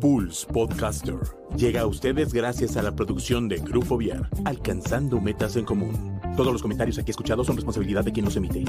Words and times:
Pulse 0.00 0.46
Podcaster 0.46 1.18
llega 1.56 1.80
a 1.80 1.86
ustedes 1.86 2.32
gracias 2.32 2.76
a 2.76 2.82
la 2.82 2.94
producción 2.94 3.48
de 3.48 3.56
Grupo 3.58 3.96
Viar, 3.96 4.28
alcanzando 4.44 5.20
metas 5.20 5.56
en 5.56 5.64
común. 5.64 6.20
Todos 6.36 6.52
los 6.52 6.62
comentarios 6.62 6.98
aquí 6.98 7.10
escuchados 7.10 7.46
son 7.46 7.56
responsabilidad 7.56 8.04
de 8.04 8.12
quien 8.12 8.24
los 8.24 8.36
emite. 8.36 8.64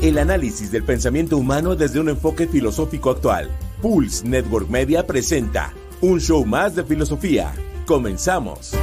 El 0.00 0.18
análisis 0.18 0.72
del 0.72 0.82
pensamiento 0.82 1.36
humano 1.36 1.76
desde 1.76 2.00
un 2.00 2.08
enfoque 2.08 2.48
filosófico 2.48 3.10
actual. 3.10 3.50
Pulse 3.82 4.24
Network 4.24 4.68
Media 4.68 5.04
presenta 5.04 5.74
un 6.00 6.20
show 6.20 6.46
más 6.46 6.76
de 6.76 6.84
filosofía. 6.84 7.52
Comenzamos. 7.84 8.78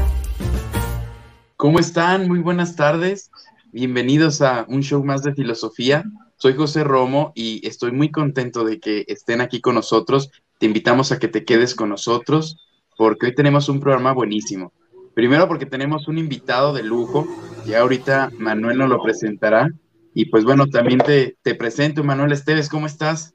¿Cómo 1.56 1.80
están? 1.80 2.28
Muy 2.28 2.40
buenas 2.40 2.76
tardes. 2.76 3.32
Bienvenidos 3.72 4.42
a 4.42 4.66
un 4.68 4.84
show 4.84 5.02
más 5.02 5.24
de 5.24 5.34
filosofía. 5.34 6.04
Soy 6.36 6.54
José 6.54 6.84
Romo 6.84 7.32
y 7.34 7.66
estoy 7.66 7.94
muy 7.94 8.12
contento 8.12 8.66
de 8.66 8.82
que 8.82 9.06
estén 9.08 9.40
aquí 9.40 9.62
con 9.62 9.76
nosotros. 9.76 10.32
Te 10.58 10.66
invitamos 10.66 11.14
a 11.14 11.20
que 11.20 11.30
te 11.30 11.46
quedes 11.46 11.76
con 11.76 11.88
nosotros 11.88 12.58
porque 12.98 13.28
hoy 13.28 13.36
tenemos 13.36 13.70
un 13.70 13.80
programa 13.80 14.12
buenísimo. 14.12 14.74
Primero 15.14 15.48
porque 15.48 15.66
tenemos 15.66 16.10
un 16.10 16.18
invitado 16.18 16.74
de 16.74 16.84
lujo, 16.84 17.26
ya 17.66 17.80
ahorita 17.80 18.32
Manuel 18.38 18.78
nos 18.78 18.90
lo 18.90 19.02
presentará. 19.02 19.70
Y 20.14 20.26
pues 20.26 20.44
bueno, 20.44 20.68
también 20.68 21.00
te, 21.00 21.38
te 21.42 21.56
presento, 21.56 22.04
Manuel 22.04 22.34
Esteves, 22.34 22.68
¿cómo 22.68 22.86
estás? 22.86 23.34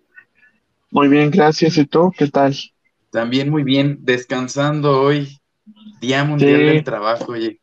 Muy 0.95 1.09
bien, 1.09 1.33
gracias. 1.33 1.77
¿Y 1.77 1.87
tú 1.87 2.13
qué 2.17 2.29
tal? 2.29 2.55
También 3.11 3.51
muy 3.51 3.65
bien, 3.65 3.99
descansando 4.03 5.03
hoy, 5.03 5.41
Día 6.01 6.23
Mundial 6.23 6.67
del 6.67 6.85
Trabajo, 6.85 7.33
oye. 7.33 7.61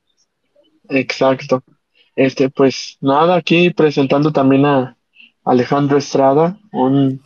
Exacto. 0.90 1.64
Este, 2.14 2.50
pues 2.50 2.98
nada, 3.00 3.38
aquí 3.38 3.70
presentando 3.70 4.34
también 4.34 4.66
a 4.66 4.98
Alejandro 5.46 5.98
Estrada, 5.98 6.60
un 6.74 7.22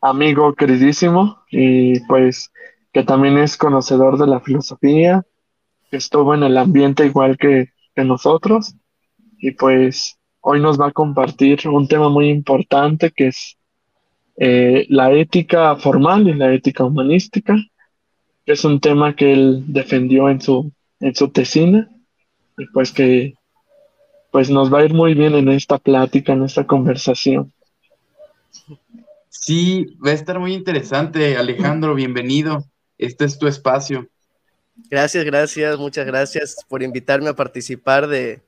amigo 0.00 0.54
queridísimo 0.54 1.42
y 1.50 1.98
pues 2.06 2.52
que 2.92 3.02
también 3.02 3.36
es 3.36 3.56
conocedor 3.56 4.18
de 4.18 4.28
la 4.28 4.38
filosofía, 4.38 5.26
que 5.90 5.96
estuvo 5.96 6.32
en 6.32 6.44
el 6.44 6.56
ambiente 6.56 7.06
igual 7.06 7.36
que, 7.38 7.70
que 7.96 8.04
nosotros 8.04 8.76
y 9.38 9.50
pues 9.50 10.16
hoy 10.40 10.60
nos 10.60 10.80
va 10.80 10.90
a 10.90 10.92
compartir 10.92 11.66
un 11.68 11.88
tema 11.88 12.08
muy 12.08 12.28
importante 12.28 13.10
que 13.10 13.26
es 13.26 13.58
eh, 14.36 14.86
la 14.88 15.12
ética 15.12 15.76
formal 15.76 16.28
y 16.28 16.34
la 16.34 16.52
ética 16.52 16.84
humanística. 16.84 17.56
Es 18.46 18.64
un 18.64 18.80
tema 18.80 19.14
que 19.16 19.32
él 19.32 19.64
defendió 19.66 20.28
en 20.28 20.40
su, 20.40 20.72
en 21.00 21.14
su 21.14 21.28
tesina 21.28 21.88
y 22.58 22.66
pues 22.66 22.92
que 22.92 23.34
pues 24.30 24.50
nos 24.50 24.72
va 24.72 24.80
a 24.80 24.84
ir 24.84 24.92
muy 24.92 25.14
bien 25.14 25.34
en 25.34 25.48
esta 25.48 25.78
plática, 25.78 26.32
en 26.32 26.42
esta 26.42 26.66
conversación. 26.66 27.52
Sí, 29.28 29.86
va 30.04 30.10
a 30.10 30.14
estar 30.14 30.40
muy 30.40 30.54
interesante, 30.54 31.36
Alejandro, 31.36 31.94
bienvenido. 31.94 32.64
Este 32.98 33.24
es 33.26 33.38
tu 33.38 33.46
espacio. 33.46 34.08
Gracias, 34.90 35.24
gracias, 35.24 35.78
muchas 35.78 36.04
gracias 36.04 36.56
por 36.68 36.82
invitarme 36.82 37.28
a 37.28 37.36
participar 37.36 38.08
de, 38.08 38.42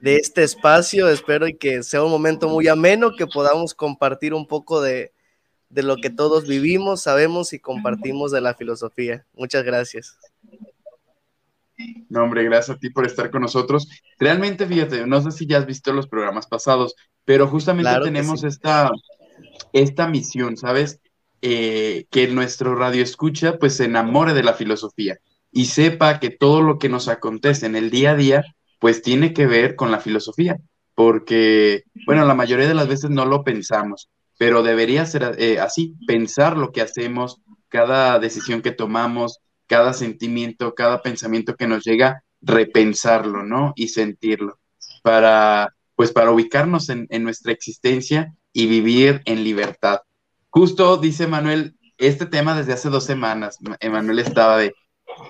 de 0.00 0.16
este 0.16 0.44
espacio. 0.44 1.08
Espero 1.08 1.48
y 1.48 1.54
que 1.54 1.82
sea 1.82 2.04
un 2.04 2.10
momento 2.10 2.48
muy 2.48 2.68
ameno, 2.68 3.16
que 3.16 3.26
podamos 3.26 3.74
compartir 3.74 4.32
un 4.32 4.46
poco 4.46 4.80
de, 4.80 5.12
de 5.68 5.82
lo 5.82 5.96
que 5.96 6.10
todos 6.10 6.46
vivimos, 6.46 7.02
sabemos 7.02 7.52
y 7.52 7.58
compartimos 7.58 8.32
de 8.32 8.40
la 8.40 8.54
filosofía. 8.54 9.26
Muchas 9.34 9.64
gracias. 9.64 10.18
No, 12.08 12.22
hombre, 12.22 12.44
gracias 12.44 12.76
a 12.76 12.80
ti 12.80 12.90
por 12.90 13.04
estar 13.04 13.30
con 13.30 13.42
nosotros. 13.42 13.88
Realmente, 14.18 14.66
fíjate, 14.66 15.06
no 15.06 15.20
sé 15.20 15.30
si 15.30 15.46
ya 15.46 15.58
has 15.58 15.66
visto 15.66 15.92
los 15.92 16.08
programas 16.08 16.46
pasados, 16.46 16.94
pero 17.24 17.48
justamente 17.48 17.90
tenemos 18.02 18.44
esta, 18.44 18.90
esta 19.72 20.08
misión, 20.08 20.56
¿sabes? 20.56 21.00
Eh, 21.42 22.06
que 22.10 22.28
nuestro 22.28 22.74
radio 22.74 23.02
escucha, 23.02 23.58
pues 23.58 23.76
se 23.76 23.84
enamore 23.84 24.32
de 24.32 24.42
la 24.42 24.54
filosofía 24.54 25.18
y 25.52 25.66
sepa 25.66 26.18
que 26.18 26.30
todo 26.30 26.62
lo 26.62 26.78
que 26.78 26.88
nos 26.88 27.08
acontece 27.08 27.66
en 27.66 27.76
el 27.76 27.90
día 27.90 28.12
a 28.12 28.16
día, 28.16 28.44
pues 28.78 29.02
tiene 29.02 29.32
que 29.32 29.46
ver 29.46 29.76
con 29.76 29.90
la 29.90 30.00
filosofía, 30.00 30.58
porque, 30.94 31.84
bueno, 32.06 32.24
la 32.24 32.34
mayoría 32.34 32.66
de 32.66 32.74
las 32.74 32.88
veces 32.88 33.10
no 33.10 33.26
lo 33.26 33.44
pensamos, 33.44 34.08
pero 34.38 34.62
debería 34.62 35.06
ser 35.06 35.36
eh, 35.38 35.58
así, 35.60 35.94
pensar 36.06 36.56
lo 36.56 36.72
que 36.72 36.82
hacemos, 36.82 37.40
cada 37.68 38.18
decisión 38.18 38.62
que 38.62 38.72
tomamos, 38.72 39.40
cada 39.66 39.92
sentimiento, 39.92 40.74
cada 40.74 41.02
pensamiento 41.02 41.56
que 41.56 41.66
nos 41.66 41.84
llega, 41.84 42.22
repensarlo, 42.40 43.42
¿no? 43.42 43.72
Y 43.76 43.88
sentirlo, 43.88 44.58
para, 45.02 45.74
pues 45.94 46.12
para 46.12 46.30
ubicarnos 46.30 46.88
en, 46.88 47.08
nuestra 47.22 47.52
existencia 47.52 48.34
y 48.52 48.66
vivir 48.66 49.22
en 49.24 49.42
libertad. 49.42 50.00
Justo 50.50 50.96
dice 50.96 51.26
Manuel, 51.26 51.74
este 51.98 52.26
tema 52.26 52.56
desde 52.56 52.74
hace 52.74 52.88
dos 52.88 53.04
semanas, 53.04 53.58
Manuel 53.82 54.18
estaba 54.18 54.58
de 54.58 54.72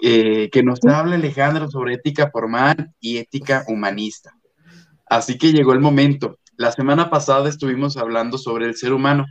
eh, 0.03 0.51
que 0.51 0.63
nos 0.63 0.81
hable 0.85 1.15
Alejandro 1.15 1.71
sobre 1.71 1.95
ética 1.95 2.31
formal 2.31 2.93
y 3.01 3.19
ética 3.19 3.65
humanista. 3.69 4.37
Así 5.09 5.39
que 5.39 5.53
llegó 5.53 5.73
el 5.73 5.81
momento. 5.81 6.39
La 6.57 6.73
semana 6.73 7.11
pasada 7.11 7.51
estuvimos 7.51 7.99
hablando 7.99 8.39
sobre 8.39 8.65
el 8.65 8.77
ser 8.77 8.95
humano, 8.95 9.27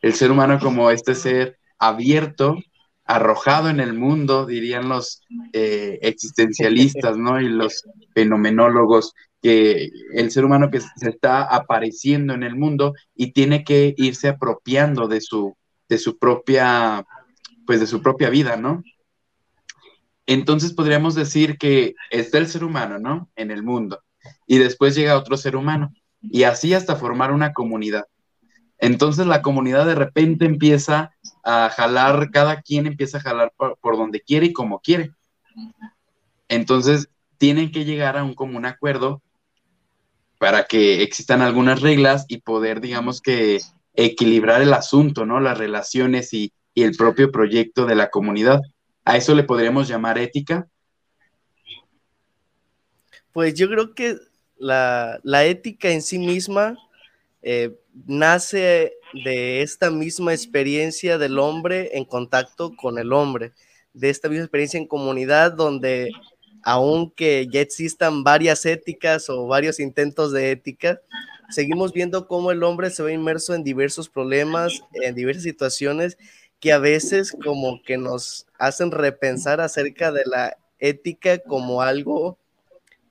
el 0.00 0.14
ser 0.14 0.30
humano 0.30 0.60
como 0.60 0.92
este 0.92 1.16
ser 1.16 1.58
abierto, 1.76 2.56
arrojado 3.04 3.68
en 3.68 3.80
el 3.80 3.94
mundo, 3.94 4.46
dirían 4.46 4.88
los 4.88 5.22
eh, 5.52 5.98
existencialistas, 6.02 7.16
¿no? 7.16 7.40
Y 7.40 7.48
los 7.48 7.82
fenomenólogos, 8.14 9.12
que 9.42 9.90
el 10.14 10.30
ser 10.30 10.44
humano 10.44 10.70
que 10.70 10.80
se 10.80 11.08
está 11.08 11.42
apareciendo 11.42 12.34
en 12.34 12.44
el 12.44 12.54
mundo 12.54 12.94
y 13.14 13.32
tiene 13.32 13.64
que 13.64 13.94
irse 13.96 14.28
apropiando 14.28 15.08
de 15.08 15.20
su, 15.20 15.56
de 15.88 15.98
su 15.98 16.16
propia, 16.16 17.04
pues 17.66 17.80
de 17.80 17.88
su 17.88 18.00
propia 18.02 18.30
vida, 18.30 18.56
¿no? 18.56 18.84
Entonces 20.26 20.74
podríamos 20.74 21.16
decir 21.16 21.58
que 21.58 21.94
está 22.10 22.38
el 22.38 22.46
ser 22.46 22.62
humano, 22.62 23.00
¿no? 23.00 23.30
En 23.34 23.50
el 23.50 23.64
mundo. 23.64 24.00
Y 24.46 24.58
después 24.58 24.94
llega 24.94 25.18
otro 25.18 25.36
ser 25.36 25.56
humano 25.56 25.90
y 26.20 26.44
así 26.44 26.74
hasta 26.74 26.96
formar 26.96 27.32
una 27.32 27.52
comunidad. 27.52 28.06
Entonces 28.78 29.26
la 29.26 29.42
comunidad 29.42 29.86
de 29.86 29.94
repente 29.94 30.44
empieza 30.44 31.12
a 31.42 31.68
jalar, 31.70 32.30
cada 32.30 32.62
quien 32.62 32.86
empieza 32.86 33.18
a 33.18 33.22
jalar 33.22 33.52
por, 33.56 33.96
donde 33.96 34.20
quiere 34.20 34.46
y 34.46 34.52
como 34.52 34.80
quiere. 34.80 35.12
Entonces 36.48 37.08
tienen 37.38 37.72
que 37.72 37.84
llegar 37.84 38.16
a 38.16 38.24
un 38.24 38.34
común 38.34 38.66
acuerdo 38.66 39.22
para 40.38 40.64
que 40.64 41.02
existan 41.02 41.42
algunas 41.42 41.80
reglas 41.80 42.24
y 42.28 42.40
poder, 42.40 42.80
digamos 42.80 43.20
que, 43.20 43.60
equilibrar 43.94 44.62
el 44.62 44.72
asunto, 44.74 45.26
¿no? 45.26 45.40
Las 45.40 45.58
relaciones 45.58 46.32
y, 46.32 46.52
y 46.72 46.84
el 46.84 46.94
propio 46.96 47.32
proyecto 47.32 47.84
de 47.84 47.96
la 47.96 48.10
comunidad. 48.10 48.60
A 49.04 49.16
eso 49.16 49.34
le 49.34 49.42
podríamos 49.42 49.88
llamar 49.88 50.18
ética. 50.18 50.68
Pues 53.32 53.54
yo 53.54 53.68
creo 53.68 53.94
que 53.94 54.16
la, 54.58 55.44
ética 55.44 55.90
en 55.90 56.02
sí 56.02 56.18
misma 56.18 56.76
eh, 57.42 57.76
nace 58.06 58.94
de 59.24 59.62
esta 59.62 59.90
misma 59.90 60.32
experiencia 60.32 61.18
del 61.18 61.38
hombre 61.38 61.90
en 61.94 62.04
contacto 62.04 62.74
con 62.76 62.98
el 62.98 63.12
hombre, 63.12 63.52
de 63.92 64.10
esta 64.10 64.28
misma 64.28 64.44
experiencia 64.44 64.78
en 64.78 64.86
comunidad 64.86 65.52
donde 65.52 66.10
aunque 66.62 67.46
ya 67.50 67.60
existan 67.60 68.24
varias 68.24 68.66
éticas 68.66 69.30
o 69.30 69.46
varios 69.46 69.80
intentos 69.80 70.32
de 70.32 70.50
ética, 70.50 71.00
seguimos 71.50 71.92
viendo 71.92 72.26
cómo 72.26 72.50
el 72.50 72.62
hombre 72.62 72.90
se 72.90 73.02
ve 73.02 73.12
inmerso 73.12 73.54
en 73.54 73.64
diversos 73.64 74.08
problemas, 74.08 74.82
en 74.92 75.14
diversas 75.14 75.44
situaciones 75.44 76.18
que 76.60 76.72
a 76.72 76.78
veces 76.78 77.32
como 77.44 77.80
que 77.82 77.96
nos 77.96 78.46
hacen 78.58 78.90
repensar 78.90 79.60
acerca 79.60 80.10
de 80.12 80.24
la 80.26 80.56
ética 80.78 81.38
como 81.38 81.82
algo 81.82 82.38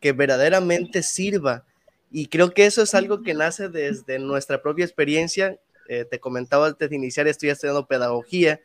que 0.08 0.14
verdaderamente 0.14 1.04
sirva. 1.04 1.66
Y 2.10 2.28
creo 2.28 2.54
que 2.54 2.66
eso 2.66 2.82
es 2.82 2.96
algo 2.96 3.24
que 3.24 3.34
nace 3.34 3.68
desde 3.68 4.20
nuestra 4.20 4.62
propia 4.62 4.86
experiencia. 4.86 5.60
Eh, 5.90 6.06
te 6.06 6.18
comentaba 6.18 6.68
antes 6.68 6.90
de 6.90 6.96
iniciar, 6.96 7.28
estoy 7.28 7.50
estudiando 7.50 7.88
pedagogía 7.88 8.62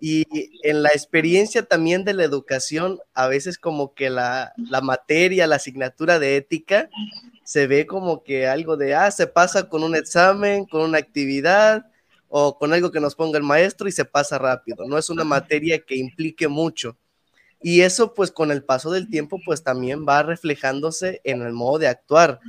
y 0.00 0.24
en 0.62 0.82
la 0.82 0.88
experiencia 0.88 1.62
también 1.62 2.04
de 2.04 2.14
la 2.14 2.24
educación, 2.24 3.00
a 3.12 3.28
veces 3.28 3.58
como 3.58 3.92
que 3.92 4.08
la, 4.08 4.54
la 4.56 4.80
materia, 4.80 5.46
la 5.46 5.56
asignatura 5.56 6.18
de 6.18 6.36
ética, 6.36 6.88
se 7.44 7.66
ve 7.66 7.86
como 7.86 8.22
que 8.22 8.46
algo 8.46 8.78
de, 8.78 8.94
ah, 8.94 9.10
se 9.10 9.26
pasa 9.26 9.68
con 9.68 9.82
un 9.82 9.94
examen, 9.94 10.64
con 10.64 10.80
una 10.80 10.96
actividad 10.96 11.84
o 12.28 12.56
con 12.56 12.72
algo 12.72 12.90
que 12.90 13.00
nos 13.00 13.14
ponga 13.14 13.36
el 13.36 13.44
maestro 13.44 13.88
y 13.88 13.92
se 13.92 14.06
pasa 14.06 14.38
rápido. 14.38 14.86
No 14.86 14.96
es 14.96 15.10
una 15.10 15.24
materia 15.24 15.80
que 15.80 15.96
implique 15.96 16.48
mucho. 16.48 16.96
Y 17.60 17.80
eso 17.80 18.14
pues 18.14 18.30
con 18.30 18.52
el 18.52 18.62
paso 18.62 18.90
del 18.90 19.08
tiempo 19.08 19.40
pues 19.44 19.62
también 19.62 20.06
va 20.08 20.22
reflejándose 20.22 21.20
en 21.24 21.42
el 21.42 21.52
modo 21.52 21.78
de 21.78 21.88
actuar, 21.88 22.40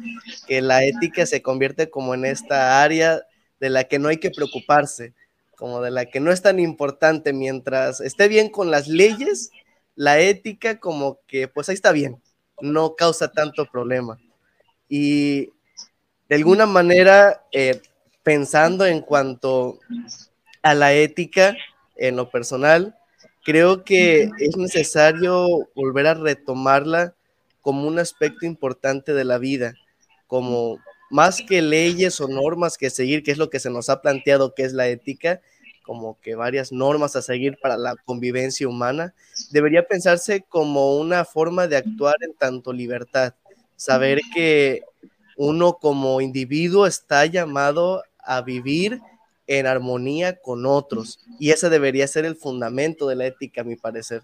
que 0.47 0.61
la 0.61 0.83
ética 0.83 1.25
se 1.25 1.41
convierte 1.41 1.89
como 1.89 2.13
en 2.13 2.25
esta 2.25 2.83
área 2.83 3.23
de 3.59 3.69
la 3.69 3.85
que 3.85 4.00
no 4.00 4.09
hay 4.09 4.17
que 4.17 4.29
preocuparse, 4.29 5.13
como 5.56 5.81
de 5.81 5.91
la 5.91 6.06
que 6.06 6.19
no 6.19 6.31
es 6.31 6.41
tan 6.41 6.59
importante 6.59 7.33
mientras 7.33 8.01
esté 8.01 8.27
bien 8.27 8.50
con 8.50 8.71
las 8.71 8.88
leyes, 8.88 9.50
la 9.95 10.19
ética 10.19 10.79
como 10.79 11.19
que 11.27 11.47
pues 11.47 11.69
ahí 11.69 11.75
está 11.75 11.91
bien, 11.91 12.21
no 12.61 12.95
causa 12.95 13.31
tanto 13.31 13.65
problema. 13.65 14.19
Y 14.88 15.50
de 16.29 16.35
alguna 16.35 16.67
manera, 16.67 17.44
eh, 17.51 17.81
pensando 18.23 18.85
en 18.85 19.01
cuanto 19.01 19.79
a 20.61 20.75
la 20.75 20.94
ética 20.94 21.56
en 21.95 22.15
lo 22.15 22.29
personal, 22.29 22.99
creo 23.50 23.84
que 23.84 24.30
es 24.38 24.57
necesario 24.57 25.48
volver 25.74 26.06
a 26.06 26.13
retomarla 26.13 27.16
como 27.62 27.88
un 27.88 27.98
aspecto 27.98 28.46
importante 28.46 29.16
de 29.16 29.24
la 29.24 29.40
vida, 29.40 29.74
como 30.28 30.78
más 31.10 31.42
que 31.42 31.63
leyes 31.63 32.22
o 32.22 32.28
normas 32.28 32.78
que 32.78 32.92
seguir, 32.92 33.24
que 33.24 33.31
es 33.31 33.40
lo 33.40 33.50
que 33.50 33.60
se 33.60 33.72
nos 33.72 33.90
ha 33.90 34.04
planteado 34.04 34.54
que 34.54 34.66
es 34.66 34.74
la 34.74 34.88
ética, 34.88 35.42
como 35.81 36.19
que 36.22 36.36
varias 36.36 36.72
normas 36.72 37.16
a 37.16 37.24
seguir 37.24 37.57
para 37.60 37.75
la 37.75 37.96
convivencia 38.06 38.68
humana, 38.68 39.16
debería 39.50 39.88
pensarse 39.88 40.45
como 40.48 41.00
una 41.00 41.25
forma 41.25 41.66
de 41.66 41.78
actuar 41.78 42.18
en 42.22 42.36
tanto 42.36 42.72
libertad, 42.72 43.34
saber 43.75 44.22
que 44.31 44.84
uno 45.38 45.74
como 45.74 46.22
individuo 46.22 46.86
está 46.86 47.25
llamado 47.25 48.04
a 48.19 48.44
vivir 48.44 49.02
en 49.50 49.66
armonía 49.66 50.40
con 50.40 50.68
otros 50.68 51.19
y 51.40 51.50
ese 51.50 51.72
debería 51.72 52.07
ser 52.07 52.24
el 52.24 52.36
fundamento 52.36 53.07
de 53.07 53.16
la 53.16 53.25
ética, 53.25 53.62
a 53.62 53.63
mi 53.63 53.75
parecer. 53.75 54.22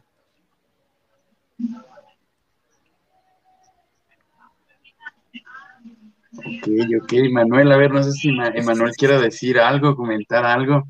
Ok, 6.37 6.67
ok, 7.01 7.13
Manuel, 7.31 7.71
a 7.71 7.77
ver, 7.77 7.91
no 7.91 8.03
sé 8.03 8.11
si 8.11 8.31
Manuel 8.31 8.91
quiere 8.95 9.19
decir 9.19 9.59
algo, 9.59 9.95
comentar 9.95 10.45
algo. 10.45 10.83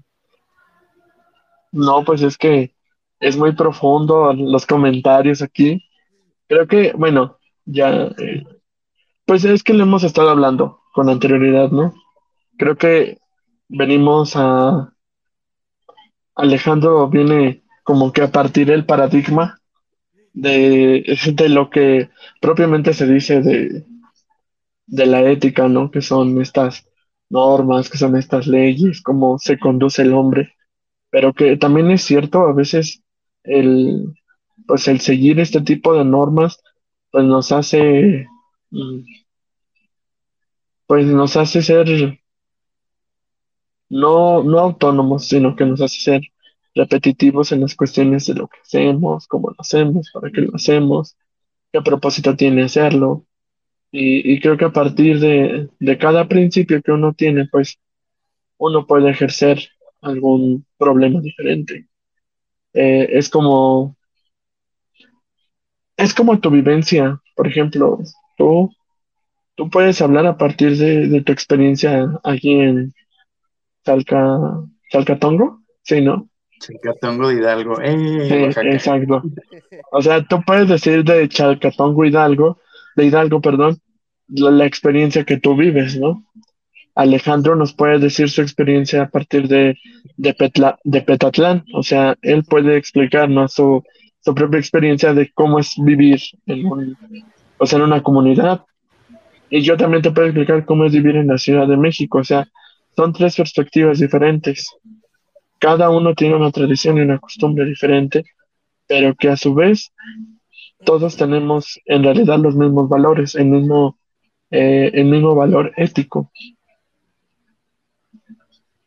No, 1.71 2.03
pues 2.03 2.21
es 2.21 2.37
que 2.37 2.75
es 3.21 3.37
muy 3.37 3.53
profundo 3.53 4.33
los 4.33 4.65
comentarios 4.65 5.41
aquí. 5.41 5.81
Creo 6.49 6.67
que, 6.67 6.91
bueno, 6.91 7.37
ya, 7.63 8.11
eh, 8.17 8.43
pues 9.25 9.45
es 9.45 9.63
que 9.63 9.73
le 9.73 9.83
hemos 9.83 10.03
estado 10.03 10.29
hablando 10.29 10.81
con 10.93 11.09
anterioridad, 11.09 11.69
¿no? 11.71 11.93
Creo 12.57 12.75
que 12.75 13.17
venimos 13.67 14.33
a... 14.35 14.91
Alejandro 16.35 17.09
viene 17.09 17.63
como 17.83 18.11
que 18.11 18.21
a 18.21 18.31
partir 18.31 18.67
del 18.67 18.85
paradigma 18.85 19.59
de, 20.33 21.17
de 21.33 21.49
lo 21.49 21.69
que 21.69 22.09
propiamente 22.41 22.93
se 22.93 23.07
dice 23.07 23.41
de, 23.41 23.85
de 24.87 25.05
la 25.05 25.21
ética, 25.29 25.67
¿no? 25.67 25.91
Que 25.91 26.01
son 26.01 26.41
estas 26.41 26.87
normas, 27.29 27.89
que 27.89 27.97
son 27.97 28.15
estas 28.17 28.47
leyes, 28.47 29.01
cómo 29.01 29.37
se 29.39 29.57
conduce 29.57 30.01
el 30.01 30.13
hombre, 30.13 30.53
pero 31.09 31.33
que 31.33 31.57
también 31.57 31.89
es 31.91 32.03
cierto, 32.03 32.41
a 32.41 32.53
veces 32.53 33.03
el, 33.43 34.13
pues 34.67 34.87
el 34.87 34.99
seguir 34.99 35.39
este 35.39 35.61
tipo 35.61 35.93
de 35.93 36.05
normas, 36.05 36.61
pues 37.11 37.25
nos 37.25 37.51
hace, 37.51 38.27
mm, 38.71 38.99
pues 40.87 41.05
nos 41.05 41.37
hace 41.37 41.61
ser 41.61 42.19
no, 43.89 44.43
no 44.43 44.59
autónomos, 44.59 45.27
sino 45.27 45.55
que 45.55 45.65
nos 45.65 45.81
hace 45.81 45.99
ser 45.99 46.21
repetitivos 46.75 47.51
en 47.51 47.61
las 47.61 47.75
cuestiones 47.75 48.25
de 48.27 48.35
lo 48.35 48.47
que 48.47 48.57
hacemos, 48.61 49.27
cómo 49.27 49.49
lo 49.49 49.55
hacemos, 49.59 50.11
para 50.13 50.31
qué 50.31 50.41
lo 50.41 50.55
hacemos, 50.55 51.15
qué 51.71 51.81
propósito 51.81 52.35
tiene 52.35 52.63
hacerlo. 52.63 53.25
Y, 53.91 54.41
creo 54.41 54.57
que 54.57 54.65
a 54.65 54.73
partir 54.73 55.19
de, 55.21 55.97
cada 55.97 56.27
principio 56.27 56.81
que 56.81 56.91
uno 56.91 57.13
tiene, 57.13 57.47
pues 57.47 57.79
uno 58.57 58.85
puede 58.85 59.09
ejercer 59.09 59.69
algún 60.01 60.65
problema 60.77 61.21
diferente. 61.21 61.87
Eh, 62.73 63.07
es 63.11 63.29
como, 63.29 63.95
es 65.95 66.13
como 66.13 66.39
tu 66.39 66.49
vivencia, 66.49 67.21
por 67.35 67.47
ejemplo, 67.47 67.99
tú, 68.37 68.69
tú 69.55 69.69
puedes 69.69 70.01
hablar 70.01 70.25
a 70.25 70.37
partir 70.37 70.77
de, 70.77 71.21
tu 71.21 71.31
experiencia 71.31 72.19
aquí 72.23 72.51
en 72.51 72.93
Chalca, 73.85 74.39
Chalcatongo, 74.89 75.61
¿sí, 75.83 76.01
no? 76.01 76.27
Chalcatongo 76.59 77.29
de 77.29 77.35
Hidalgo, 77.35 77.81
¡eh! 77.81 78.49
exacto. 78.73 79.21
O 79.91 80.01
sea, 80.01 80.23
tú 80.23 80.41
puedes 80.45 80.67
decir 80.67 81.03
de 81.03 81.29
Chalcatongo 81.29 82.05
Hidalgo, 82.05 82.59
de 82.95 83.05
Hidalgo, 83.05 83.41
perdón, 83.41 83.77
la, 84.27 84.65
experiencia 84.65 85.23
que 85.23 85.37
tú 85.37 85.55
vives, 85.55 85.97
¿no? 85.97 86.25
Alejandro 86.95 87.55
nos 87.55 87.73
puede 87.73 87.99
decir 87.99 88.29
su 88.29 88.41
experiencia 88.41 89.03
a 89.03 89.09
partir 89.09 89.47
de, 89.47 89.77
de, 90.17 90.33
Petatlán, 91.01 91.65
o 91.73 91.83
sea, 91.83 92.15
él 92.21 92.43
puede 92.45 92.77
explicarnos 92.77 93.53
su, 93.53 93.83
su 94.21 94.33
propia 94.33 94.59
experiencia 94.59 95.13
de 95.13 95.31
cómo 95.33 95.59
es 95.59 95.75
vivir 95.77 96.19
en, 96.45 96.95
o 97.57 97.65
sea, 97.65 97.79
en 97.79 97.85
una 97.85 98.01
comunidad. 98.01 98.63
Y 99.49 99.61
yo 99.61 99.77
también 99.77 100.01
te 100.01 100.11
puedo 100.11 100.27
explicar 100.27 100.65
cómo 100.65 100.85
es 100.85 100.93
vivir 100.93 101.17
en 101.17 101.27
la 101.27 101.37
Ciudad 101.37 101.67
de 101.67 101.77
México, 101.77 102.19
o 102.19 102.23
sea, 102.23 102.47
son 102.95 103.13
tres 103.13 103.35
perspectivas 103.35 103.99
diferentes. 103.99 104.69
Cada 105.59 105.89
uno 105.89 106.13
tiene 106.13 106.35
una 106.35 106.51
tradición 106.51 106.97
y 106.97 107.01
una 107.01 107.19
costumbre 107.19 107.65
diferente, 107.65 108.23
pero 108.87 109.15
que 109.15 109.29
a 109.29 109.37
su 109.37 109.53
vez 109.53 109.91
todos 110.83 111.17
tenemos 111.17 111.79
en 111.85 112.03
realidad 112.03 112.39
los 112.39 112.55
mismos 112.55 112.89
valores, 112.89 113.35
el 113.35 113.45
mismo 113.45 113.97
eh, 114.51 114.91
el 114.93 115.05
mismo 115.05 115.35
valor 115.35 115.73
ético. 115.75 116.31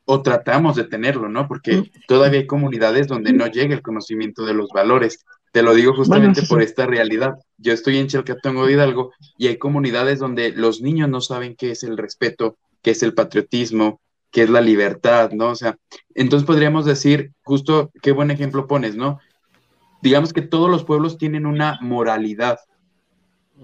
O 0.04 0.22
tratamos 0.22 0.76
de 0.76 0.84
tenerlo, 0.84 1.28
¿no? 1.28 1.46
Porque 1.46 1.90
todavía 2.06 2.40
hay 2.40 2.46
comunidades 2.46 3.08
donde 3.08 3.32
no 3.32 3.46
llega 3.46 3.74
el 3.74 3.82
conocimiento 3.82 4.46
de 4.46 4.54
los 4.54 4.70
valores. 4.70 5.26
Te 5.52 5.62
lo 5.62 5.74
digo 5.74 5.94
justamente 5.94 6.42
por 6.44 6.62
esta 6.62 6.86
realidad. 6.86 7.34
Yo 7.58 7.72
estoy 7.72 7.98
en 7.98 8.06
Chalcatongo 8.06 8.70
Hidalgo 8.70 9.12
y 9.36 9.48
hay 9.48 9.58
comunidades 9.58 10.18
donde 10.18 10.52
los 10.52 10.80
niños 10.80 11.10
no 11.10 11.20
saben 11.20 11.56
qué 11.56 11.72
es 11.72 11.82
el 11.82 11.98
respeto, 11.98 12.56
qué 12.82 12.92
es 12.92 13.02
el 13.02 13.14
patriotismo, 13.14 14.00
qué 14.30 14.42
es 14.42 14.50
la 14.50 14.60
libertad, 14.60 15.30
¿no? 15.32 15.50
O 15.50 15.54
sea, 15.54 15.76
entonces 16.14 16.46
podríamos 16.46 16.84
decir, 16.84 17.32
justo, 17.42 17.90
qué 18.02 18.12
buen 18.12 18.30
ejemplo 18.30 18.66
pones, 18.66 18.96
¿no? 18.96 19.18
Digamos 20.02 20.32
que 20.32 20.42
todos 20.42 20.70
los 20.70 20.84
pueblos 20.84 21.18
tienen 21.18 21.46
una 21.46 21.78
moralidad, 21.80 22.58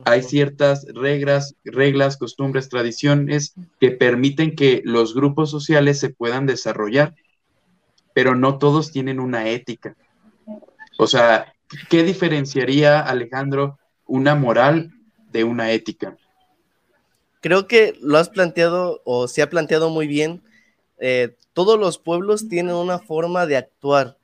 hay 0.05 0.23
ciertas 0.23 0.87
reglas, 0.93 1.55
reglas, 1.65 2.17
costumbres, 2.17 2.69
tradiciones 2.69 3.55
que 3.79 3.93
permiten 3.93 4.57
que 4.57 4.83
los 4.85 5.15
grupos 5.15 5.51
sociales 5.51 6.01
se 6.01 6.11
puedan 6.11 6.47
desarrollar, 6.47 7.15
pero 8.13 8.35
no 8.35 8.59
todos 8.59 8.91
tienen 8.91 9.21
una 9.21 9.49
ética. 9.49 9.97
O 10.99 11.07
sea, 11.07 11.55
¿qué 11.89 12.03
diferenciaría, 12.03 13.01
Alejandro, 13.01 13.79
una 14.07 14.35
moral 14.35 14.91
de 15.31 15.45
una 15.45 15.71
ética? 15.71 16.17
Creo 17.45 17.67
que 17.69 17.93
lo 18.01 18.17
has 18.17 18.31
planteado 18.31 19.03
o 19.05 19.29
se 19.29 19.43
ha 19.43 19.51
planteado 19.51 19.91
muy 19.91 20.07
bien. 20.07 20.43
Eh, 20.97 21.37
todos 21.53 21.79
los 21.79 21.99
pueblos 21.99 22.49
tienen 22.49 22.75
una 22.75 22.99
forma 22.99 23.45
de 23.45 23.59
actuar 23.59 24.17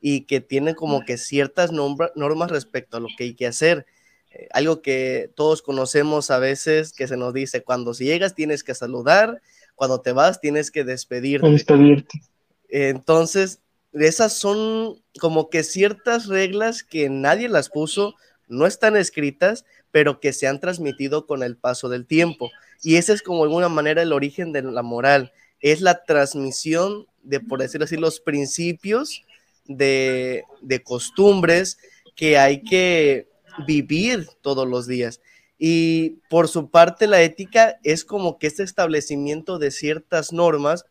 y 0.00 0.26
que 0.26 0.40
tienen 0.40 0.76
como 0.76 1.04
que 1.04 1.18
ciertas 1.18 1.72
normas 1.72 2.52
respecto 2.52 2.96
a 2.96 3.00
lo 3.00 3.08
que 3.18 3.24
hay 3.24 3.34
que 3.34 3.48
hacer 3.48 3.84
eh, 4.30 4.46
algo 4.52 4.80
que 4.80 5.28
todos 5.34 5.60
conocemos 5.60 6.30
a 6.30 6.38
veces, 6.38 6.92
que 6.92 7.08
se 7.08 7.16
nos 7.16 7.34
dice, 7.34 7.64
cuando 7.64 7.94
si 7.94 8.04
llegas 8.04 8.36
tienes 8.36 8.62
que 8.62 8.76
saludar, 8.76 9.42
cuando 9.74 10.00
te 10.00 10.12
vas 10.12 10.40
tienes 10.40 10.70
que 10.70 10.84
despedirte. 10.84 11.50
despedirte. 11.50 12.22
Entonces, 12.68 13.58
esas 13.92 14.34
son 14.34 15.02
como 15.18 15.50
que 15.50 15.64
ciertas 15.64 16.26
reglas 16.26 16.84
que 16.84 17.10
nadie 17.10 17.48
las 17.48 17.70
puso, 17.70 18.14
no 18.46 18.66
están 18.66 18.96
escritas, 18.96 19.64
pero 19.90 20.20
que 20.20 20.32
se 20.32 20.46
han 20.46 20.60
transmitido 20.60 21.26
con 21.26 21.42
el 21.42 21.56
paso 21.56 21.88
del 21.88 22.06
tiempo. 22.06 22.50
Y 22.82 22.96
ese 22.96 23.12
es 23.12 23.22
como 23.22 23.38
de 23.38 23.50
alguna 23.50 23.68
manera 23.68 24.02
el 24.02 24.12
origen 24.12 24.52
de 24.52 24.62
la 24.62 24.82
moral, 24.82 25.32
es 25.60 25.80
la 25.80 26.04
transmisión 26.04 27.06
de, 27.22 27.40
por 27.40 27.60
decirlo 27.60 27.84
así, 27.84 27.96
los 27.96 28.20
principios 28.20 29.24
de, 29.66 30.44
de 30.62 30.82
costumbres 30.82 31.78
que 32.14 32.38
hay 32.38 32.62
que 32.62 33.28
vivir 33.66 34.28
todos 34.40 34.66
los 34.68 34.86
días. 34.86 35.20
Y 35.58 36.20
por 36.30 36.46
su 36.48 36.70
parte, 36.70 37.08
la 37.08 37.20
ética 37.20 37.78
es 37.82 38.04
como 38.04 38.38
que 38.38 38.46
este 38.46 38.62
establecimiento 38.62 39.58
de 39.58 39.72
ciertas 39.72 40.32
normas 40.32 40.86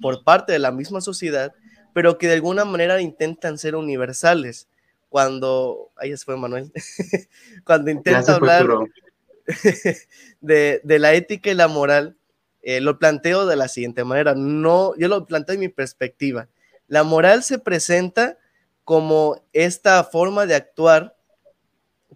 por 0.00 0.22
parte 0.22 0.52
de 0.52 0.60
la 0.60 0.70
misma 0.70 1.00
sociedad, 1.00 1.52
pero 1.92 2.16
que 2.16 2.28
de 2.28 2.34
alguna 2.34 2.64
manera 2.64 3.00
intentan 3.00 3.58
ser 3.58 3.74
universales. 3.74 4.68
Cuando, 5.08 5.92
ahí 5.96 6.10
se 6.16 6.24
fue 6.24 6.36
Manuel, 6.36 6.72
cuando 7.64 7.90
intenta 7.90 8.34
hablar 8.34 8.66
de, 10.40 10.80
de, 10.82 10.98
la 10.98 11.14
ética 11.14 11.50
y 11.50 11.54
la 11.54 11.68
moral, 11.68 12.16
eh, 12.62 12.80
lo 12.80 12.98
planteo 12.98 13.46
de 13.46 13.56
la 13.56 13.68
siguiente 13.68 14.04
manera. 14.04 14.34
No, 14.34 14.94
yo 14.96 15.08
lo 15.08 15.26
planteo 15.26 15.54
en 15.54 15.60
mi 15.60 15.68
perspectiva. 15.68 16.48
La 16.88 17.02
moral 17.02 17.42
se 17.42 17.58
presenta 17.58 18.38
como 18.84 19.42
esta 19.52 20.02
forma 20.04 20.46
de 20.46 20.54
actuar 20.54 21.16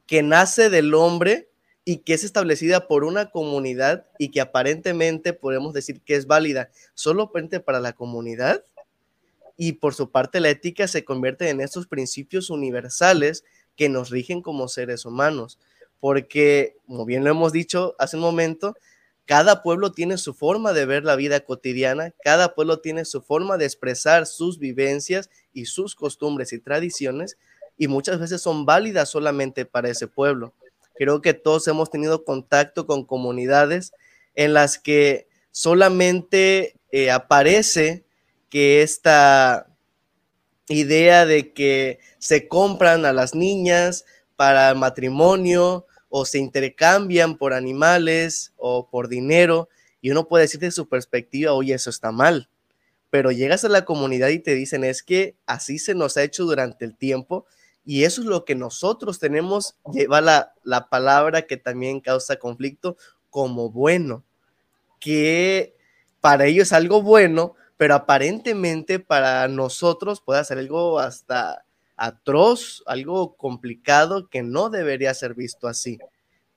que 0.06 0.22
nace 0.22 0.70
del 0.70 0.94
hombre 0.94 1.50
y 1.84 1.98
que 1.98 2.14
es 2.14 2.24
establecida 2.24 2.86
por 2.86 3.04
una 3.04 3.30
comunidad 3.30 4.06
y 4.18 4.30
que 4.30 4.40
aparentemente 4.40 5.32
podemos 5.32 5.72
decir 5.72 6.02
que 6.02 6.14
es 6.14 6.26
válida 6.26 6.70
solamente 6.94 7.60
para 7.60 7.80
la 7.80 7.94
comunidad, 7.94 8.62
y 9.60 9.72
por 9.72 9.92
su 9.92 10.10
parte 10.10 10.40
la 10.40 10.48
ética 10.48 10.86
se 10.86 11.04
convierte 11.04 11.50
en 11.50 11.60
estos 11.60 11.86
principios 11.86 12.48
universales 12.48 13.44
que 13.76 13.88
nos 13.88 14.08
rigen 14.08 14.40
como 14.40 14.68
seres 14.68 15.04
humanos, 15.04 15.58
porque, 16.00 16.76
como 16.86 17.04
bien 17.04 17.24
lo 17.24 17.30
hemos 17.30 17.52
dicho 17.52 17.94
hace 17.98 18.16
un 18.16 18.22
momento, 18.22 18.76
cada 19.26 19.62
pueblo 19.62 19.92
tiene 19.92 20.16
su 20.16 20.32
forma 20.32 20.72
de 20.72 20.86
ver 20.86 21.04
la 21.04 21.14
vida 21.14 21.40
cotidiana, 21.40 22.14
cada 22.24 22.54
pueblo 22.54 22.80
tiene 22.80 23.04
su 23.04 23.20
forma 23.20 23.58
de 23.58 23.66
expresar 23.66 24.26
sus 24.26 24.58
vivencias 24.58 25.28
y 25.52 25.66
sus 25.66 25.94
costumbres 25.94 26.52
y 26.52 26.58
tradiciones, 26.58 27.36
y 27.76 27.88
muchas 27.88 28.18
veces 28.18 28.40
son 28.40 28.64
válidas 28.64 29.10
solamente 29.10 29.66
para 29.66 29.90
ese 29.90 30.06
pueblo. 30.06 30.54
Creo 30.94 31.20
que 31.20 31.34
todos 31.34 31.68
hemos 31.68 31.90
tenido 31.90 32.24
contacto 32.24 32.86
con 32.86 33.04
comunidades 33.04 33.92
en 34.34 34.54
las 34.54 34.78
que 34.78 35.28
solamente 35.50 36.76
eh, 36.90 37.10
aparece 37.10 38.04
que 38.48 38.82
esta 38.82 39.66
idea 40.68 41.26
de 41.26 41.52
que 41.52 41.98
se 42.18 42.48
compran 42.48 43.04
a 43.04 43.12
las 43.12 43.34
niñas 43.34 44.04
para 44.36 44.74
matrimonio 44.74 45.86
o 46.08 46.24
se 46.24 46.38
intercambian 46.38 47.36
por 47.36 47.52
animales 47.52 48.52
o 48.56 48.88
por 48.88 49.08
dinero 49.08 49.68
y 50.00 50.10
uno 50.10 50.28
puede 50.28 50.44
decir 50.44 50.60
de 50.60 50.70
su 50.70 50.88
perspectiva, 50.88 51.52
oye, 51.52 51.74
eso 51.74 51.90
está 51.90 52.12
mal. 52.12 52.48
Pero 53.10 53.32
llegas 53.32 53.64
a 53.64 53.68
la 53.68 53.84
comunidad 53.84 54.28
y 54.28 54.38
te 54.38 54.54
dicen, 54.54 54.84
es 54.84 55.02
que 55.02 55.36
así 55.46 55.78
se 55.78 55.94
nos 55.94 56.16
ha 56.16 56.22
hecho 56.22 56.44
durante 56.44 56.84
el 56.84 56.96
tiempo 56.96 57.46
y 57.84 58.04
eso 58.04 58.20
es 58.20 58.26
lo 58.26 58.44
que 58.44 58.54
nosotros 58.54 59.18
tenemos, 59.18 59.76
lleva 59.92 60.20
la, 60.20 60.52
la 60.62 60.90
palabra 60.90 61.42
que 61.42 61.56
también 61.56 62.00
causa 62.00 62.36
conflicto 62.36 62.96
como 63.30 63.70
bueno, 63.70 64.24
que 65.00 65.74
para 66.20 66.46
ellos 66.46 66.68
es 66.68 66.72
algo 66.74 67.02
bueno, 67.02 67.54
pero 67.78 67.94
aparentemente 67.94 68.98
para 68.98 69.48
nosotros 69.48 70.20
puede 70.20 70.44
ser 70.44 70.58
algo 70.58 70.98
hasta 70.98 71.64
atroz, 71.98 72.82
algo 72.86 73.36
complicado 73.36 74.28
que 74.28 74.42
no 74.42 74.70
debería 74.70 75.12
ser 75.14 75.34
visto 75.34 75.68
así. 75.68 75.98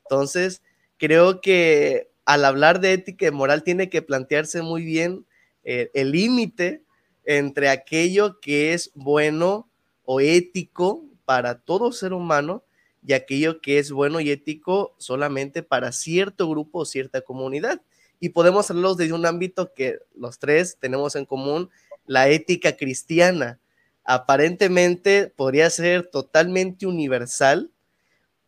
Entonces, 0.03 0.61
creo 0.97 1.41
que 1.41 2.09
al 2.25 2.45
hablar 2.45 2.79
de 2.79 2.93
ética 2.93 3.27
y 3.27 3.31
moral 3.31 3.63
tiene 3.63 3.89
que 3.89 4.01
plantearse 4.01 4.61
muy 4.61 4.85
bien 4.85 5.25
eh, 5.63 5.91
el 5.93 6.11
límite 6.11 6.83
entre 7.25 7.69
aquello 7.69 8.39
que 8.39 8.73
es 8.73 8.91
bueno 8.95 9.69
o 10.05 10.21
ético 10.21 11.03
para 11.25 11.59
todo 11.59 11.91
ser 11.91 12.13
humano 12.13 12.63
y 13.05 13.13
aquello 13.13 13.61
que 13.61 13.79
es 13.79 13.91
bueno 13.91 14.19
y 14.19 14.29
ético 14.29 14.95
solamente 14.97 15.63
para 15.63 15.91
cierto 15.91 16.49
grupo 16.49 16.79
o 16.79 16.85
cierta 16.85 17.21
comunidad 17.21 17.81
y 18.21 18.29
podemos 18.29 18.69
hablarlos 18.69 18.97
desde 18.97 19.13
un 19.13 19.25
ámbito 19.25 19.73
que 19.73 19.97
los 20.15 20.37
tres 20.37 20.77
tenemos 20.79 21.15
en 21.15 21.25
común, 21.25 21.69
la 22.05 22.29
ética 22.29 22.77
cristiana. 22.77 23.59
Aparentemente 24.03 25.27
podría 25.27 25.69
ser 25.69 26.07
totalmente 26.07 26.87
universal, 26.87 27.71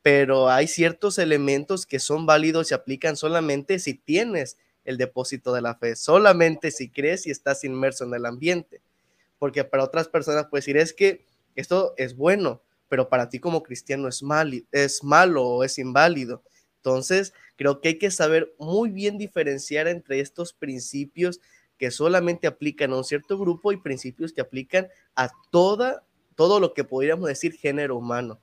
pero 0.01 0.49
hay 0.49 0.67
ciertos 0.67 1.17
elementos 1.17 1.85
que 1.85 1.99
son 1.99 2.25
válidos 2.25 2.71
y 2.71 2.73
aplican 2.73 3.15
solamente 3.15 3.79
si 3.79 3.93
tienes 3.95 4.57
el 4.85 4.97
depósito 4.97 5.53
de 5.53 5.61
la 5.61 5.75
fe, 5.75 5.95
solamente 5.95 6.71
si 6.71 6.89
crees 6.89 7.25
y 7.27 7.31
estás 7.31 7.63
inmerso 7.63 8.03
en 8.03 8.13
el 8.13 8.25
ambiente. 8.25 8.81
Porque 9.39 9.63
para 9.63 9.83
otras 9.83 10.07
personas 10.09 10.47
puede 10.47 10.61
decir, 10.61 10.77
es 10.77 10.93
que 10.93 11.25
esto 11.55 11.93
es 11.97 12.15
bueno, 12.15 12.61
pero 12.89 13.09
para 13.09 13.29
ti 13.29 13.39
como 13.39 13.63
cristiano 13.63 14.07
es, 14.07 14.23
mal, 14.23 14.65
es 14.71 15.03
malo 15.03 15.45
o 15.45 15.63
es 15.63 15.77
inválido. 15.77 16.43
Entonces, 16.77 17.33
creo 17.55 17.79
que 17.79 17.89
hay 17.89 17.97
que 17.97 18.11
saber 18.11 18.53
muy 18.59 18.89
bien 18.89 19.17
diferenciar 19.17 19.87
entre 19.87 20.19
estos 20.19 20.53
principios 20.53 21.39
que 21.83 21.91
solamente 21.91 22.47
aplican 22.47 22.93
a 22.93 22.95
un 22.95 23.03
cierto 23.03 23.37
grupo 23.37 23.73
y 23.73 23.75
principios 23.75 24.31
que 24.31 24.39
aplican 24.39 24.87
a 25.17 25.29
toda, 25.51 26.05
todo 26.33 26.61
lo 26.61 26.73
que 26.73 26.85
podríamos 26.85 27.27
decir 27.27 27.51
género 27.51 27.97
humano. 27.97 28.39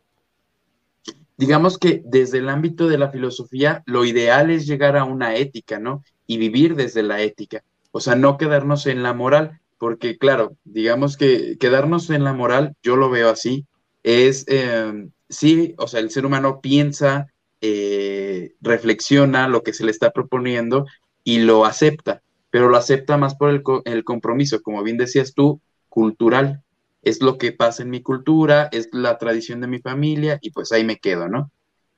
Digamos 1.38 1.78
que 1.78 2.02
desde 2.04 2.37
el 2.37 2.50
ámbito 2.50 2.87
de 2.87 2.99
la 2.99 3.09
filosofía, 3.09 3.82
lo 3.87 4.04
ideal 4.04 4.50
es 4.50 4.66
llegar 4.66 4.94
a 4.99 5.04
una 5.04 5.37
ética, 5.37 5.78
¿no? 5.78 6.04
Y 6.26 6.37
vivir 6.37 6.76
desde 6.76 7.02
la 7.02 7.23
ética. 7.23 7.64
O 7.92 8.00
sea, 8.00 8.14
no 8.14 8.37
quedarnos 8.37 8.85
en 8.85 9.02
la 9.02 9.14
moral, 9.14 9.59
porque 9.78 10.18
claro, 10.18 10.54
digamos 10.64 11.16
que 11.16 11.56
quedarnos 11.59 12.11
en 12.11 12.25
la 12.25 12.35
moral, 12.35 12.76
yo 12.82 12.97
lo 12.97 13.09
veo 13.09 13.30
así, 13.30 13.64
es, 14.02 14.44
eh, 14.49 15.09
sí, 15.30 15.75
o 15.78 15.88
sea, 15.88 16.00
el 16.00 16.11
ser 16.11 16.26
humano 16.26 16.61
piensa, 16.61 17.32
eh, 17.62 18.52
reflexiona 18.61 19.49
lo 19.49 19.62
que 19.62 19.73
se 19.73 19.85
le 19.85 19.92
está 19.92 20.11
proponiendo 20.11 20.85
y 21.25 21.38
lo 21.38 21.64
acepta, 21.64 22.20
pero 22.50 22.69
lo 22.69 22.76
acepta 22.76 23.16
más 23.16 23.35
por 23.35 23.50
el, 23.85 24.04
compromiso, 24.04 24.62
como 24.62 24.83
bien 24.83 24.97
decías 24.97 25.35
tú, 25.35 25.61
cultural. 25.88 26.62
Es 27.02 27.23
lo 27.23 27.38
que 27.38 27.52
pasa 27.52 27.83
en 27.83 27.90
mi 27.90 28.02
cultura, 28.02 28.69
es 28.73 28.88
la 28.92 29.19
tradición 29.19 29.61
de 29.61 29.66
mi 29.66 29.78
familia 29.78 30.38
y 30.42 30.50
pues 30.50 30.73
ahí 30.73 30.85
me 30.85 30.99
quedo, 30.99 31.28
¿no? 31.28 31.50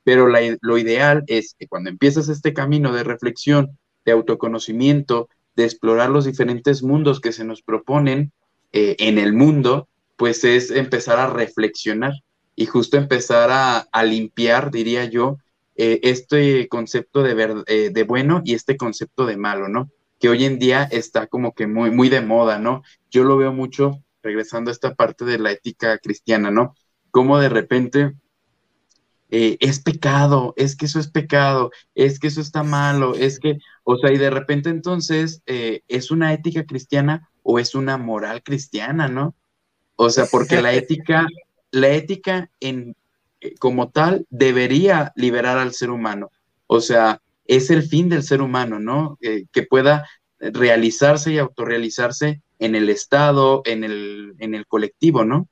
Pero 0.04 0.28
lo 0.28 0.78
ideal 0.78 1.24
es 1.26 1.54
que 1.58 1.66
cuando 1.68 1.90
empiezas 1.90 2.28
este 2.28 2.52
camino 2.52 2.92
de 2.92 3.04
reflexión, 3.04 3.78
de 4.04 4.12
autoconocimiento, 4.12 5.28
de 5.56 5.64
explorar 5.64 6.10
los 6.10 6.24
diferentes 6.24 6.82
mundos 6.82 7.20
que 7.20 7.32
se 7.32 7.44
nos 7.44 7.62
proponen 7.62 8.32
eh, 8.72 8.96
en 8.98 9.18
el 9.18 9.32
mundo, 9.32 9.88
pues 10.16 10.44
es 10.44 10.70
empezar 10.70 11.18
a 11.18 11.28
reflexionar 11.28 12.12
y 12.54 12.66
justo 12.66 12.96
empezar 12.96 13.50
a 13.50 14.04
limpiar, 14.04 14.70
diría 14.70 15.04
yo, 15.04 15.38
eh, 15.74 16.00
este 16.02 16.68
concepto 16.68 17.22
de, 17.22 17.64
eh, 17.66 17.90
de 17.90 18.04
bueno 18.04 18.42
y 18.44 18.54
este 18.54 18.76
concepto 18.76 19.24
de 19.24 19.38
malo, 19.38 19.68
¿no? 19.68 19.90
Que 20.22 20.28
hoy 20.28 20.44
en 20.44 20.58
día 20.58 20.84
está 20.84 21.26
como 21.26 21.52
que 21.52 21.66
muy, 21.66 21.90
muy 21.90 22.08
de 22.08 22.20
moda, 22.20 22.58
¿no? 22.58 22.82
Yo 23.10 23.24
lo 23.24 23.36
veo 23.36 23.52
mucho, 23.52 24.02
regresando 24.22 24.70
a 24.70 24.72
esta 24.72 24.94
parte 24.94 25.24
de 25.24 25.38
la 25.38 25.50
ética 25.50 25.98
cristiana, 25.98 26.50
¿no? 26.50 26.74
Como 27.10 27.38
de 27.38 27.50
repente 27.50 28.14
eh, 29.30 29.58
es 29.60 29.80
pecado, 29.80 30.54
es 30.56 30.76
que 30.76 30.86
eso 30.86 31.00
es 31.00 31.08
pecado, 31.08 31.72
es 31.94 32.20
que 32.20 32.28
eso 32.28 32.40
está 32.40 32.62
malo, 32.62 33.14
es 33.14 33.40
que, 33.40 33.58
o 33.84 33.98
sea, 33.98 34.12
y 34.12 34.16
de 34.16 34.30
repente 34.30 34.70
entonces, 34.70 35.42
¿es 35.44 36.10
una 36.10 36.32
ética 36.32 36.64
cristiana 36.64 37.28
o 37.42 37.58
es 37.58 37.74
una 37.74 37.98
moral 37.98 38.42
cristiana, 38.42 39.08
no? 39.08 39.34
O 39.96 40.08
sea, 40.08 40.26
porque 40.30 40.62
la 40.62 40.72
ética, 40.72 41.26
la 41.70 41.88
ética 41.88 42.50
en 42.60 42.96
eh, 43.42 43.56
como 43.58 43.90
tal 43.90 44.24
debería 44.30 45.12
liberar 45.16 45.58
al 45.58 45.72
ser 45.74 45.90
humano. 45.90 46.30
O 46.68 46.80
sea, 46.80 47.20
es 47.44 47.70
el 47.70 47.82
fin 47.82 48.08
del 48.08 48.22
ser 48.22 48.40
humano, 48.42 48.78
¿no? 48.78 49.18
Que 49.20 49.62
pueda 49.62 50.08
realizarse 50.38 51.32
y 51.32 51.38
autorrealizarse 51.38 52.42
en 52.58 52.74
el 52.74 52.88
Estado, 52.88 53.62
en 53.64 53.84
el, 53.84 54.34
en 54.38 54.54
el 54.54 54.66
colectivo, 54.66 55.24
¿no? 55.24 55.48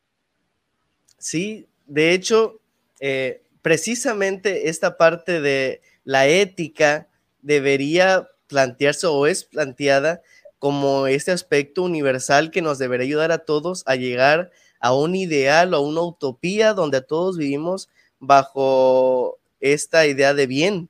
Sí, 1.19 1.67
de 1.87 2.13
hecho, 2.13 2.61
eh, 3.01 3.43
precisamente 3.63 4.69
esta 4.69 4.97
parte 4.97 5.41
de 5.41 5.83
la 6.05 6.27
ética 6.27 7.09
debería 7.43 8.29
plantearse 8.47 9.07
o 9.07 9.27
es 9.27 9.45
planteada 9.45 10.23
como 10.59 11.07
este 11.07 11.33
aspecto 11.33 11.83
universal 11.83 12.51
que 12.51 12.63
nos 12.63 12.79
debería 12.79 13.07
ayudar 13.07 13.33
a 13.33 13.39
todos 13.39 13.83
a 13.87 13.97
llegar 13.97 14.51
a 14.81 14.95
un 14.95 15.15
ideal 15.15 15.73
o 15.75 15.79
a 15.79 15.81
una 15.81 16.03
utopía 16.03 16.75
donde 16.75 17.01
todos 17.01 17.39
vivimos 17.39 17.89
bajo 18.19 19.39
esta 19.61 20.07
idea 20.07 20.35
de 20.35 20.47
bien, 20.47 20.89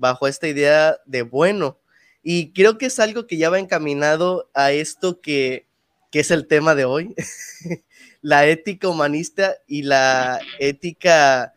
bajo 0.00 0.26
esta 0.26 0.48
idea 0.48 0.96
de 1.04 1.22
bueno. 1.22 1.78
Y 2.22 2.52
creo 2.52 2.78
que 2.78 2.86
es 2.86 2.98
algo 2.98 3.26
que 3.26 3.36
ya 3.36 3.50
va 3.50 3.58
encaminado 3.58 4.50
a 4.54 4.72
esto 4.72 5.20
que, 5.20 5.68
es 6.12 6.30
el 6.30 6.48
tema 6.48 6.74
de 6.74 6.84
hoy, 6.84 7.14
la 8.20 8.46
ética 8.46 8.88
humanista 8.88 9.56
y 9.66 9.82
la 9.82 10.40
ética 10.58 11.54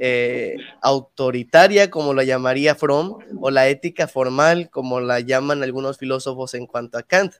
eh, 0.00 0.56
autoritaria, 0.82 1.90
como 1.90 2.12
la 2.12 2.24
llamaría 2.24 2.74
Fromm, 2.74 3.18
o 3.40 3.50
la 3.50 3.68
ética 3.68 4.08
formal, 4.08 4.68
como 4.70 5.00
la 5.00 5.20
llaman 5.20 5.62
algunos 5.62 5.98
filósofos 5.98 6.54
en 6.54 6.66
cuanto 6.66 6.98
a 6.98 7.02
Kant. 7.02 7.34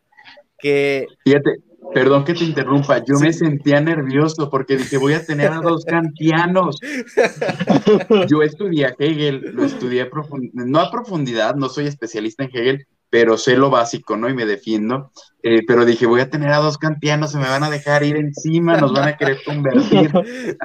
Que, 0.65 1.07
Fíjate, 1.27 1.59
Perdón 1.93 2.25
que 2.25 2.35
te 2.35 2.45
interrumpa, 2.45 3.05
yo 3.05 3.19
me 3.21 3.33
sentía 3.33 3.81
nervioso 3.81 4.49
porque 4.51 4.77
dije, 4.77 4.97
voy 4.97 5.13
a 5.13 5.25
tener 5.25 5.53
a 5.53 5.61
dos 5.61 5.85
kantianos. 5.85 6.81
Yo 8.29 8.43
estudié 8.43 8.97
Hegel, 8.99 9.53
lo 9.55 9.65
estudié 9.65 10.11
no 10.55 10.81
a 10.81 10.91
profundidad, 10.91 11.55
no 11.55 11.69
soy 11.69 11.87
especialista 11.87 12.45
en 12.45 12.51
Hegel, 12.53 12.87
pero 13.11 13.37
sé 13.37 13.57
lo 13.57 13.71
básico, 13.71 14.17
¿no? 14.17 14.29
Y 14.29 14.35
me 14.35 14.45
defiendo. 14.45 15.13
Eh, 15.43 15.61
pero 15.69 15.85
dije, 15.85 16.07
voy 16.07 16.21
a 16.21 16.31
tener 16.31 16.51
a 16.51 16.57
dos 16.57 16.79
kantianos, 16.79 17.31
se 17.31 17.39
me 17.39 17.49
van 17.49 17.63
a 17.63 17.71
dejar 17.71 18.03
ir 18.03 18.17
encima, 18.17 18.77
nos 18.77 18.93
van 18.93 19.11
a 19.11 19.17
querer 19.17 19.39
convertir. 19.45 20.11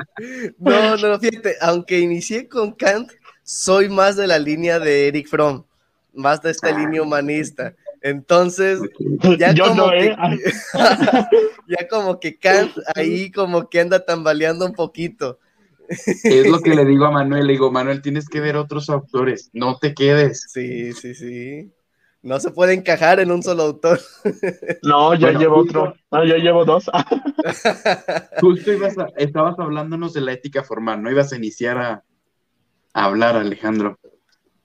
No, 0.57 0.97
no, 0.97 1.19
fíjate, 1.19 1.55
aunque 1.61 1.99
inicié 1.99 2.47
con 2.47 2.71
Kant, 2.71 3.11
soy 3.43 3.89
más 3.89 4.15
de 4.15 4.25
la 4.25 4.39
línea 4.39 4.79
de 4.79 5.09
Eric 5.09 5.27
Fromm, 5.27 5.63
más 6.13 6.41
de 6.41 6.51
esta 6.51 6.75
línea 6.75 7.01
humanista. 7.01 7.75
Entonces, 8.01 8.79
ya 9.39 9.53
como, 9.55 9.89
que, 9.89 10.05
¿eh? 10.07 10.17
ya 11.67 11.87
como 11.89 12.19
que 12.19 12.37
Kant 12.37 12.71
ahí 12.95 13.31
como 13.31 13.69
que 13.69 13.79
anda 13.81 14.05
tambaleando 14.05 14.65
un 14.65 14.73
poquito. 14.73 15.39
Es 15.87 16.47
lo 16.47 16.59
que 16.59 16.75
le 16.75 16.85
digo 16.85 17.05
a 17.05 17.11
Manuel, 17.11 17.47
le 17.47 17.53
digo, 17.53 17.71
Manuel, 17.71 18.01
tienes 18.03 18.29
que 18.29 18.39
ver 18.39 18.57
otros 18.57 18.89
autores, 18.91 19.49
no 19.53 19.77
te 19.77 19.95
quedes. 19.95 20.45
Sí, 20.51 20.93
sí, 20.93 21.15
sí. 21.15 21.71
No 22.21 22.39
se 22.39 22.51
puede 22.51 22.73
encajar 22.73 23.19
en 23.19 23.31
un 23.31 23.41
solo 23.41 23.63
autor. 23.63 23.99
No, 24.83 25.13
ya 25.15 25.31
llevo 25.31 25.57
otro. 25.57 25.95
No, 26.11 26.25
ya 26.25 26.35
llevo 26.35 26.65
dos. 26.65 26.89
justo 28.41 28.71
estabas 29.17 29.57
hablándonos 29.57 30.13
de 30.13 30.21
la 30.21 30.33
ética 30.33 30.63
formal, 30.63 31.01
¿no? 31.01 31.11
Ibas 31.11 31.31
a 31.31 31.37
iniciar 31.37 31.77
a, 31.77 32.03
hablar, 32.93 33.35
Alejandro. 33.35 33.97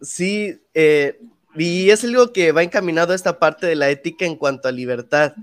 Sí, 0.01 0.61
eh, 0.73 1.21
y 1.57 1.91
es 1.91 2.05
algo 2.05 2.33
que 2.33 2.53
va 2.53 2.63
encaminado 2.63 3.13
a 3.13 3.17
esta 3.17 3.39
parte 3.39 3.67
de 3.67 3.77
la 3.77 3.91
ética 3.91 4.25
en 4.25 4.37
cuanto 4.37 4.69
a 4.69 4.73
libertad, 4.73 5.35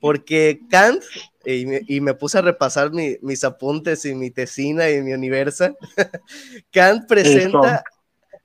porque 0.00 0.60
Kant, 0.70 1.02
y 1.44 2.00
me, 2.00 2.14
puse 2.14 2.38
a 2.38 2.42
repasar 2.42 2.90
mis 2.92 3.44
apuntes 3.44 4.04
y 4.04 4.14
mi 4.14 4.30
tesina 4.30 4.90
y 4.90 5.02
mi 5.02 5.12
universa, 5.12 5.74
Kant 6.72 7.06
presenta 7.06 7.84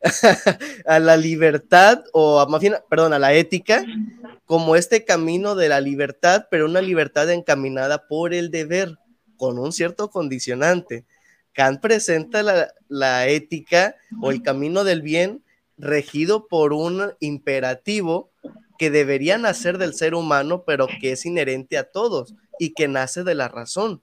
a 0.85 0.99
la 0.99 1.17
libertad, 1.17 2.03
o 2.13 2.39
a, 2.39 2.47
más 2.47 2.61
bien, 2.61 2.75
perdón, 2.89 3.13
a 3.13 3.19
la 3.19 3.33
ética, 3.33 3.83
como 4.45 4.75
este 4.75 5.03
camino 5.03 5.55
de 5.55 5.69
la 5.69 5.81
libertad, 5.81 6.47
pero 6.51 6.65
una 6.65 6.81
libertad 6.81 7.29
encaminada 7.31 8.07
por 8.07 8.33
el 8.33 8.51
deber, 8.51 8.97
con 9.37 9.57
un 9.57 9.71
cierto 9.71 10.09
condicionante. 10.09 11.05
Kant 11.53 11.81
presenta 11.81 12.43
la, 12.43 12.71
la 12.87 13.27
ética 13.27 13.95
o 14.21 14.31
el 14.31 14.41
camino 14.41 14.83
del 14.83 15.01
bien 15.01 15.44
regido 15.77 16.47
por 16.47 16.73
un 16.73 17.13
imperativo 17.19 18.31
que 18.77 18.89
debería 18.89 19.37
nacer 19.37 19.77
del 19.77 19.93
ser 19.93 20.15
humano, 20.15 20.63
pero 20.65 20.87
que 20.99 21.11
es 21.11 21.25
inherente 21.25 21.77
a 21.77 21.83
todos 21.83 22.33
y 22.59 22.73
que 22.73 22.87
nace 22.87 23.23
de 23.23 23.35
la 23.35 23.47
razón. 23.47 24.01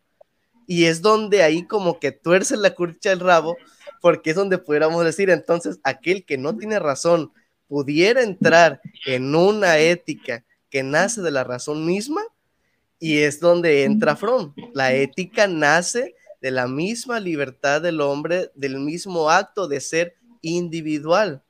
Y 0.67 0.85
es 0.85 1.03
donde 1.03 1.43
ahí 1.43 1.67
como 1.67 1.99
que 1.99 2.13
tuerce 2.13 2.57
la 2.57 2.75
curcha 2.75 3.13
el 3.13 3.21
rabo, 3.21 3.57
porque 4.01 4.31
es 4.31 4.37
donde 4.37 4.59
pudiéramos 4.59 5.05
decir 5.05 5.31
entonces 5.31 5.79
aquel 5.85 6.25
que 6.25 6.39
no 6.39 6.57
tiene 6.57 6.79
razón 6.79 7.33
pudiera 7.69 8.23
entrar 8.23 8.81
en 9.07 9.35
una 9.35 9.79
ética 9.79 10.45
que 10.71 10.83
nace 10.83 11.23
de 11.23 11.31
la 11.31 11.45
razón 11.45 11.87
misma, 11.87 12.23
y 12.99 13.19
es 13.19 13.41
donde 13.41 13.85
entra 13.85 14.15
Fromm. 14.15 14.55
La 14.75 14.93
ética 14.93 15.49
nace 15.49 16.15
de 16.41 16.51
la 16.51 16.69
misma 16.69 17.19
libertad 17.19 17.81
del 17.81 18.01
hombre, 18.01 18.51
del 18.55 18.79
mismo 18.79 19.31
acto 19.31 19.69
de 19.69 19.81
ser 19.81 20.17
individual. 20.41 21.43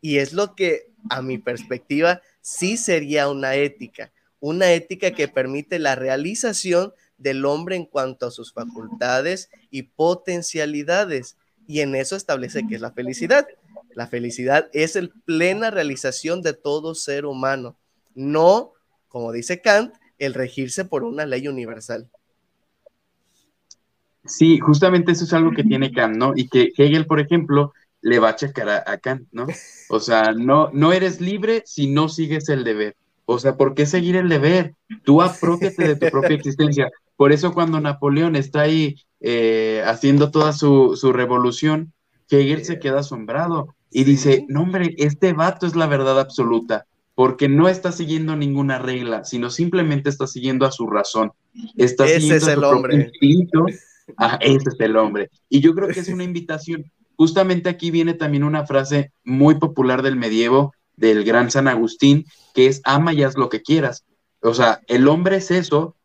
Y 0.00 0.18
es 0.18 0.32
lo 0.32 0.54
que, 0.54 0.90
a 1.10 1.22
mi 1.22 1.38
perspectiva, 1.38 2.20
sí 2.40 2.76
sería 2.76 3.28
una 3.28 3.54
ética, 3.54 4.12
una 4.40 4.72
ética 4.72 5.10
que 5.10 5.28
permite 5.28 5.78
la 5.78 5.94
realización 5.94 6.92
del 7.18 7.44
hombre 7.44 7.76
en 7.76 7.86
cuanto 7.86 8.26
a 8.26 8.30
sus 8.30 8.52
facultades 8.52 9.50
y 9.70 9.82
potencialidades. 9.82 11.36
Y 11.66 11.80
en 11.80 11.94
eso 11.94 12.16
establece 12.16 12.66
que 12.68 12.76
es 12.76 12.80
la 12.80 12.92
felicidad. 12.92 13.46
La 13.94 14.06
felicidad 14.06 14.68
es 14.72 14.94
el 14.94 15.10
plena 15.10 15.70
realización 15.70 16.42
de 16.42 16.52
todo 16.52 16.94
ser 16.94 17.24
humano, 17.24 17.78
no, 18.14 18.74
como 19.08 19.32
dice 19.32 19.62
Kant, 19.62 19.94
el 20.18 20.34
regirse 20.34 20.84
por 20.84 21.02
una 21.04 21.24
ley 21.24 21.48
universal. 21.48 22.08
Sí, 24.24 24.58
justamente 24.58 25.12
eso 25.12 25.24
es 25.24 25.32
algo 25.32 25.52
que 25.52 25.64
tiene 25.64 25.92
Kant, 25.92 26.16
¿no? 26.16 26.32
Y 26.36 26.48
que 26.48 26.72
Hegel, 26.76 27.06
por 27.06 27.20
ejemplo, 27.20 27.72
le 28.06 28.20
va 28.20 28.28
a 28.28 28.36
checar 28.36 28.84
a, 28.86 28.98
Kant, 28.98 29.26
¿no? 29.32 29.48
O 29.88 29.98
sea, 29.98 30.30
no, 30.32 30.70
no 30.72 30.92
eres 30.92 31.20
libre 31.20 31.64
si 31.66 31.88
no 31.88 32.08
sigues 32.08 32.48
el 32.48 32.62
deber. 32.62 32.94
O 33.24 33.40
sea, 33.40 33.56
¿por 33.56 33.74
qué 33.74 33.84
seguir 33.84 34.14
el 34.14 34.28
deber? 34.28 34.74
Tú 35.02 35.22
apropiate 35.22 35.88
de 35.88 35.96
tu 35.96 36.06
propia 36.12 36.36
existencia. 36.36 36.88
Por 37.16 37.32
eso 37.32 37.52
cuando 37.52 37.80
Napoleón 37.80 38.36
está 38.36 38.60
ahí 38.60 38.94
eh, 39.20 39.82
haciendo 39.84 40.30
toda 40.30 40.52
su, 40.52 40.94
su, 40.94 41.12
revolución, 41.12 41.92
Hegel 42.30 42.64
se 42.64 42.78
queda 42.78 43.00
asombrado 43.00 43.74
y 43.90 44.04
dice, 44.04 44.46
no 44.48 44.62
hombre, 44.62 44.94
este 44.98 45.32
vato 45.32 45.66
es 45.66 45.74
la 45.74 45.88
verdad 45.88 46.20
absoluta, 46.20 46.86
porque 47.16 47.48
no 47.48 47.68
está 47.68 47.90
siguiendo 47.90 48.36
ninguna 48.36 48.78
regla, 48.78 49.24
sino 49.24 49.50
simplemente 49.50 50.10
está 50.10 50.28
siguiendo 50.28 50.64
a 50.64 50.70
su 50.70 50.86
razón. 50.86 51.32
Está 51.76 52.04
ese 52.04 52.20
siguiendo 52.20 52.46
es 52.46 52.52
el 52.52 52.62
hombre. 52.62 52.94
instinto. 52.94 53.66
Ah, 54.16 54.38
ese 54.40 54.68
es 54.68 54.78
el 54.78 54.96
hombre. 54.96 55.28
Y 55.48 55.58
yo 55.58 55.74
creo 55.74 55.88
que 55.88 55.98
es 55.98 56.08
una 56.08 56.22
invitación 56.22 56.84
Justamente 57.16 57.68
aquí 57.68 57.90
viene 57.90 58.14
también 58.14 58.44
una 58.44 58.66
frase 58.66 59.12
muy 59.24 59.56
popular 59.56 60.02
del 60.02 60.16
medievo, 60.16 60.74
del 60.96 61.24
gran 61.24 61.50
San 61.50 61.68
Agustín, 61.68 62.26
que 62.54 62.66
es 62.66 62.80
ama 62.84 63.12
y 63.12 63.22
haz 63.22 63.36
lo 63.36 63.48
que 63.48 63.62
quieras. 63.62 64.04
O 64.40 64.54
sea, 64.54 64.80
el 64.86 65.08
hombre 65.08 65.36
es 65.36 65.50
eso, 65.50 65.96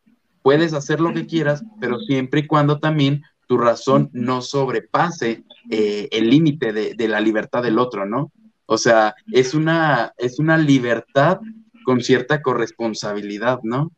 puedes 0.42 0.74
hacer 0.74 1.00
lo 1.00 1.14
que 1.14 1.28
quieras, 1.28 1.64
pero 1.80 2.00
siempre 2.00 2.42
y 2.42 2.48
cuando 2.48 2.80
también 2.80 3.24
tu 3.48 3.58
razón 3.58 4.10
no 4.14 4.42
sobrepase 4.42 5.44
eh, 5.70 6.08
el 6.12 6.30
límite 6.30 6.72
de, 6.72 7.08
la 7.08 7.20
libertad 7.20 7.62
del 7.62 7.80
otro, 7.80 8.06
¿no? 8.06 8.32
O 8.66 8.78
sea, 8.78 9.14
es 9.34 9.54
una, 9.54 10.14
es 10.18 10.40
una 10.40 10.58
libertad 10.58 11.40
con 11.84 12.02
cierta 12.02 12.42
corresponsabilidad, 12.42 13.60
¿no? 13.64 13.92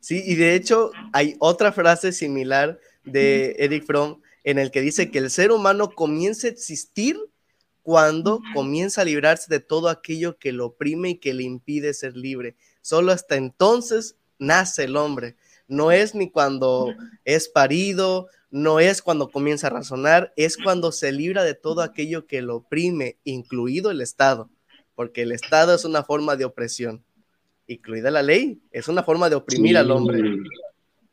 Sí, 0.00 0.22
y 0.26 0.34
de 0.34 0.56
hecho 0.56 0.90
hay 1.12 1.36
otra 1.38 1.70
frase 1.70 2.10
similar 2.10 2.80
de 3.04 3.54
Eric 3.58 3.84
Fromm 3.84 4.20
en 4.44 4.58
el 4.58 4.70
que 4.70 4.80
dice 4.80 5.10
que 5.10 5.18
el 5.18 5.30
ser 5.30 5.52
humano 5.52 5.90
comienza 5.90 6.46
a 6.46 6.50
existir 6.50 7.18
cuando 7.82 8.40
comienza 8.54 9.02
a 9.02 9.04
librarse 9.04 9.46
de 9.48 9.60
todo 9.60 9.88
aquello 9.88 10.38
que 10.38 10.52
lo 10.52 10.66
oprime 10.66 11.10
y 11.10 11.14
que 11.16 11.34
le 11.34 11.42
impide 11.42 11.94
ser 11.94 12.16
libre. 12.16 12.56
Solo 12.80 13.12
hasta 13.12 13.36
entonces 13.36 14.16
nace 14.38 14.84
el 14.84 14.96
hombre. 14.96 15.36
No 15.68 15.90
es 15.90 16.14
ni 16.14 16.30
cuando 16.30 16.94
es 17.24 17.48
parido, 17.48 18.28
no 18.50 18.80
es 18.80 19.02
cuando 19.02 19.30
comienza 19.30 19.68
a 19.68 19.70
razonar, 19.70 20.32
es 20.36 20.56
cuando 20.56 20.92
se 20.92 21.10
libra 21.10 21.42
de 21.42 21.54
todo 21.54 21.80
aquello 21.80 22.26
que 22.26 22.42
lo 22.42 22.56
oprime, 22.56 23.16
incluido 23.24 23.90
el 23.90 24.00
Estado, 24.00 24.50
porque 24.94 25.22
el 25.22 25.32
Estado 25.32 25.74
es 25.74 25.84
una 25.84 26.04
forma 26.04 26.36
de 26.36 26.44
opresión, 26.44 27.02
incluida 27.66 28.10
la 28.10 28.22
ley, 28.22 28.60
es 28.70 28.88
una 28.88 29.02
forma 29.02 29.30
de 29.30 29.36
oprimir 29.36 29.78
al 29.78 29.90
hombre. 29.90 30.36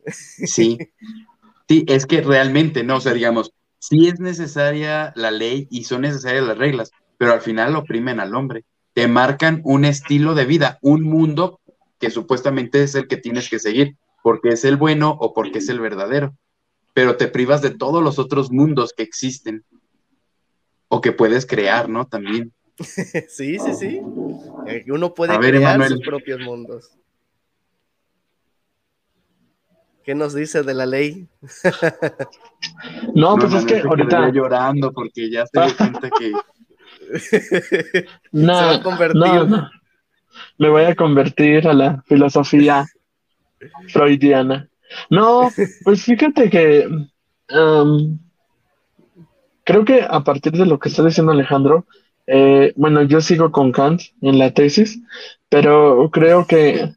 Sí, 0.05 0.77
Sí, 1.69 1.85
es 1.87 2.07
que 2.07 2.21
realmente, 2.21 2.83
no, 2.83 2.95
o 2.95 2.99
sea, 2.99 3.13
digamos, 3.13 3.53
sí 3.77 4.07
es 4.07 4.19
necesaria 4.19 5.13
la 5.15 5.29
ley 5.29 5.67
y 5.69 5.83
son 5.83 6.01
necesarias 6.01 6.43
las 6.43 6.57
reglas, 6.57 6.91
pero 7.19 7.31
al 7.31 7.41
final 7.41 7.75
oprimen 7.75 8.19
al 8.19 8.33
hombre. 8.33 8.65
Te 8.93 9.07
marcan 9.07 9.61
un 9.63 9.85
estilo 9.85 10.33
de 10.33 10.45
vida, 10.45 10.79
un 10.81 11.03
mundo 11.03 11.59
que 11.99 12.09
supuestamente 12.09 12.81
es 12.81 12.95
el 12.95 13.07
que 13.07 13.17
tienes 13.17 13.51
que 13.51 13.59
seguir, 13.59 13.97
porque 14.23 14.49
es 14.49 14.65
el 14.65 14.77
bueno 14.77 15.15
o 15.19 15.35
porque 15.35 15.59
es 15.59 15.69
el 15.69 15.79
verdadero, 15.79 16.35
pero 16.95 17.17
te 17.17 17.27
privas 17.27 17.61
de 17.61 17.69
todos 17.69 18.03
los 18.03 18.17
otros 18.17 18.51
mundos 18.51 18.91
que 18.97 19.03
existen 19.03 19.63
o 20.87 21.01
que 21.01 21.11
puedes 21.11 21.45
crear, 21.45 21.87
¿no? 21.87 22.07
También. 22.07 22.51
Sí, 23.27 23.59
sí, 23.59 23.73
sí. 23.77 24.01
Uno 24.87 25.13
puede 25.13 25.37
crear 25.37 25.85
sus 25.87 25.99
propios 25.99 26.39
mundos. 26.39 26.97
¿Qué 30.09 30.15
nos 30.15 30.33
dice 30.33 30.63
de 30.63 30.73
la 30.73 30.87
ley? 30.87 31.27
no, 33.13 33.35
pues 33.35 33.53
es 33.53 33.63
que 33.63 33.81
ahorita. 33.81 34.31
llorando 34.31 34.91
porque 34.91 35.29
ya 35.29 35.45
se 35.45 35.61
dio 35.61 35.77
cuenta 35.77 36.09
que. 36.09 36.31
no, 38.31 38.59
se 38.59 38.65
va 38.65 38.71
a 38.71 38.81
convertir. 38.81 39.19
No, 39.21 39.69
Me 40.57 40.69
voy 40.69 40.85
a 40.85 40.95
convertir 40.95 41.67
a 41.67 41.73
la 41.73 42.01
filosofía 42.07 42.87
freudiana. 43.89 44.67
No, 45.11 45.51
pues 45.83 46.01
fíjate 46.01 46.49
que. 46.49 46.87
Um, 47.55 48.17
creo 49.63 49.85
que 49.85 50.01
a 50.01 50.23
partir 50.23 50.53
de 50.53 50.65
lo 50.65 50.79
que 50.79 50.89
está 50.89 51.03
diciendo 51.03 51.33
Alejandro, 51.33 51.85
eh, 52.25 52.73
bueno, 52.75 53.03
yo 53.03 53.21
sigo 53.21 53.51
con 53.51 53.71
Kant 53.71 54.01
en 54.23 54.39
la 54.39 54.55
tesis, 54.55 55.03
pero 55.49 56.09
creo 56.11 56.47
que 56.47 56.95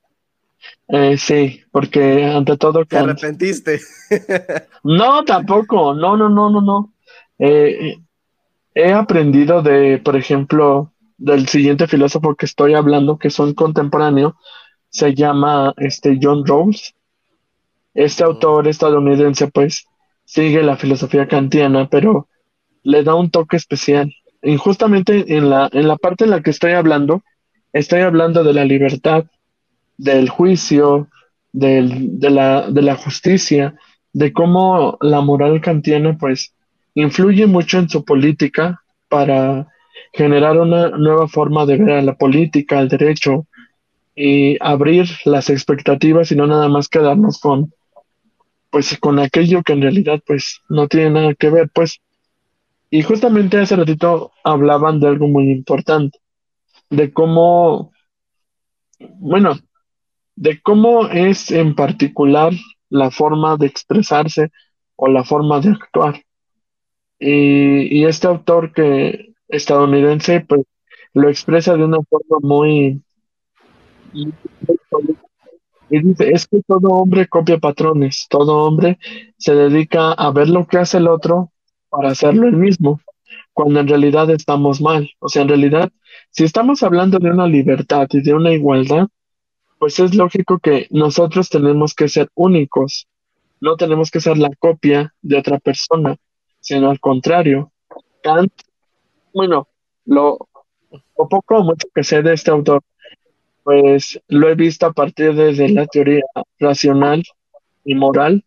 eh, 0.95 1.17
sí, 1.17 1.63
porque 1.71 2.27
ante 2.27 2.59
todo... 2.59 2.85
¿Te 2.85 2.99
arrepentiste? 2.99 3.81
no, 4.85 5.25
tampoco, 5.25 5.95
no, 5.95 6.19
no, 6.19 6.29
no, 6.29 6.51
no, 6.51 6.61
no. 6.61 6.93
Eh, 7.39 7.97
he 8.75 8.93
aprendido 8.93 9.63
de, 9.63 9.97
por 10.05 10.17
ejemplo, 10.17 10.93
del 11.17 11.49
siguiente 11.49 11.87
filósofo 11.87 12.35
que 12.35 12.45
estoy 12.45 12.75
hablando, 12.75 13.17
que 13.17 13.29
es 13.29 13.39
un 13.39 13.55
contemporáneo, 13.55 14.37
se 14.91 15.15
llama 15.15 15.73
este, 15.79 16.19
John 16.21 16.47
Rawls. 16.47 16.95
Este 17.95 18.23
autor 18.25 18.69
estadounidense, 18.69 19.49
pues, 19.49 19.87
sigue 20.27 20.63
la 20.63 20.77
filosofía 20.77 21.27
kantiana, 21.27 21.89
pero 21.91 22.29
le 22.83 23.03
da 23.03 23.15
un 23.15 23.31
toque 23.31 23.57
especial. 23.57 24.15
Y 24.43 24.59
justamente 24.59 25.39
en 25.39 25.49
la, 25.49 25.71
en 25.73 25.89
la 25.89 25.97
parte 25.97 26.25
en 26.25 26.31
la 26.31 26.43
que 26.43 26.51
estoy 26.51 26.73
hablando, 26.73 27.23
estoy 27.73 28.01
hablando 28.01 28.45
de 28.45 28.53
la 28.53 28.67
libertad 28.67 29.25
del 30.03 30.29
juicio, 30.29 31.09
del, 31.53 32.19
de, 32.19 32.31
la, 32.31 32.69
de 32.69 32.83
la 32.83 32.97
justicia, 32.97 33.77
de 34.13 34.33
cómo 34.33 34.99
la 35.01 35.21
moral 35.21 35.61
kantiana 35.61 36.17
pues 36.19 36.55
influye 36.95 37.47
mucho 37.47 37.79
en 37.79 37.89
su 37.89 38.05
política 38.05 38.83
para 39.09 39.69
generar 40.13 40.59
una 40.59 40.91
nueva 40.91 41.29
forma 41.29 41.65
de 41.67 41.77
ver 41.77 41.93
a 41.93 42.03
la 42.03 42.17
política, 42.17 42.81
al 42.81 42.89
derecho 42.89 43.47
y 44.17 44.57
abrir 44.61 45.07
las 45.25 45.49
expectativas 45.51 46.33
y 46.33 46.37
no 46.37 46.49
nada 46.49 46.69
más 46.69 46.89
quedarnos 46.89 47.39
con 47.39 47.73
pues 48.71 48.99
con 48.99 49.19
aquello 49.21 49.63
que 49.63 49.75
en 49.75 49.83
realidad 49.83 50.21
pues 50.27 50.63
no 50.69 50.89
tiene 50.89 51.11
nada 51.11 51.35
que 51.35 51.51
ver 51.51 51.71
pues. 51.73 52.01
Y 52.91 53.03
justamente 53.03 53.59
hace 53.59 53.77
ratito 53.77 54.33
hablaban 54.43 54.99
de 54.99 55.09
algo 55.09 55.29
muy 55.29 55.51
importante 55.51 56.19
de 56.91 57.13
cómo 57.13 57.93
bueno, 58.99 59.59
de 60.37 60.61
cómo 60.63 61.09
es 61.09 61.51
en 61.51 61.75
particular 61.75 62.53
la 62.89 63.11
forma 63.11 63.57
de 63.57 63.67
expresarse 63.67 64.51
o 64.97 65.09
la 65.09 65.25
forma 65.25 65.61
de 65.61 65.71
actuar. 65.71 66.23
Y, 67.19 68.05
este 68.05 68.27
autor 68.27 68.73
que 68.73 69.33
estadounidense, 69.49 70.41
pues 70.41 70.63
lo 71.15 71.29
expresa 71.29 71.77
de 71.77 71.85
una 71.85 71.99
forma 72.09 72.39
muy, 72.43 73.03
y 75.93 76.01
dice, 76.01 76.31
es 76.31 76.47
que 76.47 76.63
todo 76.67 76.89
hombre 76.89 77.29
copia 77.29 77.59
patrones, 77.59 78.27
todo 78.31 78.65
hombre 78.65 78.99
se 79.37 79.55
dedica 79.55 80.13
a 80.13 80.31
ver 80.31 80.49
lo 80.49 80.67
que 80.67 80.79
hace 80.79 80.97
el 80.97 81.07
otro 81.07 81.53
para 81.91 82.11
hacerlo 82.11 82.49
el 82.49 82.57
mismo, 82.57 83.01
cuando 83.53 83.81
en 83.81 83.89
realidad 83.89 84.31
estamos 84.31 84.81
mal. 84.81 85.11
O 85.19 85.29
sea, 85.29 85.43
en 85.43 85.49
realidad, 85.49 85.91
si 86.31 86.45
estamos 86.45 86.83
hablando 86.83 87.19
de 87.19 87.31
una 87.31 87.47
libertad 87.47 88.09
y 88.11 88.23
de 88.23 88.33
una 88.33 88.53
igualdad, 88.53 89.09
pues 89.83 89.99
es 89.99 90.15
lógico 90.15 90.61
que 90.61 90.87
nosotros 90.91 91.49
tenemos 91.49 91.93
que 91.93 92.07
ser 92.07 92.29
únicos, 92.37 93.09
no 93.61 93.75
tenemos 93.75 94.13
que 94.13 94.21
ser 94.21 94.39
la 94.39 94.51
copia 94.57 95.13
de 95.23 95.37
otra 95.37 95.59
persona, 95.59 96.15
sino 96.61 96.89
al 96.89 97.01
contrario. 97.01 97.73
Kant, 98.23 98.53
bueno, 99.35 99.67
lo, 100.05 100.39
poco 101.17 101.57
o 101.57 101.65
mucho 101.65 101.89
que 101.93 102.05
sé 102.05 102.23
de 102.23 102.33
este 102.33 102.53
autor, 102.53 102.85
pues 103.65 104.21
lo 104.29 104.49
he 104.49 104.55
visto 104.55 104.87
a 104.87 104.93
partir 104.93 105.35
de, 105.35 105.71
la 105.71 105.85
teoría 105.89 106.23
racional 106.61 107.25
y 107.85 107.97
moral, 107.97 108.45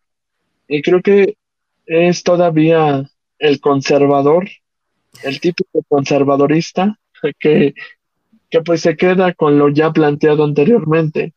y 0.69 0.81
creo 0.81 1.01
que 1.01 1.35
es 1.85 2.23
todavía 2.23 3.11
el 3.39 3.59
conservador, 3.59 4.47
el 5.21 5.41
típico 5.41 5.83
conservadorista 5.89 6.97
que, 7.41 7.73
que 8.49 8.61
pues 8.61 8.81
se 8.81 8.95
queda 8.95 9.33
con 9.33 9.57
lo 9.57 9.69
ya 9.69 9.91
planteado 9.91 10.43
anteriormente. 10.43 11.33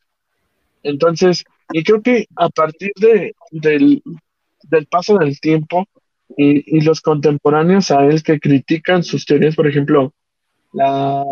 Entonces, 0.83 1.43
y 1.71 1.83
creo 1.83 2.01
que 2.01 2.27
a 2.35 2.49
partir 2.49 2.91
de, 2.97 3.33
del, 3.51 4.01
paso 4.89 5.17
del 5.17 5.39
tiempo 5.39 5.85
y, 6.37 6.81
los 6.81 7.01
contemporáneos 7.01 7.91
a 7.91 8.05
él 8.05 8.23
que 8.23 8.39
critican 8.39 9.03
sus 9.03 9.25
teorías, 9.25 9.55
por 9.55 9.67
ejemplo, 9.67 10.13
la, 10.73 11.23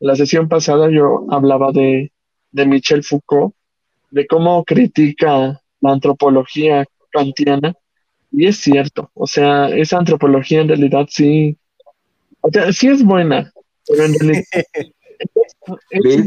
la 0.00 0.16
sesión 0.16 0.48
pasada 0.48 0.90
yo 0.90 1.26
hablaba 1.30 1.72
de, 1.72 2.12
de 2.52 2.66
Michel 2.66 3.04
Foucault, 3.04 3.54
de 4.10 4.26
cómo 4.26 4.64
critica 4.64 5.60
la 5.80 5.92
antropología 5.92 6.84
kantiana, 7.10 7.74
y 8.32 8.46
es 8.46 8.58
cierto, 8.58 9.10
o 9.14 9.26
sea, 9.26 9.68
esa 9.68 9.98
antropología 9.98 10.60
en 10.60 10.68
realidad 10.68 11.06
sí, 11.08 11.56
o 12.40 12.50
sea, 12.50 12.72
sí 12.72 12.88
es 12.88 13.04
buena, 13.04 13.52
pero 13.88 14.04
en 14.04 14.14
realidad 14.14 14.44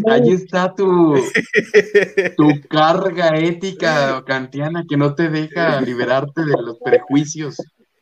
Ahí 0.10 0.32
está 0.32 0.74
tu, 0.74 1.16
tu 2.38 2.62
carga 2.70 3.38
ética 3.38 4.24
kantiana 4.26 4.86
que 4.88 4.98
no 4.98 5.16
te 5.16 5.30
deja 5.30 5.82
liberarte 5.82 6.42
de 6.46 6.54
los 6.62 6.78
prejuicios. 6.80 7.58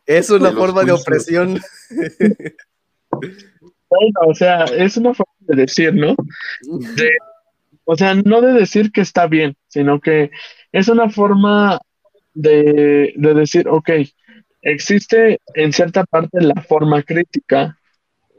Es 0.05 0.29
una 0.29 0.51
forma 0.51 0.83
de 0.83 0.91
opresión. 0.91 1.59
Bueno, 3.09 4.19
o 4.27 4.35
sea, 4.35 4.65
es 4.65 4.97
una 4.97 5.13
forma 5.13 5.33
de 5.39 5.55
decir, 5.61 5.93
¿no? 5.93 6.15
o 7.85 7.95
sea, 7.95 8.15
no 8.15 8.41
de 8.41 8.53
decir 8.53 8.91
que 8.91 9.01
está 9.01 9.27
bien, 9.27 9.55
sino 9.67 9.99
que 9.99 10.31
es 10.71 10.87
una 10.87 11.09
forma 11.09 11.79
de, 12.33 13.13
de 13.15 13.33
decir, 13.33 13.67
ok, 13.67 13.89
existe 14.61 15.39
en 15.55 15.73
cierta 15.73 16.05
parte 16.05 16.41
la 16.41 16.61
forma 16.61 17.03
crítica, 17.03 17.77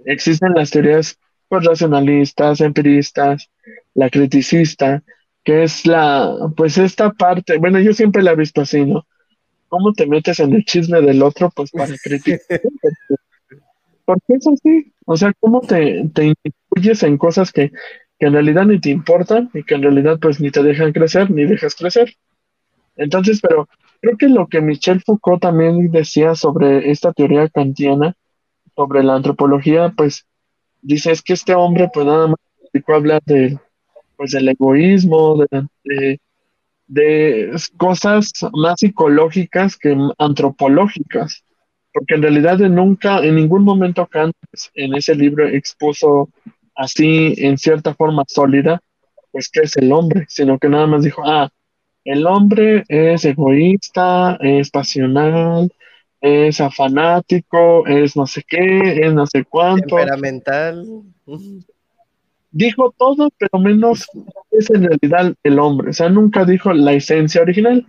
existen 0.04 0.54
las 0.54 0.70
teorías 0.70 1.18
pues 1.52 1.66
racionalistas, 1.66 2.62
empiristas, 2.62 3.50
la 3.92 4.08
criticista, 4.08 5.02
que 5.44 5.64
es 5.64 5.84
la, 5.84 6.34
pues 6.56 6.78
esta 6.78 7.10
parte, 7.12 7.58
bueno, 7.58 7.78
yo 7.78 7.92
siempre 7.92 8.22
la 8.22 8.32
he 8.32 8.36
visto 8.36 8.62
así, 8.62 8.86
¿no? 8.86 9.06
¿Cómo 9.68 9.92
te 9.92 10.06
metes 10.06 10.40
en 10.40 10.54
el 10.54 10.64
chisme 10.64 11.02
del 11.02 11.22
otro? 11.22 11.52
Pues 11.54 11.70
para 11.70 11.94
criticar. 12.02 12.40
Porque 14.06 14.24
es 14.28 14.46
así, 14.46 14.94
o 15.04 15.14
sea, 15.14 15.34
¿cómo 15.40 15.60
te, 15.60 16.08
te 16.14 16.32
incluyes 16.42 17.02
en 17.02 17.18
cosas 17.18 17.52
que, 17.52 17.70
que 18.18 18.26
en 18.28 18.32
realidad 18.32 18.64
ni 18.64 18.80
te 18.80 18.88
importan 18.88 19.50
y 19.52 19.62
que 19.62 19.74
en 19.74 19.82
realidad 19.82 20.18
pues 20.22 20.40
ni 20.40 20.50
te 20.50 20.62
dejan 20.62 20.94
crecer 20.94 21.30
ni 21.30 21.44
dejas 21.44 21.74
crecer? 21.74 22.14
Entonces, 22.96 23.42
pero 23.42 23.68
creo 24.00 24.16
que 24.16 24.30
lo 24.30 24.46
que 24.46 24.62
Michel 24.62 25.02
Foucault 25.02 25.42
también 25.42 25.90
decía 25.90 26.34
sobre 26.34 26.90
esta 26.90 27.12
teoría 27.12 27.46
kantiana, 27.50 28.14
sobre 28.74 29.02
la 29.02 29.16
antropología, 29.16 29.92
pues 29.94 30.26
dice 30.82 31.12
es 31.12 31.22
que 31.22 31.32
este 31.32 31.54
hombre 31.54 31.88
pues 31.92 32.06
nada 32.06 32.26
más 32.26 32.36
hablar 32.88 33.22
de 33.24 33.58
pues 34.16 34.32
del 34.32 34.48
egoísmo, 34.48 35.44
de, 35.84 36.18
de, 36.86 37.50
cosas 37.76 38.32
más 38.52 38.74
psicológicas 38.78 39.76
que 39.76 39.96
antropológicas, 40.18 41.44
porque 41.92 42.14
en 42.14 42.22
realidad 42.22 42.58
nunca, 42.58 43.18
en 43.18 43.36
ningún 43.36 43.64
momento 43.64 44.06
Kant 44.06 44.34
en 44.74 44.94
ese 44.94 45.14
libro 45.14 45.48
expuso 45.48 46.28
así 46.76 47.34
en 47.38 47.58
cierta 47.58 47.94
forma 47.94 48.24
sólida, 48.28 48.80
pues 49.32 49.48
qué 49.48 49.60
es 49.62 49.76
el 49.76 49.90
hombre, 49.90 50.26
sino 50.28 50.58
que 50.58 50.68
nada 50.68 50.86
más 50.86 51.02
dijo, 51.02 51.22
ah, 51.24 51.48
el 52.04 52.26
hombre 52.26 52.84
es 52.88 53.24
egoísta, 53.24 54.36
es 54.40 54.70
pasional, 54.70 55.72
es 56.22 56.60
afanático, 56.60 57.84
es 57.88 58.16
no 58.16 58.28
sé 58.28 58.44
qué, 58.46 59.00
es 59.04 59.12
no 59.12 59.26
sé 59.26 59.44
cuánto. 59.44 59.96
Temperamental. 59.96 60.86
Dijo 62.52 62.94
todo, 62.96 63.28
pero 63.36 63.58
menos 63.60 64.06
es 64.52 64.70
en 64.70 64.84
realidad 64.84 65.34
el 65.42 65.58
hombre. 65.58 65.90
O 65.90 65.92
sea, 65.92 66.08
nunca 66.08 66.44
dijo 66.44 66.72
la 66.72 66.92
esencia 66.92 67.42
original. 67.42 67.84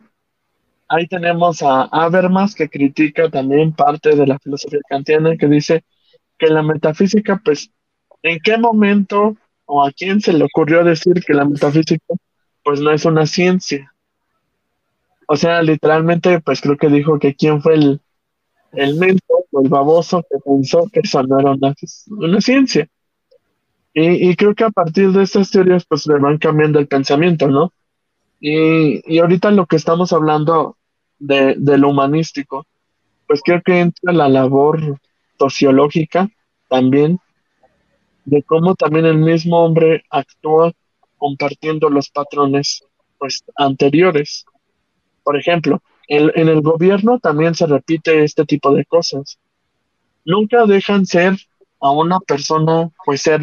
Ahí 0.88 1.08
tenemos 1.08 1.62
a 1.62 1.84
Habermas 1.84 2.56
que 2.56 2.70
critica 2.70 3.30
también 3.30 3.72
parte 3.72 4.16
de 4.16 4.26
la 4.26 4.40
filosofía 4.40 4.80
kantiana 4.90 5.38
que 5.38 5.48
dice 5.48 5.84
que 6.40 6.48
la 6.48 6.64
metafísica, 6.64 7.40
pues, 7.46 7.70
¿en 8.24 8.40
qué 8.44 8.58
momento 8.58 9.38
o 9.66 9.84
a 9.84 9.92
quién 9.92 10.22
se 10.22 10.34
le 10.34 10.46
ocurrió 10.46 10.84
decir 10.84 11.24
que 11.24 11.36
la 11.36 11.46
metafísica, 11.46 12.16
pues, 12.64 12.82
no 12.82 12.92
es 12.92 13.06
una 13.06 13.28
ciencia? 13.28 13.94
O 15.28 15.36
sea, 15.36 15.62
literalmente, 15.62 16.42
pues 16.42 16.62
creo 16.62 16.78
que 16.78 16.90
dijo 16.90 17.20
que 17.20 17.36
quién 17.36 17.62
fue 17.62 17.76
el, 17.76 18.02
el 18.74 18.96
mento 18.96 19.46
el 19.62 19.70
baboso 19.70 20.24
que 20.30 20.40
pensó 20.40 20.90
que 20.92 21.02
eso 21.02 21.22
no 21.24 21.40
era 21.40 21.52
una, 21.52 22.42
ciencia. 22.42 22.88
Y, 23.94 24.36
creo 24.36 24.56
que 24.56 24.64
a 24.64 24.72
partir 24.72 25.12
de 25.12 25.24
estas 25.24 25.52
teorías 25.52 25.86
pues 25.86 26.08
le 26.08 26.18
van 26.18 26.40
cambiando 26.40 26.80
el 26.80 26.88
pensamiento, 26.88 27.48
¿no? 27.48 27.72
Y, 28.40 29.20
ahorita 29.20 29.52
lo 29.52 29.68
que 29.68 29.76
estamos 29.76 30.12
hablando 30.14 30.78
de, 31.20 31.56
lo 31.78 31.90
humanístico, 31.90 32.66
pues 33.28 33.42
creo 33.44 33.62
que 33.62 33.80
entra 33.80 34.12
la 34.12 34.28
labor 34.28 35.00
sociológica 35.38 36.28
también, 36.70 37.20
de 38.26 38.42
cómo 38.44 38.74
también 38.76 39.06
el 39.06 39.18
mismo 39.18 39.64
hombre 39.64 40.04
actúa 40.10 40.72
compartiendo 41.18 41.90
los 41.90 42.10
patrones 42.10 42.84
pues 43.20 43.44
anteriores. 43.56 44.46
Por 45.24 45.38
ejemplo, 45.38 45.82
en, 46.08 46.50
el 46.50 46.62
gobierno 46.62 47.20
también 47.20 47.56
se 47.56 47.66
repite 47.66 48.24
este 48.24 48.46
tipo 48.46 48.74
de 48.74 48.86
cosas. 48.86 49.40
Nunca 50.26 50.66
dejan 50.66 51.06
ser 51.06 51.38
a 51.80 51.92
una 51.92 52.20
persona, 52.20 52.90
pues 53.06 53.22
ser, 53.22 53.42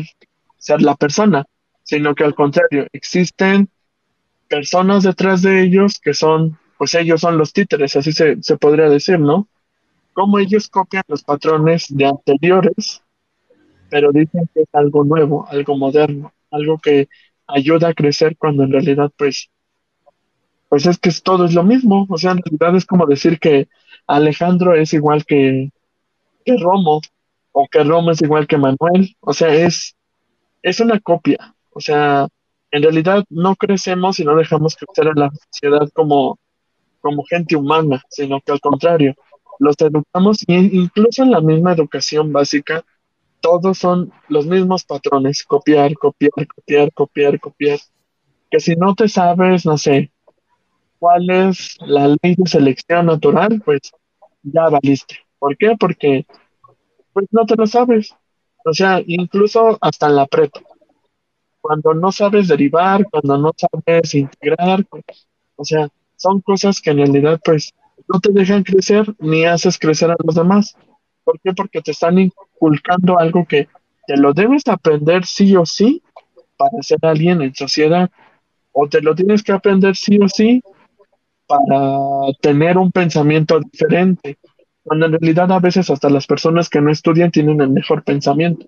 ser 0.59 0.83
la 0.83 0.95
persona, 0.95 1.45
sino 1.83 2.15
que 2.15 2.25
al 2.25 2.35
contrario, 2.35 2.87
existen 2.93 3.69
personas 4.49 5.05
detrás 5.05 5.43
de 5.43 5.63
ellos 5.63 6.01
que 6.01 6.15
son, 6.15 6.59
pues 6.79 6.95
ellos 6.95 7.21
son 7.21 7.39
los 7.39 7.53
títeres, 7.53 7.97
así 7.97 8.13
se, 8.13 8.43
se 8.43 8.57
podría 8.57 8.89
decir, 8.89 9.19
¿no? 9.19 9.49
Como 10.13 10.39
ellos 10.39 10.69
copian 10.69 11.05
los 11.09 11.23
patrones 11.23 11.87
de 11.89 12.07
anteriores, 12.07 13.03
pero 13.91 14.13
dicen 14.13 14.49
que 14.55 14.63
es 14.63 14.69
algo 14.73 15.05
nuevo, 15.05 15.47
algo 15.49 15.77
moderno, 15.77 16.33
algo 16.51 16.79
que 16.79 17.09
ayuda 17.47 17.89
a 17.89 17.95
crecer 17.95 18.37
cuando 18.37 18.65
en 18.65 18.73
realidad 18.73 19.11
pues 19.17 19.51
pues 20.71 20.87
es 20.87 20.99
que 20.99 21.11
todo 21.23 21.45
es 21.45 21.53
lo 21.53 21.65
mismo. 21.65 22.07
O 22.09 22.17
sea, 22.17 22.31
en 22.31 22.39
realidad 22.39 22.77
es 22.77 22.87
como 22.87 23.05
decir 23.05 23.41
que 23.41 23.69
Alejandro 24.07 24.75
es 24.75 24.95
igual 24.95 25.27
que, 25.27 25.71
que 26.45 26.57
Romo, 26.57 27.01
o 27.53 27.67
que 27.69 27.83
Romo 27.83 28.13
es 28.13 28.23
igual 28.23 28.47
que 28.47 28.57
Manuel. 28.57 29.17
O 29.19 29.35
sea, 29.35 29.53
es, 29.53 29.97
es 30.63 30.79
una 30.79 31.01
copia. 31.01 31.57
O 31.71 31.81
sea, 31.81 32.29
en 32.71 32.83
realidad 32.85 33.25
no 33.31 33.57
crecemos 33.57 34.21
y 34.21 34.25
no 34.25 34.37
dejamos 34.37 34.77
crecer 34.77 35.09
en 35.09 35.21
la 35.21 35.31
sociedad 35.51 35.89
como, 35.93 36.39
como 37.01 37.25
gente 37.25 37.57
humana, 37.57 38.01
sino 38.09 38.41
que 38.41 38.53
al 38.53 38.61
contrario, 38.61 39.17
los 39.59 39.75
educamos 39.81 40.45
y 40.47 40.55
incluso 40.55 41.25
en 41.25 41.33
la 41.33 41.41
misma 41.41 41.73
educación 41.73 42.33
básica, 42.33 42.85
todos 43.41 43.77
son 43.79 44.13
los 44.29 44.47
mismos 44.47 44.85
patrones, 44.85 45.43
copiar, 45.43 45.95
copiar, 45.95 46.47
copiar, 46.47 46.93
copiar, 46.93 47.41
copiar. 47.41 47.81
Que 48.53 48.61
si 48.61 48.77
no 48.77 48.95
te 48.95 49.09
sabes, 49.09 49.67
no 49.67 49.77
sé, 49.77 50.13
cuál 51.01 51.31
es 51.31 51.79
la 51.81 52.09
ley 52.09 52.37
de 52.37 52.49
selección 52.49 53.07
natural, 53.07 53.61
pues 53.65 53.93
ya 54.43 54.69
valiste. 54.69 55.17
¿Por 55.41 55.57
qué? 55.57 55.77
Porque 55.81 56.27
pues 57.13 57.27
no 57.33 57.47
te 57.47 57.57
lo 57.57 57.67
sabes. 57.67 58.15
O 58.65 58.75
sea, 58.75 59.03
incluso 59.07 59.79
hasta 59.81 60.07
en 60.09 60.17
la 60.17 60.27
prepa. 60.27 60.61
cuando 61.61 61.95
no 61.95 62.13
sabes 62.13 62.49
derivar, 62.49 63.05
cuando 63.11 63.39
no 63.39 63.53
sabes 63.57 64.15
integrar, 64.15 64.85
o 65.57 65.65
sea, 65.65 65.89
son 66.17 66.41
cosas 66.41 66.81
que 66.81 66.91
en 66.91 66.99
realidad 66.99 67.41
pues 67.45 67.73
no 68.09 68.21
te 68.21 68.33
dejan 68.33 68.63
crecer 68.63 69.07
ni 69.19 69.45
haces 69.45 69.79
crecer 69.79 70.11
a 70.11 70.17
los 70.25 70.35
demás. 70.35 70.77
¿Por 71.25 71.41
qué? 71.41 71.53
Porque 71.55 71.83
te 71.83 71.93
están 71.93 72.19
inculcando 72.19 73.19
algo 73.19 73.47
que 73.47 73.69
te 74.07 74.17
lo 74.17 74.33
debes 74.33 74.67
aprender 74.69 75.25
sí 75.27 75.57
o 75.57 75.67
sí 75.67 76.03
para 76.57 76.83
ser 76.83 76.99
alguien 77.03 77.43
en 77.43 77.55
sociedad, 77.55 78.11
o 78.73 78.89
te 78.89 79.01
lo 79.03 79.15
tienes 79.15 79.43
que 79.43 79.53
aprender 79.53 79.97
sí 79.97 80.19
o 80.23 80.29
sí 80.29 80.63
para 81.51 82.33
tener 82.41 82.79
un 82.79 82.93
pensamiento 82.93 83.59
diferente, 83.59 84.39
cuando 84.85 85.07
en 85.07 85.13
realidad 85.13 85.51
a 85.51 85.59
veces 85.59 85.91
hasta 85.91 86.09
las 86.09 86.27
personas 86.27 86.69
que 86.69 86.81
no 86.81 86.93
estudian 86.93 87.33
tienen 87.33 87.61
el 87.61 87.71
mejor 87.71 88.05
pensamiento. 88.05 88.67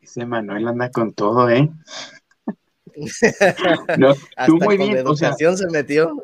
Ese 0.00 0.26
Manuel 0.26 0.66
anda 0.66 0.90
con 0.90 1.12
todo, 1.12 1.48
¿eh? 1.48 1.70
no, 3.98 4.14
tú 4.46 4.56
muy 4.56 4.76
bien. 4.78 4.96
educación 4.96 5.56
se 5.56 5.68
metió. 5.68 6.16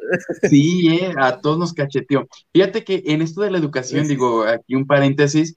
sí, 0.49 0.89
eh, 0.89 1.15
a 1.19 1.39
todos 1.39 1.59
nos 1.59 1.73
cacheteó. 1.73 2.27
Fíjate 2.53 2.83
que 2.83 3.03
en 3.07 3.23
esto 3.23 3.43
de 3.43 3.51
la 3.51 3.59
educación, 3.59 4.09
digo, 4.09 4.43
aquí 4.45 4.75
un 4.75 4.87
paréntesis, 4.87 5.57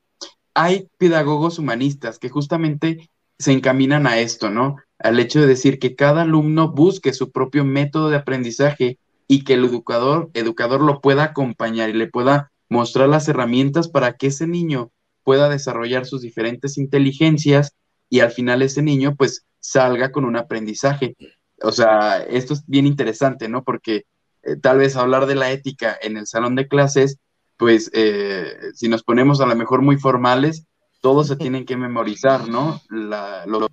hay 0.54 0.90
pedagogos 1.00 1.58
humanistas 1.58 2.20
que 2.20 2.30
justamente 2.30 3.10
se 3.40 3.52
encaminan 3.52 4.06
a 4.06 4.20
esto, 4.20 4.50
¿no? 4.50 4.78
Al 5.00 5.20
hecho 5.20 5.42
de 5.42 5.48
decir 5.48 5.80
que 5.80 5.96
cada 5.96 6.22
alumno 6.22 6.72
busque 6.72 7.14
su 7.14 7.32
propio 7.32 7.66
método 7.66 8.10
de 8.10 8.18
aprendizaje 8.18 8.98
y 9.28 9.44
que 9.44 9.54
el 9.54 9.66
educador, 9.66 10.30
educador 10.34 10.82
lo 10.82 11.02
pueda 11.02 11.24
acompañar 11.24 11.90
y 11.90 11.94
le 11.94 12.08
pueda 12.08 12.52
mostrar 12.70 13.10
las 13.10 13.28
herramientas 13.28 13.88
para 13.88 14.14
que 14.14 14.28
ese 14.28 14.48
niño 14.48 14.92
pueda 15.24 15.50
desarrollar 15.50 16.06
sus 16.06 16.22
diferentes 16.22 16.78
inteligencias 16.78 17.76
y 18.10 18.20
al 18.20 18.32
final 18.32 18.62
ese 18.62 18.82
niño 18.82 19.16
pues 19.16 19.46
salga 19.60 20.12
con 20.12 20.26
un 20.26 20.38
aprendizaje. 20.38 21.16
O 21.62 21.72
sea, 21.72 22.24
esto 22.24 22.54
es 22.54 22.64
bien 22.68 22.86
interesante, 22.86 23.50
¿no? 23.50 23.64
Porque 23.64 24.06
eh, 24.44 24.56
tal 24.58 24.78
vez 24.78 24.96
hablar 24.96 25.26
de 25.26 25.36
la 25.36 25.52
ética 25.52 25.98
en 26.02 26.18
el 26.18 26.28
salón 26.28 26.56
de 26.56 26.68
clases, 26.68 27.18
pues 27.58 27.90
eh, 27.94 28.54
si 28.74 28.88
nos 28.88 29.04
ponemos 29.04 29.42
a 29.42 29.48
lo 29.48 29.56
mejor 29.56 29.82
muy 29.82 29.98
formales, 29.98 30.68
todos 31.02 31.28
se 31.28 31.36
tienen 31.38 31.66
que 31.66 31.78
memorizar, 31.78 32.48
¿no? 32.48 32.82
La, 32.90 33.46
lo, 33.48 33.68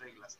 reglas. 0.00 0.38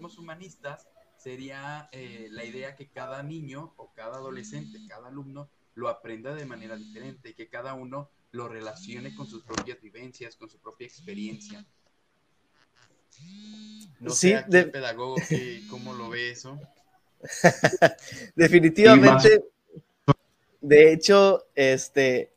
Humanistas 0.00 0.88
sería 1.16 1.88
eh, 1.92 2.28
la 2.30 2.44
idea 2.44 2.74
que 2.74 2.88
cada 2.88 3.22
niño 3.22 3.74
o 3.76 3.92
cada 3.92 4.16
adolescente, 4.16 4.78
cada 4.88 5.08
alumno 5.08 5.50
lo 5.74 5.88
aprenda 5.88 6.34
de 6.34 6.46
manera 6.46 6.76
diferente, 6.76 7.34
que 7.34 7.48
cada 7.48 7.74
uno 7.74 8.10
lo 8.32 8.48
relacione 8.48 9.14
con 9.14 9.26
sus 9.26 9.42
propias 9.44 9.80
vivencias, 9.80 10.36
con 10.36 10.48
su 10.48 10.58
propia 10.58 10.86
experiencia. 10.86 11.64
No 13.98 14.10
sí, 14.10 14.30
sé 14.30 14.44
de... 14.48 14.64
pedagogo 14.64 15.16
cómo 15.68 15.92
lo 15.92 16.08
ve 16.08 16.30
eso. 16.30 16.58
Definitivamente. 18.34 19.44
De 20.62 20.92
hecho, 20.92 21.46
este, 21.54 22.32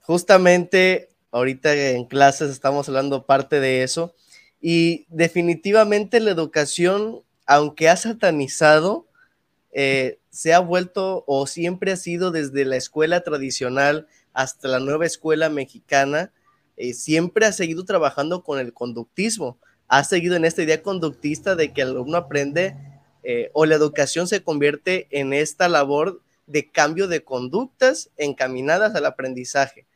justamente 0.00 1.10
ahorita 1.30 1.74
en 1.74 2.04
clases 2.06 2.50
estamos 2.50 2.88
hablando 2.88 3.26
parte 3.26 3.60
de 3.60 3.82
eso 3.82 4.14
y 4.60 5.06
definitivamente 5.08 6.20
la 6.20 6.30
educación, 6.30 7.22
aunque 7.46 7.88
ha 7.88 7.96
satanizado, 7.96 9.06
eh, 9.72 10.18
se 10.30 10.54
ha 10.54 10.58
vuelto 10.58 11.24
o 11.26 11.46
siempre 11.46 11.92
ha 11.92 11.96
sido 11.96 12.30
desde 12.30 12.64
la 12.64 12.76
escuela 12.76 13.22
tradicional 13.22 14.08
hasta 14.32 14.68
la 14.68 14.80
nueva 14.80 15.06
escuela 15.06 15.48
mexicana, 15.48 16.32
eh, 16.76 16.94
siempre 16.94 17.46
ha 17.46 17.52
seguido 17.52 17.84
trabajando 17.84 18.42
con 18.42 18.58
el 18.58 18.72
conductismo, 18.72 19.58
ha 19.88 20.04
seguido 20.04 20.36
en 20.36 20.44
esta 20.44 20.62
idea 20.62 20.82
conductista 20.82 21.56
de 21.56 21.72
que 21.72 21.82
el 21.82 21.88
alumno 21.88 22.16
aprende 22.16 22.76
eh, 23.22 23.50
o 23.52 23.66
la 23.66 23.74
educación 23.74 24.28
se 24.28 24.42
convierte 24.42 25.08
en 25.10 25.32
esta 25.32 25.68
labor 25.68 26.22
de 26.46 26.70
cambio 26.70 27.08
de 27.08 27.24
conductas 27.24 28.10
encaminadas 28.16 28.94
al 28.94 29.06
aprendizaje. 29.06 29.86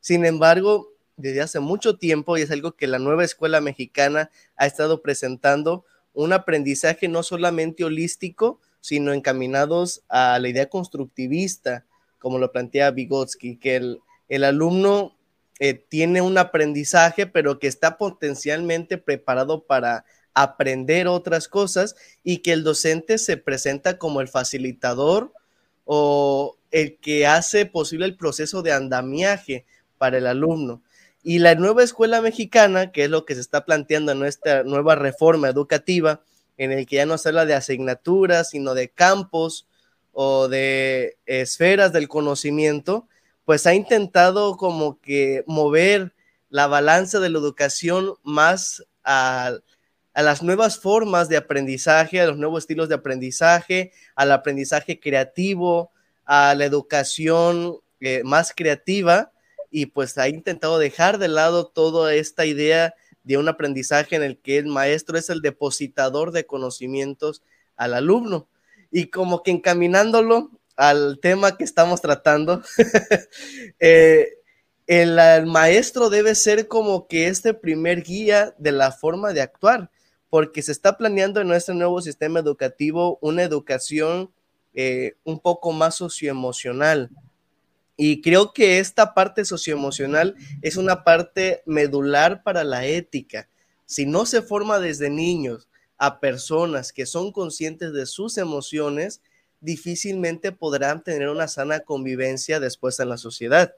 Sin 0.00 0.24
embargo, 0.24 0.91
desde 1.16 1.42
hace 1.42 1.60
mucho 1.60 1.96
tiempo, 1.96 2.36
y 2.36 2.42
es 2.42 2.50
algo 2.50 2.72
que 2.72 2.86
la 2.86 2.98
nueva 2.98 3.24
escuela 3.24 3.60
mexicana 3.60 4.30
ha 4.56 4.66
estado 4.66 5.02
presentando, 5.02 5.84
un 6.14 6.32
aprendizaje 6.32 7.08
no 7.08 7.22
solamente 7.22 7.84
holístico, 7.84 8.60
sino 8.80 9.12
encaminados 9.12 10.02
a 10.08 10.38
la 10.38 10.48
idea 10.48 10.68
constructivista, 10.68 11.86
como 12.18 12.38
lo 12.38 12.52
plantea 12.52 12.90
Vygotsky, 12.90 13.56
que 13.56 13.76
el, 14.28 14.44
alumno 14.44 15.16
eh, 15.58 15.74
tiene 15.74 16.20
un 16.20 16.38
aprendizaje, 16.38 17.26
pero 17.26 17.58
que 17.58 17.66
está 17.66 17.96
potencialmente 17.98 18.98
preparado 18.98 19.64
para 19.64 20.04
aprender 20.34 21.08
otras 21.08 21.48
cosas 21.48 21.94
y 22.24 22.38
que 22.38 22.52
el 22.52 22.64
docente 22.64 23.18
se 23.18 23.36
presenta 23.36 23.98
como 23.98 24.20
el 24.20 24.28
facilitador 24.28 25.32
o 25.84 26.56
el 26.70 26.96
que 26.98 27.26
hace 27.26 27.66
posible 27.66 28.06
el 28.06 28.16
proceso 28.16 28.62
de 28.62 28.72
andamiaje 28.72 29.66
para 29.98 30.18
el 30.18 30.26
alumno. 30.26 30.82
Y 31.22 31.38
la 31.38 31.54
nueva 31.54 31.84
escuela 31.84 32.20
mexicana, 32.20 32.90
que 32.90 33.04
es 33.04 33.10
lo 33.10 33.24
que 33.24 33.34
se 33.34 33.40
está 33.40 33.64
planteando 33.64 34.12
en 34.12 34.18
nuestra 34.18 34.64
nueva 34.64 34.96
reforma 34.96 35.48
educativa, 35.48 36.22
en 36.56 36.72
el 36.72 36.86
que 36.86 36.96
ya 36.96 37.06
no 37.06 37.16
se 37.16 37.28
habla 37.28 37.46
de 37.46 37.54
asignaturas, 37.54 38.50
sino 38.50 38.74
de 38.74 38.88
campos 38.90 39.68
o 40.12 40.48
de 40.48 41.16
esferas 41.26 41.92
del 41.92 42.08
conocimiento, 42.08 43.08
pues 43.44 43.66
ha 43.66 43.74
intentado 43.74 44.56
como 44.56 45.00
que 45.00 45.44
mover 45.46 46.12
la 46.50 46.66
balanza 46.66 47.20
de 47.20 47.30
la 47.30 47.38
educación 47.38 48.14
más 48.22 48.84
a, 49.04 49.52
las 50.14 50.42
nuevas 50.42 50.78
formas 50.78 51.28
de 51.28 51.38
aprendizaje, 51.38 52.20
a 52.20 52.26
los 52.26 52.36
nuevos 52.36 52.64
estilos 52.64 52.88
de 52.88 52.96
aprendizaje, 52.96 53.92
al 54.14 54.32
aprendizaje 54.32 55.00
creativo, 55.00 55.90
a 56.24 56.54
la 56.54 56.64
educación 56.64 57.78
eh, 58.00 58.22
más 58.24 58.52
creativa 58.54 59.31
y 59.72 59.86
pues 59.86 60.16
ha 60.18 60.28
intentado 60.28 60.78
dejar 60.78 61.18
de 61.18 61.26
lado 61.26 61.66
toda 61.66 62.14
esta 62.14 62.46
idea 62.46 62.94
de 63.24 63.38
un 63.38 63.48
aprendizaje 63.48 64.14
en 64.14 64.22
el 64.22 64.38
que 64.38 64.58
el 64.58 64.66
maestro 64.66 65.18
es 65.18 65.30
el 65.30 65.40
depositador 65.40 66.30
de 66.30 66.46
conocimientos 66.46 67.42
al 67.76 67.94
alumno 67.94 68.48
y 68.92 69.06
como 69.06 69.42
que 69.42 69.50
encaminándolo 69.50 70.50
al 70.76 71.18
tema 71.20 71.56
que 71.56 71.64
estamos 71.64 72.00
tratando, 72.00 72.62
eh, 73.80 74.28
el, 74.86 75.46
maestro 75.46 76.10
debe 76.10 76.34
ser 76.34 76.68
como 76.68 77.08
que 77.08 77.28
este 77.28 77.54
primer 77.54 78.02
guía 78.02 78.54
de 78.58 78.72
la 78.72 78.92
forma 78.92 79.32
de 79.32 79.40
actuar, 79.40 79.90
porque 80.28 80.62
se 80.62 80.72
está 80.72 80.96
planeando 80.96 81.40
en 81.40 81.48
nuestro 81.48 81.74
nuevo 81.74 82.00
sistema 82.02 82.40
educativo 82.40 83.18
una 83.22 83.42
educación 83.42 84.30
eh, 84.74 85.14
un 85.24 85.40
poco 85.40 85.72
más 85.72 85.94
socioemocional. 85.96 87.10
Y 87.96 88.22
creo 88.22 88.52
que 88.52 88.78
esta 88.78 89.14
parte 89.14 89.44
socioemocional 89.44 90.34
es 90.62 90.76
una 90.76 91.04
parte 91.04 91.62
medular 91.66 92.42
para 92.42 92.64
la 92.64 92.86
ética. 92.86 93.48
Si 93.86 94.06
no 94.06 94.26
se 94.26 94.42
forma 94.42 94.78
desde 94.78 95.10
niños, 95.10 95.68
a 95.98 96.18
personas 96.18 96.92
que 96.92 97.06
son 97.06 97.30
conscientes 97.30 97.92
de 97.92 98.06
sus 98.06 98.36
emociones, 98.36 99.20
difícilmente 99.60 100.50
podrán 100.50 101.04
tener 101.04 101.28
una 101.28 101.46
sana 101.46 101.80
convivencia 101.80 102.58
después 102.58 102.98
en 102.98 103.08
la 103.08 103.18
sociedad. 103.18 103.74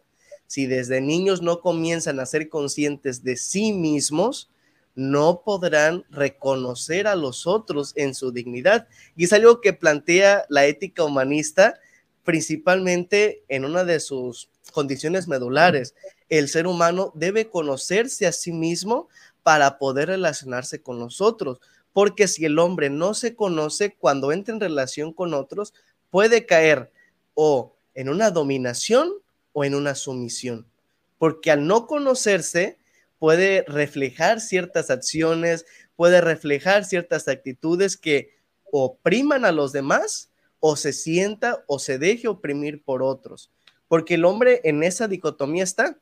Si 0.47 0.65
desde 0.67 1.03
niños 1.03 1.43
no 1.43 1.61
comienzan 1.61 2.21
a 2.21 2.27
ser 2.27 2.49
conscientes 2.49 3.25
de 3.25 3.37
sí 3.37 3.75
mismos, 3.75 4.49
no 4.95 5.43
podrán 5.45 6.05
reconocer 6.09 7.07
a 7.07 7.17
los 7.17 7.47
otros 7.47 7.93
en 7.97 8.15
su 8.15 8.33
dignidad. 8.33 8.89
Y 9.17 9.25
es 9.25 9.33
algo 9.33 9.61
que 9.61 9.73
plantea 9.73 10.47
la 10.49 10.65
ética 10.67 11.05
humanista 11.05 11.79
principalmente 12.25 13.45
en 13.49 13.65
una 13.65 13.85
de 13.85 14.01
sus 14.01 14.51
condiciones 14.73 15.29
medulares. 15.29 15.95
El 16.29 16.49
ser 16.49 16.67
humano 16.67 17.13
debe 17.15 17.49
conocerse 17.49 18.27
a 18.27 18.33
sí 18.33 18.53
mismo 18.53 19.09
para 19.43 19.79
poder 19.79 20.09
relacionarse 20.09 20.83
con 20.83 20.99
los 20.99 21.21
otros 21.21 21.61
porque 21.95 22.27
si 22.27 22.45
el 22.45 22.59
hombre 22.59 22.91
no 22.91 23.15
se 23.15 23.35
conoce 23.35 23.95
cuando 23.95 24.33
entra 24.33 24.53
en 24.53 24.61
relación 24.61 25.15
con 25.15 25.33
otros, 25.33 25.73
puede 26.11 26.45
caer 26.45 26.91
o 27.35 27.75
en 27.95 28.09
una 28.09 28.31
dominación 28.31 29.13
o 29.53 29.65
en 29.65 29.77
una 29.77 29.95
sumisión, 29.95 30.67
porque 31.19 31.53
al 31.53 31.67
no 31.67 31.87
conocerse 31.87 32.79
puede 33.21 33.65
reflejar 33.69 34.41
ciertas 34.41 34.91
acciones, 34.91 35.65
puede 35.95 36.21
reflejar 36.21 36.85
ciertas 36.85 37.29
actitudes 37.29 37.97
que 37.97 38.35
opriman 38.73 39.45
a 39.45 39.53
los 39.53 39.71
demás 39.73 40.31
o 40.67 40.77
se 40.77 40.95
sienta 40.95 41.63
o 41.67 41.79
se 41.79 41.99
deje 41.99 42.27
oprimir 42.27 42.83
por 42.83 43.03
otros, 43.03 43.51
porque 43.87 44.15
el 44.15 44.25
hombre 44.25 44.63
en 44.65 44.83
esa 44.83 45.09
dicotomía 45.09 45.63
está 45.63 45.99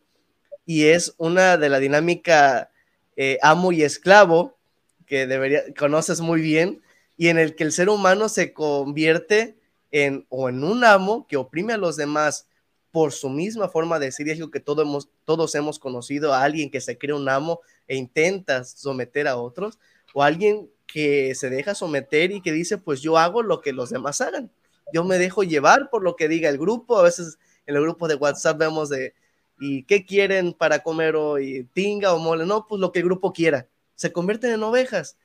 y 0.64 0.84
es 0.84 1.16
una 1.18 1.56
de 1.56 1.68
la 1.68 1.80
dinámica 1.80 2.70
eh, 3.16 3.40
amo 3.42 3.72
y 3.72 3.82
esclavo 3.82 4.56
que 5.04 5.26
debería, 5.26 5.64
conoces 5.76 6.20
muy 6.20 6.40
bien 6.40 6.80
y 7.16 7.26
en 7.26 7.40
el 7.40 7.56
que 7.56 7.64
el 7.64 7.72
ser 7.72 7.88
humano 7.88 8.28
se 8.28 8.52
convierte 8.52 9.58
en 9.90 10.26
o 10.28 10.48
en 10.48 10.62
un 10.62 10.84
amo 10.84 11.26
que 11.26 11.38
oprime 11.38 11.72
a 11.72 11.76
los 11.76 11.96
demás 11.96 12.46
por 12.92 13.10
su 13.10 13.30
misma 13.30 13.68
forma 13.68 13.98
de 13.98 14.06
decir, 14.06 14.28
es 14.28 14.38
que 14.52 14.60
todos 14.60 14.86
hemos, 14.86 15.08
todos 15.24 15.56
hemos 15.56 15.80
conocido 15.80 16.32
a 16.32 16.44
alguien 16.44 16.70
que 16.70 16.80
se 16.80 16.98
cree 16.98 17.16
un 17.16 17.28
amo 17.28 17.62
e 17.88 17.96
intenta 17.96 18.62
someter 18.62 19.26
a 19.26 19.38
otros, 19.38 19.80
o 20.14 20.22
alguien 20.22 20.70
que 20.86 21.34
se 21.34 21.50
deja 21.50 21.74
someter 21.74 22.32
y 22.32 22.42
que 22.42 22.52
dice, 22.52 22.78
pues 22.78 23.00
yo 23.00 23.18
hago 23.18 23.42
lo 23.42 23.60
que 23.60 23.72
los 23.72 23.90
demás 23.90 24.20
hagan. 24.20 24.50
Yo 24.92 25.04
me 25.04 25.18
dejo 25.18 25.42
llevar 25.42 25.88
por 25.90 26.02
lo 26.02 26.16
que 26.16 26.28
diga 26.28 26.48
el 26.48 26.58
grupo. 26.58 26.98
A 26.98 27.02
veces 27.02 27.38
en 27.66 27.76
el 27.76 27.82
grupo 27.82 28.08
de 28.08 28.16
WhatsApp 28.16 28.58
vemos 28.58 28.90
de, 28.90 29.14
¿y 29.58 29.84
qué 29.84 30.04
quieren 30.04 30.52
para 30.52 30.82
comer 30.82 31.16
hoy? 31.16 31.68
¿Tinga 31.72 32.12
o 32.12 32.18
mole? 32.18 32.44
No, 32.44 32.66
pues 32.66 32.80
lo 32.80 32.92
que 32.92 32.98
el 32.98 33.06
grupo 33.06 33.32
quiera. 33.32 33.68
Se 33.94 34.12
convierten 34.12 34.52
en 34.52 34.62
ovejas. 34.62 35.16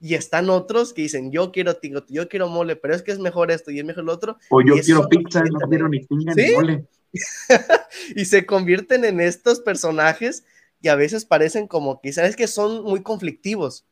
Y 0.00 0.14
están 0.14 0.48
otros 0.50 0.92
que 0.92 1.02
dicen, 1.02 1.32
yo 1.32 1.50
quiero 1.50 1.74
tinga, 1.74 2.04
yo 2.08 2.28
quiero 2.28 2.48
mole, 2.48 2.76
pero 2.76 2.94
es 2.94 3.02
que 3.02 3.10
es 3.10 3.18
mejor 3.18 3.50
esto 3.50 3.72
y 3.72 3.80
es 3.80 3.84
mejor 3.84 4.04
lo 4.04 4.12
otro. 4.12 4.38
O 4.50 4.62
yo 4.62 4.74
quiero 4.74 5.08
pizza, 5.08 5.42
no 5.42 5.68
quiero 5.68 5.88
ni 5.88 6.06
tinga 6.06 6.34
ni 6.34 6.52
mole. 6.52 6.86
y 8.14 8.24
se 8.24 8.46
convierten 8.46 9.04
en 9.04 9.20
estos 9.20 9.58
personajes 9.58 10.44
y 10.80 10.86
a 10.86 10.94
veces 10.94 11.24
parecen 11.24 11.66
como 11.66 12.00
que, 12.00 12.12
¿sabes? 12.12 12.36
Que 12.36 12.46
son 12.46 12.84
muy 12.84 13.02
conflictivos, 13.02 13.86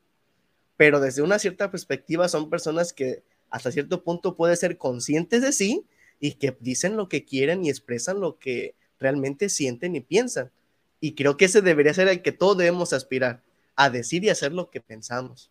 pero 0.77 1.01
desde 1.01 1.23
una 1.23 1.39
cierta 1.39 1.71
perspectiva 1.71 2.29
son 2.29 2.51
personas 2.51 2.93
que 2.93 3.23
hasta 3.51 3.73
cierto 3.73 4.03
punto 4.03 4.37
pueden 4.37 4.57
ser 4.57 4.77
conscientes 4.77 5.43
de 5.43 5.53
sí 5.53 5.85
y 6.21 6.33
que 6.33 6.57
dicen 6.61 6.97
lo 6.97 7.09
que 7.09 7.25
quieren 7.25 7.65
y 7.65 7.71
expresan 7.71 8.21
lo 8.21 8.39
que 8.39 8.75
realmente 8.99 9.49
sienten 9.49 9.97
y 9.97 10.01
piensan. 10.01 10.51
Y 11.01 11.15
creo 11.15 11.37
que 11.37 11.47
ese 11.47 11.63
debería 11.63 11.95
ser 11.95 12.09
el 12.09 12.23
que 12.23 12.33
todos 12.33 12.57
debemos 12.57 12.93
aspirar, 12.93 13.43
a 13.77 13.91
decir 13.91 14.25
y 14.25 14.31
hacer 14.31 14.53
lo 14.53 14.71
que 14.71 14.81
pensamos. 14.81 15.51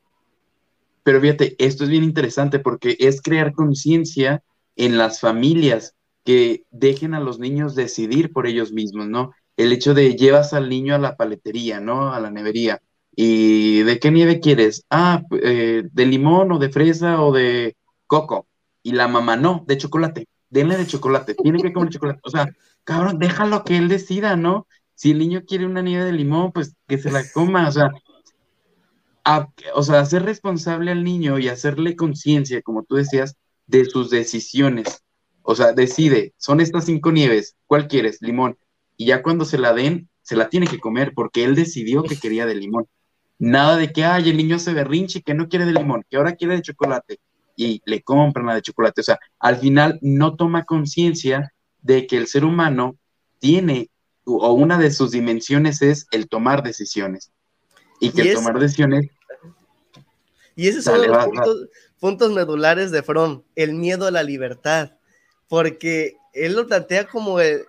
Pero 1.03 1.21
fíjate, 1.21 1.55
esto 1.59 1.83
es 1.83 1.89
bien 1.89 2.03
interesante 2.03 2.59
porque 2.59 2.97
es 2.99 3.21
crear 3.21 3.53
conciencia 3.53 4.43
en 4.75 4.97
las 4.97 5.19
familias 5.19 5.95
que 6.23 6.63
dejen 6.71 7.13
a 7.13 7.19
los 7.19 7.37
niños 7.37 7.75
decidir 7.75 8.33
por 8.33 8.47
ellos 8.47 8.71
mismos, 8.71 9.07
¿no? 9.07 9.31
El 9.57 9.71
hecho 9.71 9.93
de 9.93 10.15
llevas 10.15 10.53
al 10.53 10.67
niño 10.67 10.95
a 10.95 10.99
la 10.99 11.15
paletería, 11.15 11.79
¿no? 11.79 12.11
A 12.11 12.19
la 12.19 12.31
nevería. 12.31 12.81
¿Y 13.15 13.83
de 13.83 13.99
qué 13.99 14.11
nieve 14.11 14.39
quieres? 14.39 14.85
Ah, 14.89 15.23
eh, 15.41 15.83
de 15.91 16.05
limón 16.05 16.51
o 16.51 16.59
de 16.59 16.69
fresa 16.69 17.21
o 17.21 17.31
de 17.31 17.75
coco. 18.07 18.47
Y 18.83 18.91
la 18.91 19.07
mamá, 19.07 19.37
no, 19.37 19.63
de 19.67 19.77
chocolate. 19.77 20.27
Denle 20.49 20.77
de 20.77 20.87
chocolate. 20.87 21.33
Tiene 21.35 21.61
que 21.61 21.73
comer 21.73 21.89
chocolate. 21.89 22.19
O 22.23 22.29
sea, 22.29 22.47
cabrón, 22.83 23.19
déjalo 23.19 23.63
que 23.63 23.77
él 23.77 23.87
decida, 23.87 24.35
¿no? 24.35 24.67
Si 24.95 25.11
el 25.11 25.19
niño 25.19 25.43
quiere 25.47 25.65
una 25.65 25.81
nieve 25.81 26.05
de 26.05 26.13
limón, 26.13 26.51
pues 26.51 26.75
que 26.87 26.97
se 26.97 27.11
la 27.11 27.23
coma. 27.33 27.67
O 27.67 27.71
sea, 27.71 27.91
o 29.73 29.83
sea, 29.83 29.99
hacer 29.99 30.23
responsable 30.23 30.91
al 30.91 31.03
niño 31.03 31.39
y 31.39 31.47
hacerle 31.47 31.95
conciencia, 31.95 32.61
como 32.61 32.83
tú 32.83 32.95
decías, 32.95 33.37
de 33.65 33.85
sus 33.85 34.09
decisiones. 34.09 35.03
O 35.41 35.55
sea, 35.55 35.73
decide, 35.73 36.33
son 36.37 36.59
estas 36.59 36.85
cinco 36.85 37.11
nieves, 37.11 37.55
¿cuál 37.65 37.87
quieres? 37.87 38.17
Limón. 38.21 38.57
Y 38.97 39.07
ya 39.07 39.23
cuando 39.23 39.45
se 39.45 39.57
la 39.57 39.73
den, 39.73 40.09
se 40.21 40.35
la 40.35 40.49
tiene 40.49 40.67
que 40.67 40.79
comer 40.79 41.13
porque 41.15 41.43
él 41.43 41.55
decidió 41.55 42.03
que 42.03 42.17
quería 42.17 42.45
de 42.45 42.55
limón. 42.55 42.87
Nada 43.37 43.77
de 43.77 43.91
que, 43.91 44.03
ay, 44.03 44.29
el 44.29 44.37
niño 44.37 44.59
se 44.59 44.73
berrinche 44.73 45.21
que 45.21 45.33
no 45.33 45.49
quiere 45.49 45.65
de 45.65 45.73
limón, 45.73 46.03
que 46.09 46.17
ahora 46.17 46.35
quiere 46.35 46.55
de 46.55 46.61
chocolate 46.61 47.19
y 47.55 47.81
le 47.85 48.01
compran 48.01 48.45
la 48.45 48.55
de 48.55 48.61
chocolate. 48.61 49.01
O 49.01 49.03
sea, 49.03 49.19
al 49.39 49.57
final 49.57 49.99
no 50.01 50.35
toma 50.35 50.65
conciencia 50.65 51.53
de 51.81 52.07
que 52.07 52.17
el 52.17 52.27
ser 52.27 52.45
humano 52.45 52.97
tiene, 53.39 53.89
o 54.25 54.53
una 54.53 54.77
de 54.77 54.91
sus 54.91 55.11
dimensiones 55.11 55.81
es 55.81 56.07
el 56.11 56.27
tomar 56.27 56.63
decisiones. 56.63 57.31
Y 57.99 58.11
que 58.11 58.21
el 58.21 58.33
tomar 58.35 58.59
decisiones... 58.59 59.09
Y 60.57 60.69
esos 60.69 60.85
son 60.85 61.05
los 61.05 61.25
puntos, 61.25 61.69
puntos 61.99 62.31
medulares 62.31 62.89
de 62.91 63.03
Fromm, 63.03 63.43
el 63.55 63.73
miedo 63.73 64.07
a 64.07 64.11
la 64.11 64.23
libertad 64.23 64.91
porque 65.47 66.17
él 66.33 66.53
lo 66.53 66.67
plantea 66.67 67.07
como 67.07 67.39
el, 67.39 67.65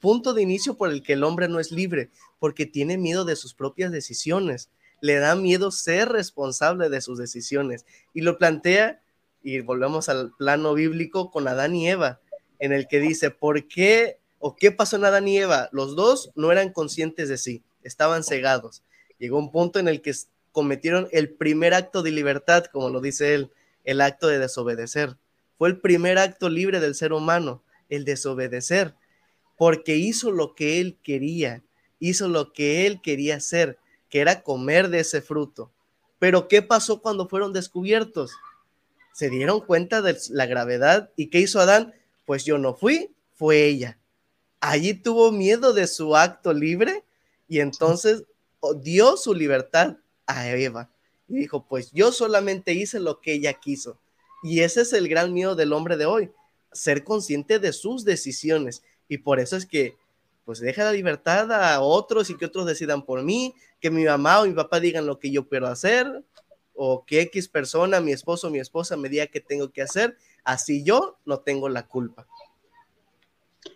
punto 0.00 0.34
de 0.34 0.42
inicio 0.42 0.76
por 0.76 0.90
el 0.90 1.02
que 1.02 1.14
el 1.14 1.24
hombre 1.24 1.48
no 1.48 1.58
es 1.58 1.72
libre, 1.72 2.10
porque 2.38 2.66
tiene 2.66 2.98
miedo 2.98 3.24
de 3.24 3.34
sus 3.34 3.54
propias 3.54 3.90
decisiones, 3.90 4.68
le 5.00 5.16
da 5.16 5.34
miedo 5.34 5.70
ser 5.70 6.08
responsable 6.08 6.88
de 6.88 7.00
sus 7.00 7.18
decisiones 7.18 7.86
y 8.14 8.22
lo 8.22 8.38
plantea, 8.38 9.00
y 9.42 9.60
volvemos 9.60 10.08
al 10.08 10.32
plano 10.36 10.74
bíblico 10.74 11.30
con 11.30 11.46
Adán 11.48 11.74
y 11.74 11.88
Eva, 11.88 12.20
en 12.58 12.72
el 12.72 12.88
que 12.88 13.00
dice, 13.00 13.30
¿por 13.30 13.68
qué 13.68 14.18
o 14.38 14.56
qué 14.56 14.72
pasó 14.72 14.96
en 14.96 15.04
Adán 15.04 15.28
y 15.28 15.38
Eva? 15.38 15.68
Los 15.72 15.96
dos 15.96 16.30
no 16.34 16.50
eran 16.50 16.72
conscientes 16.72 17.28
de 17.28 17.38
sí, 17.38 17.62
estaban 17.82 18.24
cegados. 18.24 18.82
Llegó 19.18 19.38
un 19.38 19.52
punto 19.52 19.78
en 19.78 19.88
el 19.88 20.02
que 20.02 20.12
cometieron 20.52 21.08
el 21.12 21.30
primer 21.30 21.74
acto 21.74 22.02
de 22.02 22.10
libertad, 22.10 22.64
como 22.66 22.90
lo 22.90 23.00
dice 23.00 23.34
él, 23.34 23.52
el 23.84 24.00
acto 24.00 24.26
de 24.26 24.38
desobedecer 24.38 25.16
fue 25.58 25.68
el 25.68 25.80
primer 25.80 26.18
acto 26.18 26.48
libre 26.48 26.78
del 26.78 26.94
ser 26.94 27.12
humano, 27.12 27.64
el 27.88 28.04
desobedecer, 28.04 28.94
porque 29.56 29.96
hizo 29.96 30.30
lo 30.30 30.54
que 30.54 30.80
él 30.80 30.96
quería, 31.02 31.64
hizo 31.98 32.28
lo 32.28 32.52
que 32.52 32.86
él 32.86 33.00
quería 33.02 33.36
hacer, 33.36 33.76
que 34.08 34.20
era 34.20 34.42
comer 34.42 34.88
de 34.88 35.00
ese 35.00 35.20
fruto. 35.20 35.70
Pero 36.18 36.48
¿qué 36.48 36.62
pasó 36.62 37.00
cuando 37.00 37.28
fueron 37.28 37.52
descubiertos? 37.52 38.32
Se 39.12 39.30
dieron 39.30 39.60
cuenta 39.60 40.02
de 40.02 40.16
la 40.30 40.46
gravedad 40.46 41.10
y 41.16 41.28
¿qué 41.28 41.40
hizo 41.40 41.60
Adán? 41.60 41.94
Pues 42.26 42.44
yo 42.44 42.58
no 42.58 42.74
fui, 42.74 43.10
fue 43.34 43.64
ella. 43.64 43.98
Allí 44.60 44.94
tuvo 44.94 45.32
miedo 45.32 45.72
de 45.72 45.86
su 45.86 46.16
acto 46.16 46.52
libre 46.52 47.04
y 47.48 47.60
entonces 47.60 48.24
dio 48.82 49.16
su 49.16 49.34
libertad 49.34 49.96
a 50.26 50.48
Eva. 50.48 50.90
Y 51.28 51.38
dijo, 51.38 51.66
pues 51.66 51.92
yo 51.92 52.10
solamente 52.12 52.72
hice 52.72 53.00
lo 53.00 53.20
que 53.20 53.34
ella 53.34 53.54
quiso. 53.54 53.98
Y 54.42 54.60
ese 54.60 54.82
es 54.82 54.92
el 54.92 55.08
gran 55.08 55.32
miedo 55.32 55.54
del 55.54 55.72
hombre 55.72 55.96
de 55.96 56.06
hoy, 56.06 56.30
ser 56.72 57.04
consciente 57.04 57.58
de 57.58 57.72
sus 57.72 58.04
decisiones. 58.04 58.82
Y 59.08 59.18
por 59.18 59.40
eso 59.40 59.56
es 59.56 59.66
que, 59.66 59.96
pues 60.48 60.60
deja 60.60 60.82
la 60.82 60.92
libertad 60.92 61.52
a 61.52 61.82
otros 61.82 62.30
y 62.30 62.34
que 62.34 62.46
otros 62.46 62.64
decidan 62.64 63.04
por 63.04 63.22
mí, 63.22 63.54
que 63.80 63.90
mi 63.90 64.06
mamá 64.06 64.40
o 64.40 64.46
mi 64.46 64.54
papá 64.54 64.80
digan 64.80 65.04
lo 65.04 65.18
que 65.18 65.30
yo 65.30 65.46
quiero 65.46 65.66
hacer, 65.66 66.24
o 66.72 67.04
que 67.04 67.20
X 67.20 67.48
persona, 67.48 68.00
mi 68.00 68.12
esposo 68.12 68.46
o 68.46 68.50
mi 68.50 68.58
esposa 68.58 68.96
me 68.96 69.10
diga 69.10 69.26
que 69.26 69.40
tengo 69.40 69.70
que 69.72 69.82
hacer, 69.82 70.16
así 70.44 70.82
yo 70.82 71.18
no 71.26 71.40
tengo 71.40 71.68
la 71.68 71.86
culpa. 71.86 72.26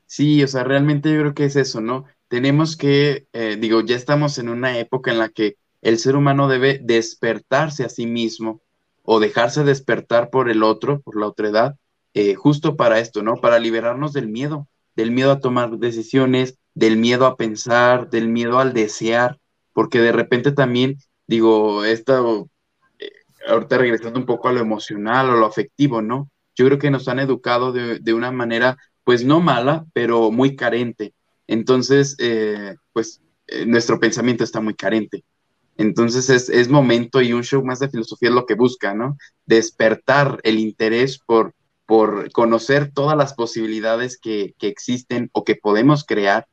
Sí, 0.07 0.43
o 0.43 0.49
sea, 0.49 0.65
realmente 0.65 1.13
yo 1.13 1.21
creo 1.21 1.35
que 1.35 1.45
es 1.45 1.57
eso, 1.57 1.83
¿no? 1.83 2.07
Tenemos 2.29 2.79
que, 2.79 3.27
eh, 3.35 3.59
digo, 3.61 3.83
ya 3.83 3.97
estamos 3.97 4.39
en 4.39 4.49
una 4.49 4.79
época 4.79 5.11
en 5.11 5.19
la 5.19 5.29
que 5.29 5.59
el 5.83 5.99
ser 5.99 6.17
humano 6.17 6.49
debe 6.49 6.81
despertarse 6.83 7.85
a 7.85 7.91
sí 7.91 8.07
mismo 8.07 8.63
o 9.03 9.21
dejarse 9.21 9.63
despertar 9.63 10.31
por 10.31 10.49
el 10.49 10.63
otro, 10.63 11.03
por 11.03 11.21
la 11.21 11.27
otra 11.27 11.51
edad, 11.51 11.77
eh, 12.15 12.35
justo 12.35 12.77
para 12.77 12.99
esto, 12.99 13.23
¿no? 13.23 13.43
Para 13.43 13.59
liberarnos 13.59 14.15
del 14.15 14.29
miedo, 14.29 14.69
del 14.97 15.11
miedo 15.11 15.33
a 15.33 15.41
tomar 15.41 15.77
decisiones, 15.79 16.59
del 16.75 16.97
miedo 16.97 17.27
a 17.27 17.37
pensar, 17.37 18.11
del 18.11 18.29
miedo 18.29 18.59
al 18.59 18.73
desear, 18.73 19.39
porque 19.73 20.01
de 20.01 20.13
repente 20.13 20.53
también, 20.53 20.99
digo, 21.27 21.85
esta, 21.85 22.21
eh, 22.99 23.11
ahorita 23.49 23.79
regresando 23.79 24.19
un 24.19 24.27
poco 24.27 24.49
a 24.49 24.53
lo 24.53 24.61
emocional 24.61 25.31
o 25.31 25.37
lo 25.37 25.47
afectivo, 25.47 26.03
¿no? 26.03 26.31
Yo 26.55 26.67
creo 26.67 26.79
que 26.79 26.91
nos 26.91 27.09
han 27.09 27.19
educado 27.19 27.73
de, 27.73 28.13
una 28.13 28.31
manera, 28.31 28.77
pues 29.05 29.25
no 29.25 29.41
mala, 29.41 29.87
pero 29.95 30.31
muy 30.31 30.55
carente. 30.55 31.15
Entonces, 31.47 32.15
eh, 32.19 32.77
pues 32.93 33.23
nuestro 33.67 33.99
pensamiento 33.99 34.45
está 34.45 34.61
muy 34.61 34.75
carente. 34.75 35.25
Entonces 35.77 36.49
es, 36.49 36.69
momento 36.69 37.23
y 37.23 37.33
un 37.33 37.43
show 37.43 37.65
más 37.65 37.79
de 37.79 37.89
filosofía 37.89 38.29
es 38.29 38.35
lo 38.35 38.47
que 38.47 38.55
busca, 38.55 38.95
¿no? 38.95 39.17
Despertar 39.47 40.41
el 40.45 40.59
interés 40.59 41.19
por, 41.19 41.55
por 41.87 42.31
conocer 42.33 42.93
todas 42.93 43.17
las 43.17 43.35
posibilidades 43.35 44.19
que, 44.19 44.55
existen 44.61 45.31
o 45.33 45.45
que 45.45 45.57
podemos 45.57 46.05
crear 46.05 46.47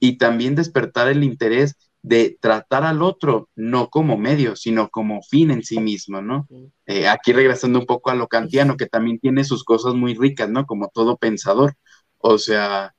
y 0.00 0.18
también 0.18 0.56
despertar 0.56 1.08
el 1.08 1.22
interés 1.22 1.76
de 2.02 2.38
tratar 2.40 2.82
al 2.82 3.02
otro 3.02 3.48
no 3.54 3.90
como 3.90 4.16
medio, 4.16 4.56
sino 4.56 4.88
como 4.88 5.22
fin 5.22 5.50
en 5.50 5.62
sí 5.62 5.78
mismo, 5.78 6.22
¿no? 6.22 6.48
Eh, 6.86 7.06
aquí 7.06 7.32
regresando 7.32 7.78
un 7.78 7.86
poco 7.86 8.10
a 8.10 8.14
lo 8.14 8.26
kantiano, 8.26 8.76
que 8.76 8.86
también 8.86 9.20
tiene 9.20 9.44
sus 9.44 9.62
cosas 9.62 9.94
muy 9.94 10.14
ricas, 10.14 10.48
¿no? 10.48 10.66
Como 10.66 10.88
todo 10.88 11.18
pensador. 11.18 11.74
O 12.18 12.38
sea, 12.38 12.94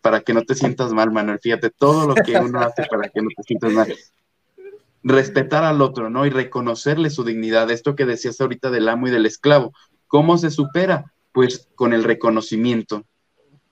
para 0.00 0.22
que 0.22 0.34
no 0.34 0.42
te 0.42 0.54
sientas 0.54 0.92
mal, 0.92 1.12
Manuel, 1.12 1.38
fíjate, 1.40 1.70
todo 1.70 2.08
lo 2.08 2.14
que 2.14 2.36
uno 2.36 2.60
hace 2.60 2.84
para 2.90 3.08
que 3.10 3.22
no 3.22 3.28
te 3.36 3.42
sientas 3.42 3.72
mal 3.72 3.94
respetar 5.04 5.64
al 5.64 5.82
otro, 5.82 6.10
¿no? 6.10 6.26
Y 6.26 6.30
reconocerle 6.30 7.10
su 7.10 7.22
dignidad. 7.22 7.70
Esto 7.70 7.94
que 7.94 8.06
decías 8.06 8.40
ahorita 8.40 8.70
del 8.70 8.88
amo 8.88 9.06
y 9.06 9.10
del 9.10 9.26
esclavo. 9.26 9.72
¿Cómo 10.08 10.38
se 10.38 10.50
supera? 10.50 11.12
Pues 11.32 11.68
con 11.74 11.92
el 11.92 12.02
reconocimiento. 12.02 13.04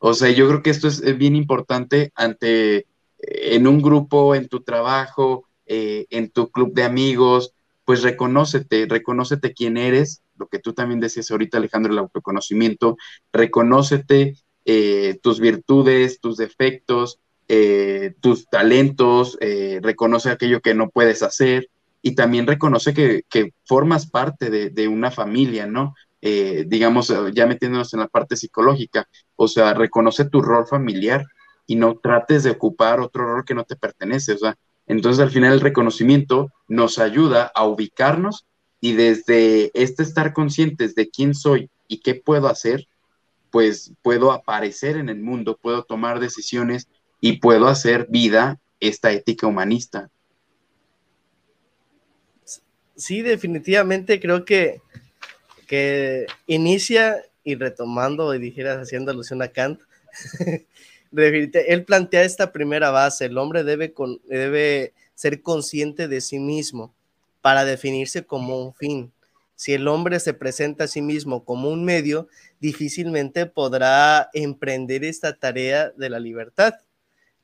O 0.04 0.14
sea, 0.14 0.30
yo 0.32 0.48
creo 0.48 0.64
que 0.64 0.70
esto 0.70 0.88
es 0.88 1.16
bien 1.16 1.36
importante 1.36 2.10
ante, 2.16 2.76
eh, 2.78 2.86
en 3.20 3.68
un 3.68 3.80
grupo, 3.80 4.34
en 4.34 4.48
tu 4.48 4.62
trabajo, 4.64 5.44
eh, 5.64 6.06
en 6.10 6.28
tu 6.28 6.50
club 6.50 6.74
de 6.74 6.82
amigos, 6.82 7.54
pues 7.84 8.02
reconócete, 8.02 8.86
reconócete 8.88 9.54
quién 9.54 9.76
eres, 9.76 10.24
lo 10.36 10.48
que 10.48 10.58
tú 10.58 10.72
también 10.72 10.98
decías 10.98 11.30
ahorita, 11.30 11.58
Alejandro, 11.58 11.92
el 11.92 12.00
autoconocimiento, 12.00 12.96
reconócete 13.32 14.34
eh, 14.64 15.20
tus 15.22 15.38
virtudes, 15.38 16.20
tus 16.20 16.36
defectos, 16.36 17.20
tus 18.20 18.48
talentos, 18.48 19.36
reconoce 19.82 20.30
aquello 20.30 20.62
que 20.62 20.74
no 20.74 20.88
puedes 20.88 21.22
hacer 21.22 21.68
y 22.00 22.14
también 22.14 22.46
reconoce 22.46 22.94
que, 22.94 23.52
formas 23.66 24.06
parte 24.06 24.48
de, 24.50 24.88
una 24.88 25.10
familia, 25.10 25.66
¿no? 25.66 25.94
Eh, 26.22 26.64
digamos, 26.66 27.12
ya 27.34 27.46
metiéndonos 27.46 27.92
en 27.92 28.00
la 28.00 28.08
parte 28.08 28.36
psicológica, 28.36 29.08
o 29.36 29.48
sea, 29.48 29.74
reconoce 29.74 30.24
tu 30.24 30.40
rol 30.40 30.66
familiar 30.66 31.26
y 31.66 31.76
no 31.76 31.98
trates 32.02 32.44
de 32.44 32.50
ocupar 32.50 33.00
otro 33.00 33.26
rol 33.26 33.44
que 33.44 33.54
no 33.54 33.64
te 33.64 33.76
pertenece, 33.76 34.32
o 34.32 34.38
sea, 34.38 34.56
entonces 34.86 35.20
al 35.20 35.30
final 35.30 35.52
el 35.52 35.60
reconocimiento 35.60 36.48
nos 36.68 36.98
ayuda 36.98 37.50
a 37.54 37.66
ubicarnos 37.66 38.46
y 38.80 38.92
desde 38.94 39.70
este 39.74 40.02
estar 40.02 40.32
conscientes 40.32 40.94
de 40.94 41.08
quién 41.10 41.34
soy 41.34 41.70
y 41.88 41.98
qué 41.98 42.14
puedo 42.14 42.48
hacer, 42.48 42.86
pues 43.50 43.92
puedo 44.02 44.32
aparecer 44.32 44.96
en 44.96 45.08
el 45.08 45.20
mundo, 45.20 45.58
puedo 45.60 45.82
tomar 45.84 46.20
decisiones 46.20 46.88
y 47.20 47.38
puedo 47.38 47.68
hacer 47.68 48.06
vida 48.10 48.58
esta 48.80 49.12
ética 49.12 49.46
humanista. 49.46 50.10
Sí, 52.96 53.22
definitivamente 53.22 54.20
creo 54.20 54.44
que, 54.44 54.80
que 55.66 56.26
inicia 56.46 57.22
y 57.44 57.54
retomando, 57.54 58.34
y 58.34 58.38
dijeras 58.38 58.78
haciendo 58.78 59.10
alusión 59.10 59.42
a 59.42 59.48
Kant, 59.48 59.80
él 61.12 61.84
plantea 61.84 62.22
esta 62.22 62.52
primera 62.52 62.90
base, 62.90 63.26
el 63.26 63.38
hombre 63.38 63.64
debe, 63.64 63.94
debe 64.26 64.92
ser 65.14 65.42
consciente 65.42 66.08
de 66.08 66.20
sí 66.20 66.38
mismo 66.38 66.94
para 67.40 67.64
definirse 67.64 68.24
como 68.24 68.64
un 68.64 68.74
fin. 68.74 69.12
Si 69.54 69.72
el 69.72 69.86
hombre 69.86 70.18
se 70.18 70.34
presenta 70.34 70.84
a 70.84 70.88
sí 70.88 71.02
mismo 71.02 71.44
como 71.44 71.68
un 71.68 71.84
medio, 71.84 72.28
difícilmente 72.60 73.46
podrá 73.46 74.30
emprender 74.32 75.04
esta 75.04 75.36
tarea 75.36 75.90
de 75.90 76.10
la 76.10 76.18
libertad. 76.18 76.74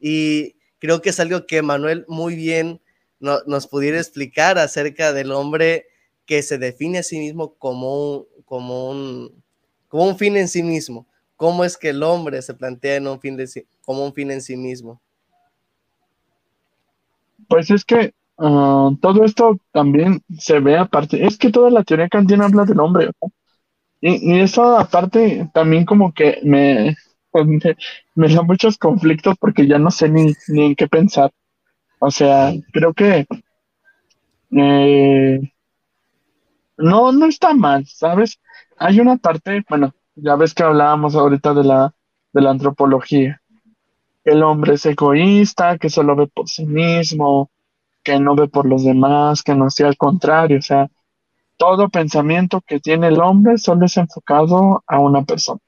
Y 0.00 0.56
creo 0.78 1.02
que 1.02 1.10
es 1.10 1.20
algo 1.20 1.46
que 1.46 1.62
Manuel 1.62 2.04
muy 2.08 2.34
bien 2.34 2.80
nos 3.20 3.66
pudiera 3.66 3.98
explicar 3.98 4.58
acerca 4.58 5.12
del 5.12 5.32
hombre 5.32 5.86
que 6.28 6.40
se 6.42 6.58
define 6.58 6.98
a 6.98 7.02
sí 7.02 7.18
mismo 7.18 7.54
como 7.54 8.12
un, 8.12 8.26
como 8.44 8.90
un, 8.90 9.42
como 9.88 10.04
un 10.04 10.16
fin 10.16 10.36
en 10.36 10.46
sí 10.46 10.62
mismo. 10.62 11.08
¿Cómo 11.34 11.64
es 11.64 11.76
que 11.76 11.88
el 11.88 12.04
hombre 12.04 12.40
se 12.42 12.54
plantea 12.54 12.96
en 12.96 13.08
un 13.08 13.18
fin 13.18 13.36
de, 13.36 13.48
como 13.82 14.04
un 14.04 14.14
fin 14.14 14.30
en 14.30 14.40
sí 14.40 14.56
mismo? 14.56 15.00
Pues 17.48 17.70
es 17.70 17.84
que 17.84 18.12
Ah, 18.38 18.90
todo 19.02 19.24
esto 19.24 19.58
también 19.72 20.22
se 20.38 20.60
ve 20.60 20.76
aparte, 20.76 21.26
es 21.26 21.36
que 21.36 21.50
toda 21.50 21.70
la 21.70 21.82
teoría 21.82 22.08
kantiana 22.08 22.44
habla 22.44 22.64
del 22.64 22.78
hombre, 22.78 23.10
y, 24.00 24.32
y, 24.32 24.40
eso 24.40 24.78
aparte 24.78 25.50
también 25.52 25.84
como 25.84 26.12
que 26.12 26.38
me, 26.44 26.96
pues, 27.32 27.46
me, 28.14 28.28
da 28.28 28.42
muchos 28.42 28.78
conflictos 28.78 29.36
porque 29.40 29.66
ya 29.66 29.78
no 29.78 29.90
sé 29.90 30.08
ni, 30.08 30.34
ni 30.48 30.66
en 30.66 30.76
qué 30.76 30.86
pensar. 30.86 31.32
O 31.98 32.12
sea, 32.12 32.52
creo 32.72 32.94
que 32.94 33.26
eh, 34.52 35.40
no, 36.78 37.12
no 37.12 37.26
está 37.26 37.54
mal, 37.54 37.86
¿sabes? 37.86 38.40
Hay 38.78 39.00
una 39.00 39.16
parte, 39.16 39.64
bueno, 39.68 39.92
ya 40.14 40.36
ves 40.36 40.54
que 40.54 40.62
hablábamos 40.62 41.14
ahorita 41.14 41.54
de 41.54 41.64
la, 41.64 41.94
de 42.32 42.40
la 42.40 42.50
antropología. 42.50 43.40
El 44.24 44.42
hombre 44.42 44.74
es 44.74 44.86
egoísta, 44.86 45.78
que 45.78 45.90
solo 45.90 46.16
ve 46.16 46.28
por 46.28 46.48
sí 46.48 46.66
mismo, 46.66 47.50
que 48.02 48.18
no 48.18 48.34
ve 48.34 48.48
por 48.48 48.66
los 48.66 48.84
demás, 48.84 49.42
que 49.42 49.54
no 49.54 49.70
sea 49.70 49.88
al 49.88 49.96
contrario, 49.96 50.58
o 50.58 50.62
sea, 50.62 50.88
todo 51.56 51.88
pensamiento 51.88 52.60
que 52.60 52.78
tiene 52.80 53.08
el 53.08 53.20
hombre 53.20 53.58
solo 53.58 53.86
es 53.86 53.96
enfocado 53.96 54.84
a 54.86 55.00
una 55.00 55.24
persona. 55.24 55.60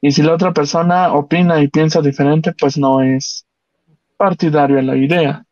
Y 0.00 0.12
si 0.12 0.22
la 0.22 0.34
otra 0.34 0.52
persona 0.52 1.12
opina 1.14 1.60
y 1.62 1.68
piensa 1.68 2.00
diferente, 2.00 2.54
pues 2.58 2.76
no 2.78 3.02
es 3.02 3.46
partidario 4.16 4.78
en 4.78 4.86
la 4.86 4.96
idea. 4.96 5.44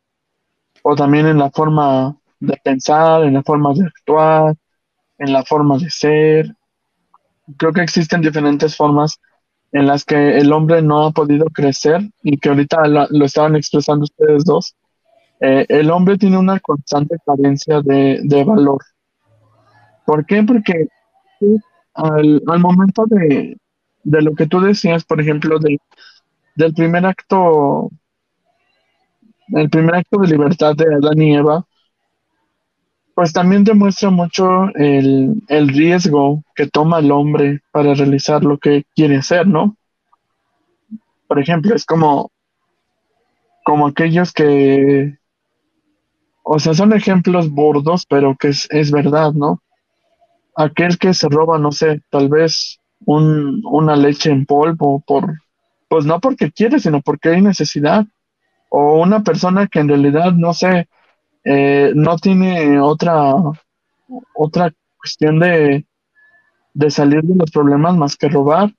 O 0.83 0.95
también 0.95 1.27
en 1.27 1.37
la 1.37 1.49
forma 1.51 2.17
de 2.39 2.59
pensar, 2.63 3.23
en 3.23 3.35
la 3.35 3.43
forma 3.43 3.73
de 3.73 3.85
actuar, 3.85 4.55
en 5.17 5.33
la 5.33 5.43
forma 5.43 5.77
de 5.77 5.89
ser. 5.89 6.55
Creo 7.57 7.73
que 7.73 7.81
existen 7.81 8.21
diferentes 8.21 8.75
formas 8.75 9.19
en 9.73 9.87
las 9.87 10.05
que 10.05 10.37
el 10.37 10.53
hombre 10.53 10.81
no 10.81 11.05
ha 11.05 11.11
podido 11.11 11.45
crecer 11.47 12.01
y 12.21 12.37
que 12.37 12.49
ahorita 12.49 12.83
lo 13.09 13.25
estaban 13.25 13.55
expresando 13.55 14.03
ustedes 14.03 14.45
dos, 14.45 14.75
eh, 15.39 15.65
el 15.67 15.91
hombre 15.91 16.17
tiene 16.17 16.37
una 16.37 16.59
constante 16.59 17.17
carencia 17.25 17.81
de, 17.81 18.43
valor. 18.45 18.81
¿Por 20.05 20.25
qué? 20.25 20.43
Porque 20.43 20.87
al, 21.95 22.41
momento 22.59 23.05
de, 23.07 23.57
lo 24.03 24.35
que 24.35 24.47
tú 24.47 24.61
decías, 24.61 25.03
por 25.03 25.19
ejemplo, 25.19 25.57
del 25.59 26.73
primer 26.73 27.05
acto, 27.05 27.89
el 29.49 29.69
primer 29.69 29.95
acto 29.95 30.19
de 30.19 30.27
libertad 30.27 30.75
de 30.75 30.85
Adán 30.85 31.21
y 31.21 31.35
Eva, 31.35 31.65
pues 33.15 33.33
también 33.33 33.63
demuestra 33.63 34.09
mucho 34.09 34.69
el, 34.75 35.43
el 35.47 35.67
riesgo 35.67 36.43
que 36.55 36.67
toma 36.67 36.99
el 36.99 37.11
hombre 37.11 37.61
para 37.71 37.93
realizar 37.93 38.43
lo 38.43 38.57
que 38.57 38.85
quiere 38.95 39.17
hacer, 39.17 39.47
¿no? 39.47 39.75
Por 41.27 41.39
ejemplo, 41.39 41.75
es 41.75 41.85
como, 41.85 42.31
como 43.63 43.87
aquellos 43.87 44.33
que 44.33 45.17
o 46.43 46.59
sea, 46.59 46.73
son 46.73 46.93
ejemplos 46.93 47.49
burdos, 47.49 48.05
pero 48.05 48.35
que 48.35 48.49
es, 48.49 48.91
verdad, 48.91 49.31
¿no? 49.31 49.61
Aquel 50.55 50.97
que 50.97 51.13
se 51.13 51.29
roba, 51.29 51.57
no 51.57 51.71
sé, 51.71 52.01
tal 52.09 52.27
vez 52.27 52.79
un, 53.05 53.61
una 53.65 53.95
leche 53.95 54.29
en 54.29 54.45
polvo, 54.45 55.01
por, 55.07 55.39
pues 55.87 56.05
no 56.05 56.19
porque 56.19 56.51
quiere, 56.51 56.79
sino 56.79 57.01
porque 57.01 57.29
hay 57.29 57.41
necesidad. 57.41 58.05
O 58.69 59.01
una 59.01 59.23
persona 59.23 59.67
que 59.67 59.79
en 59.79 59.87
realidad, 59.87 60.33
no 60.33 60.53
sé, 60.53 60.89
eh, 61.43 61.91
no 61.95 62.17
tiene 62.17 62.79
otra, 62.79 63.33
otra 64.35 64.73
cuestión 64.97 65.39
de, 65.39 65.85
de 66.73 66.91
salir 66.91 67.21
de 67.23 67.35
los 67.35 67.51
problemas 67.51 67.95
más 67.95 68.15
que 68.15 68.29
robar. 68.29 68.73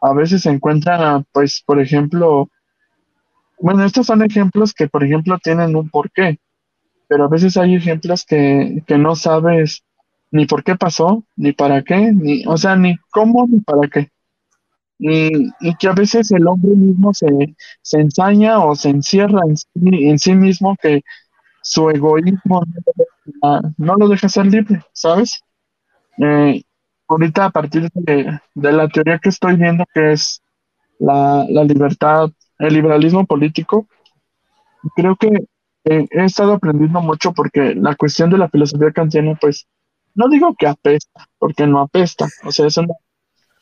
A 0.00 0.12
veces 0.14 0.42
se 0.42 0.50
encuentra, 0.50 1.22
pues, 1.32 1.62
por 1.64 1.80
ejemplo, 1.80 2.48
bueno, 3.58 3.84
estos 3.84 4.06
son 4.06 4.22
ejemplos 4.22 4.72
que, 4.72 4.88
por 4.88 5.04
ejemplo, 5.04 5.38
tienen 5.42 5.76
un 5.76 5.90
porqué 5.90 6.38
pero 7.10 7.24
a 7.24 7.28
veces 7.28 7.56
hay 7.56 7.74
ejemplos 7.74 8.24
que, 8.24 8.84
no 8.96 9.16
sabes 9.16 9.82
ni 10.30 10.46
por 10.46 10.62
qué 10.62 10.76
pasó, 10.76 11.24
ni 11.34 11.50
para 11.50 11.82
qué, 11.82 12.12
ni, 12.12 12.46
o 12.46 12.56
sea, 12.56 12.76
ni 12.76 12.96
cómo, 13.10 13.48
ni 13.48 13.58
para 13.58 13.88
qué. 13.88 14.10
Y, 14.96 15.50
que 15.80 15.88
a 15.88 15.92
veces 15.92 16.30
el 16.30 16.46
hombre 16.46 16.70
mismo 16.76 17.12
se, 17.12 17.26
ensaña 17.98 18.64
o 18.64 18.76
se 18.76 18.90
encierra 18.90 19.40
en 19.44 19.56
sí, 19.56 19.68
en 19.74 20.18
sí 20.20 20.34
mismo 20.36 20.76
que 20.80 21.02
su 21.70 21.88
egoísmo 21.88 22.64
no, 23.78 23.94
lo 23.94 24.08
deja 24.08 24.28
ser 24.28 24.46
libre, 24.46 24.82
¿sabes? 24.92 25.40
Eh, 26.18 26.62
ahorita 27.06 27.44
a 27.44 27.50
partir 27.50 27.88
de, 27.94 28.40
la 28.54 28.88
teoría 28.88 29.20
que 29.20 29.28
estoy 29.28 29.54
viendo, 29.54 29.84
que 29.94 30.12
es 30.12 30.42
la, 30.98 31.46
la 31.48 31.62
libertad, 31.62 32.30
el 32.58 32.74
liberalismo 32.74 33.24
político, 33.24 33.86
creo 34.96 35.14
que 35.14 35.28
he 35.84 36.24
estado 36.24 36.54
aprendiendo 36.54 37.00
mucho 37.00 37.32
porque 37.32 37.76
la 37.76 37.94
cuestión 37.94 38.30
de 38.30 38.38
la 38.38 38.48
filosofía 38.48 38.90
kantiana, 38.90 39.38
pues, 39.40 39.68
no 40.16 40.28
digo 40.28 40.56
que 40.58 40.66
apesta, 40.66 41.28
porque 41.38 41.68
no 41.68 41.80
apesta, 41.82 42.26
o 42.44 42.50
sea, 42.50 42.66
es 42.66 42.76
una, 42.78 42.94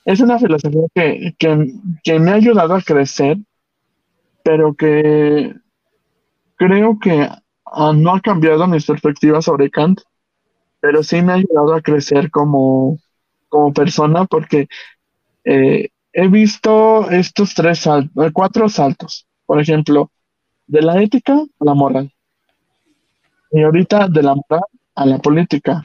es 0.06 0.20
una 0.20 0.38
filosofía 0.38 0.86
que, 0.94 1.34
que, 1.38 2.18
me 2.18 2.30
ha 2.30 2.34
ayudado 2.34 2.74
a 2.74 2.80
crecer, 2.80 3.36
pero 4.42 4.72
que 4.72 5.54
creo 6.56 6.98
que 6.98 7.28
ah, 7.72 7.92
no 7.94 8.14
ha 8.14 8.20
cambiado 8.20 8.66
mis 8.66 8.86
perspectivas 8.86 9.44
sobre 9.44 9.70
Kant, 9.70 10.00
pero 10.80 11.02
sí 11.02 11.22
me 11.22 11.32
ha 11.32 11.36
ayudado 11.36 11.74
a 11.74 11.82
crecer 11.82 12.30
como, 12.30 12.98
como 13.48 13.72
persona 13.72 14.24
porque 14.26 14.68
eh, 15.44 15.88
he 16.12 16.28
visto 16.28 17.10
estos 17.10 17.54
tres 17.54 17.80
saltos, 17.80 18.32
cuatro 18.32 18.68
saltos. 18.68 19.26
Por 19.46 19.60
ejemplo, 19.60 20.10
de 20.66 20.82
la 20.82 21.02
ética 21.02 21.34
a 21.34 21.64
la 21.64 21.74
moral. 21.74 22.12
Y 23.50 23.62
ahorita 23.62 24.08
de 24.08 24.22
la 24.22 24.34
moral 24.34 24.64
a 24.94 25.06
la 25.06 25.18
política. 25.18 25.84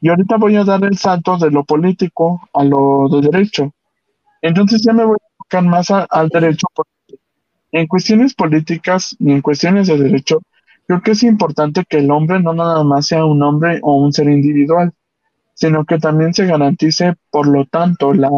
Y 0.00 0.08
ahorita 0.08 0.36
voy 0.36 0.56
a 0.56 0.64
dar 0.64 0.84
el 0.84 0.96
salto 0.96 1.36
de 1.36 1.50
lo 1.50 1.64
político 1.64 2.40
a 2.54 2.64
lo 2.64 3.08
de 3.08 3.28
derecho. 3.28 3.72
Entonces 4.40 4.82
ya 4.82 4.92
me 4.92 5.04
voy 5.04 5.16
a 5.20 5.26
enfocar 5.32 5.64
más 5.64 5.90
al 5.90 6.28
derecho 6.28 6.66
porque 6.74 6.91
en 7.72 7.86
cuestiones 7.86 8.34
políticas 8.34 9.16
y 9.18 9.32
en 9.32 9.42
cuestiones 9.42 9.88
de 9.88 9.98
derecho, 9.98 10.40
creo 10.86 11.02
que 11.02 11.12
es 11.12 11.22
importante 11.22 11.84
que 11.88 11.98
el 11.98 12.10
hombre 12.10 12.40
no 12.40 12.54
nada 12.54 12.84
más 12.84 13.06
sea 13.06 13.24
un 13.24 13.42
hombre 13.42 13.80
o 13.82 13.96
un 13.96 14.12
ser 14.12 14.28
individual, 14.28 14.92
sino 15.54 15.84
que 15.84 15.98
también 15.98 16.34
se 16.34 16.46
garantice, 16.46 17.14
por 17.30 17.46
lo 17.48 17.64
tanto, 17.66 18.12
la, 18.14 18.30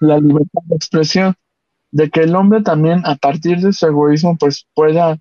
la 0.00 0.18
libertad 0.18 0.62
de 0.64 0.76
expresión 0.76 1.34
de 1.90 2.10
que 2.10 2.20
el 2.20 2.34
hombre 2.34 2.62
también 2.62 3.02
a 3.04 3.16
partir 3.16 3.58
de 3.60 3.72
su 3.72 3.86
egoísmo 3.86 4.36
pues 4.36 4.66
pueda, 4.74 5.18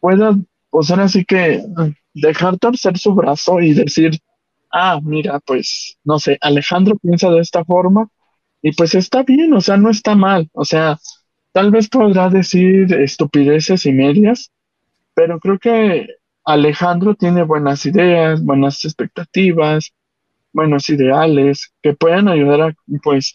pueda, 0.00 0.36
pues 0.70 0.90
ahora 0.90 1.08
sí 1.08 1.24
que 1.24 1.64
dejar 2.14 2.58
torcer 2.58 2.98
su 2.98 3.14
brazo 3.14 3.60
y 3.60 3.74
decir, 3.74 4.18
ah, 4.72 5.00
mira, 5.02 5.40
pues 5.40 5.98
no 6.04 6.18
sé, 6.18 6.38
Alejandro 6.40 6.96
piensa 6.96 7.30
de 7.30 7.40
esta 7.40 7.64
forma 7.64 8.08
y 8.62 8.72
pues 8.72 8.94
está 8.94 9.22
bien, 9.22 9.52
o 9.54 9.60
sea, 9.60 9.76
no 9.76 9.90
está 9.90 10.14
mal, 10.14 10.48
o 10.52 10.64
sea, 10.64 10.98
tal 11.54 11.70
vez 11.70 11.88
podrá 11.88 12.28
decir 12.30 12.92
estupideces 12.92 13.86
y 13.86 13.92
medias, 13.92 14.50
pero 15.14 15.38
creo 15.38 15.60
que 15.60 16.08
Alejandro 16.44 17.14
tiene 17.14 17.44
buenas 17.44 17.86
ideas, 17.86 18.42
buenas 18.42 18.84
expectativas, 18.84 19.92
buenos 20.52 20.90
ideales 20.90 21.72
que 21.80 21.94
puedan 21.94 22.26
ayudar 22.26 22.60
a, 22.60 22.74
pues, 23.04 23.34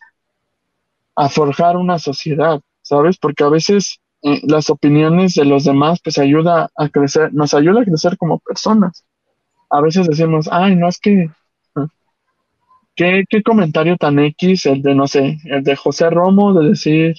a 1.16 1.30
forjar 1.30 1.78
una 1.78 1.98
sociedad, 1.98 2.60
¿sabes? 2.82 3.18
Porque 3.18 3.46
a 3.46 3.50
veces 3.50 4.02
eh, 4.22 4.42
las 4.44 4.70
opiniones 4.70 5.34
de 5.36 5.46
los 5.46 5.64
demás, 5.64 6.02
pues, 6.04 6.18
ayuda 6.18 6.70
a 6.76 6.90
crecer, 6.90 7.34
nos 7.34 7.54
ayuda 7.54 7.82
a 7.82 7.86
crecer 7.86 8.18
como 8.18 8.40
personas. 8.40 9.06
A 9.70 9.80
veces 9.80 10.08
decimos, 10.08 10.50
ay, 10.52 10.76
no 10.76 10.90
es 10.90 11.00
que, 11.00 11.32
ah, 11.76 11.88
¿qué, 12.98 13.24
qué 13.30 13.42
comentario 13.44 13.96
tan 13.96 14.20
X, 14.20 14.66
el 14.66 14.82
de, 14.82 14.94
no 14.94 15.08
sé, 15.08 15.38
el 15.46 15.64
de 15.64 15.78
José 15.78 16.10
Romo, 16.10 16.54
de 16.54 16.68
decir, 16.68 17.16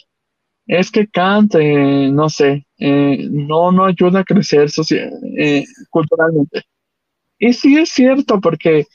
es 0.71 0.91
que 0.93 1.09
Kant, 1.09 1.57
eh, 1.57 2.11
no 2.13 2.29
sé, 2.29 2.65
eh, 2.79 3.27
no, 3.29 3.73
no 3.73 3.87
ayuda 3.87 4.21
a 4.21 4.25
crecer 4.25 4.71
eh, 5.37 5.65
culturalmente. 5.91 6.63
Y 7.41 7.53
sí 7.55 7.77
es 7.77 7.89
cierto, 7.89 8.41
porque 8.41 8.87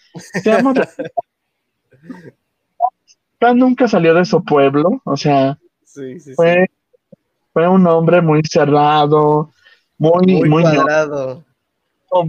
Kant 0.45 0.80
nunca 3.57 3.89
salió 3.89 4.13
de 4.13 4.23
su 4.23 4.41
pueblo, 4.45 5.01
o 5.03 5.17
sea, 5.17 5.59
fue, 6.38 6.67
fue 7.51 7.67
un 7.67 7.86
hombre 7.88 8.21
muy 8.21 8.41
cerrado, 8.49 9.51
muy, 9.97 10.28
muy, 10.28 10.49
muy 10.49 10.63
cuadrado. 10.63 11.43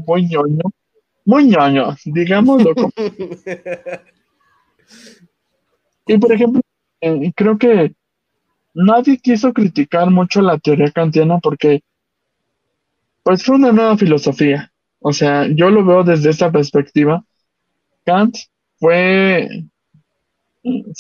muy 0.09 0.27
ñoño, 0.27 0.65
muy 1.25 1.45
ñoño, 1.45 1.95
digámoslo. 2.05 2.75
y 6.09 6.19
por 6.19 6.33
ejemplo, 6.33 6.61
creo 7.37 7.59
que 7.59 7.95
nadie 8.77 9.19
quiso 9.19 9.53
criticar 9.53 10.11
mucho 10.11 10.43
la 10.43 10.59
teoría 10.59 10.91
kantiana 10.91 11.39
porque 11.39 11.83
pues 13.23 13.43
fue 13.43 13.57
una 13.57 13.73
nueva 13.73 13.97
filosofía. 13.97 14.73
O 15.01 15.13
sea, 15.13 15.47
yo 15.49 15.71
lo 15.71 15.85
veo 15.85 16.05
desde 16.05 16.31
esta 16.31 16.51
perspectiva. 16.51 17.25
Kant 18.05 18.37
fue, 18.79 19.49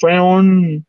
fue 0.00 0.20
un 0.20 0.84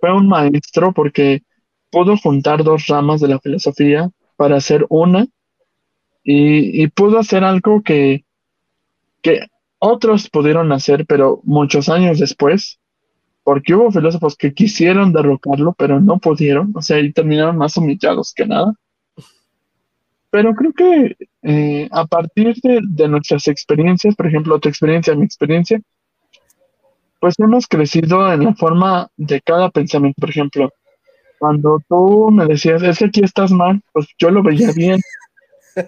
fue 0.00 0.12
un 0.14 0.28
maestro 0.28 0.92
porque 0.92 1.42
pudo 1.90 2.16
juntar 2.16 2.62
dos 2.62 2.86
ramas 2.86 3.20
de 3.20 3.28
la 3.28 3.40
filosofía 3.40 4.10
para 4.36 4.56
hacer 4.56 4.86
una 4.88 5.26
y, 6.22 6.86
pudo 6.88 7.18
hacer 7.18 7.42
algo 7.42 7.82
que, 7.82 8.24
que 9.22 9.46
otros 9.78 10.28
pudieron 10.28 10.70
hacer, 10.72 11.06
pero 11.06 11.40
muchos 11.44 11.88
años 11.88 12.18
después, 12.18 12.78
porque 13.48 13.74
hubo 13.74 13.90
filósofos 13.90 14.36
que 14.36 14.52
quisieron 14.52 15.10
derrocarlo, 15.10 15.72
pero 15.72 16.00
no 16.00 16.18
pudieron, 16.18 16.70
o 16.76 16.82
sea, 16.82 16.98
y 16.98 17.14
terminaron 17.14 17.56
más 17.56 17.78
humillados 17.78 18.34
que 18.34 18.44
nada. 18.44 18.74
Pero 20.28 20.54
creo 20.54 20.74
que 20.74 21.16
eh, 21.40 21.88
a 21.90 22.04
partir 22.04 22.56
de, 22.62 23.08
nuestras 23.08 23.48
experiencias, 23.48 24.14
por 24.16 24.26
ejemplo, 24.26 24.58
tu 24.58 24.68
experiencia, 24.68 25.14
mi 25.14 25.24
experiencia, 25.24 25.80
pues 27.20 27.36
hemos 27.38 27.66
crecido 27.66 28.30
en 28.30 28.44
la 28.44 28.54
forma 28.54 29.08
de 29.16 29.40
cada 29.40 29.70
pensamiento. 29.70 30.20
Por 30.20 30.28
ejemplo, 30.28 30.70
cuando 31.38 31.80
tú 31.88 32.30
me 32.30 32.44
decías, 32.44 32.82
es 32.82 32.98
que 32.98 33.06
aquí 33.06 33.24
estás 33.24 33.50
mal, 33.50 33.80
pues 33.94 34.08
yo 34.18 34.30
lo 34.30 34.42
veía 34.42 34.72
bien. 34.72 35.00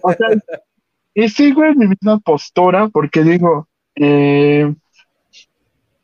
O 0.00 0.12
sea, 0.14 0.28
y 1.12 1.28
sigo 1.28 1.62
en 1.66 1.76
mi 1.76 1.88
misma 1.88 2.20
postura 2.20 2.88
porque 2.88 3.22
digo, 3.22 3.68
eh, 3.96 4.74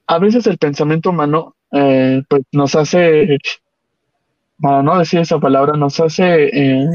a 0.06 0.18
veces 0.18 0.46
el 0.46 0.58
pensamiento 0.58 1.10
humano 1.10 1.56
eh, 1.72 2.22
pues 2.28 2.42
nos 2.52 2.74
hace, 2.74 3.38
para 4.60 4.82
no 4.82 4.98
decir 4.98 5.20
esa 5.20 5.38
palabra, 5.38 5.76
nos 5.76 5.98
hace... 6.00 6.44
Eh, 6.52 6.88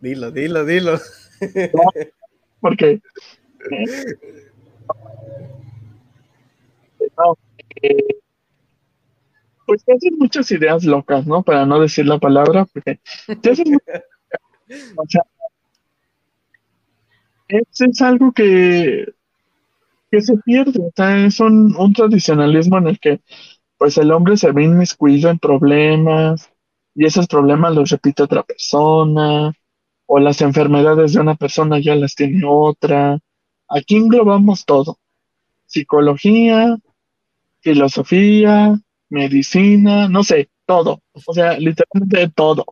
dilo, 0.00 0.30
dilo, 0.30 0.64
dilo. 0.64 0.98
porque... 2.60 3.00
pues 9.66 9.84
te 9.84 9.92
hacen 9.94 10.18
muchas 10.18 10.50
ideas 10.50 10.84
locas, 10.84 11.26
¿no? 11.26 11.42
Para 11.42 11.64
no 11.66 11.80
decir 11.80 12.06
la 12.06 12.18
palabra, 12.18 12.66
porque 12.66 13.00
te 13.40 13.50
o 14.96 15.04
sea, 15.06 15.22
es 17.48 18.02
algo 18.02 18.32
que 18.32 19.12
que 20.12 20.20
se 20.20 20.36
pierde. 20.36 20.78
O 20.78 20.92
sea, 20.94 21.24
es 21.24 21.40
un, 21.40 21.92
tradicionalismo 21.94 22.78
en 22.78 22.86
el 22.88 23.00
que 23.00 23.20
pues 23.78 23.96
el 23.98 24.12
hombre 24.12 24.36
se 24.36 24.52
ve 24.52 24.64
inmiscuido 24.64 25.30
en 25.30 25.38
problemas 25.38 26.52
y 26.94 27.06
esos 27.06 27.26
problemas 27.26 27.74
los 27.74 27.90
repite 27.90 28.22
otra 28.22 28.42
persona 28.44 29.52
o 30.06 30.18
las 30.20 30.42
enfermedades 30.42 31.14
de 31.14 31.20
una 31.20 31.34
persona 31.34 31.80
ya 31.80 31.96
las 31.96 32.14
tiene 32.14 32.42
otra. 32.46 33.18
Aquí 33.68 33.96
englobamos 33.96 34.66
todo. 34.66 34.98
Psicología, 35.66 36.76
filosofía, 37.60 38.78
medicina, 39.08 40.08
no 40.08 40.22
sé, 40.22 40.50
todo. 40.66 41.00
O 41.26 41.32
sea, 41.32 41.58
literalmente 41.58 42.28
todo. 42.34 42.66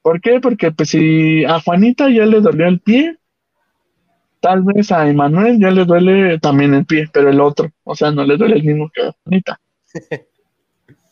¿Por 0.00 0.22
qué? 0.22 0.40
Porque 0.40 0.72
pues 0.72 0.88
si 0.88 1.44
a 1.44 1.60
Juanita 1.60 2.08
ya 2.08 2.24
le 2.24 2.40
dolió 2.40 2.66
el 2.66 2.80
pie, 2.80 3.17
Tal 4.40 4.62
vez 4.62 4.92
a 4.92 5.08
Emanuel 5.08 5.58
ya 5.58 5.70
le 5.70 5.84
duele 5.84 6.38
también 6.38 6.74
el 6.74 6.86
pie, 6.86 7.08
pero 7.12 7.30
el 7.30 7.40
otro, 7.40 7.70
o 7.84 7.96
sea, 7.96 8.10
no 8.10 8.24
le 8.24 8.36
duele 8.36 8.56
el 8.56 8.64
mismo 8.64 8.90
que 8.92 9.02
a 9.02 9.12
Juanita. 9.24 9.60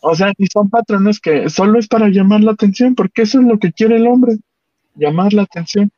O 0.08 0.14
sea, 0.14 0.32
y 0.38 0.46
son 0.46 0.70
patrones 0.70 1.18
que 1.18 1.50
solo 1.50 1.80
es 1.80 1.88
para 1.88 2.08
llamar 2.08 2.40
la 2.40 2.52
atención, 2.52 2.94
porque 2.94 3.22
eso 3.22 3.40
es 3.40 3.46
lo 3.46 3.58
que 3.58 3.72
quiere 3.72 3.96
el 3.96 4.06
hombre, 4.06 4.36
llamar 4.94 5.32
la 5.32 5.42
atención. 5.42 5.90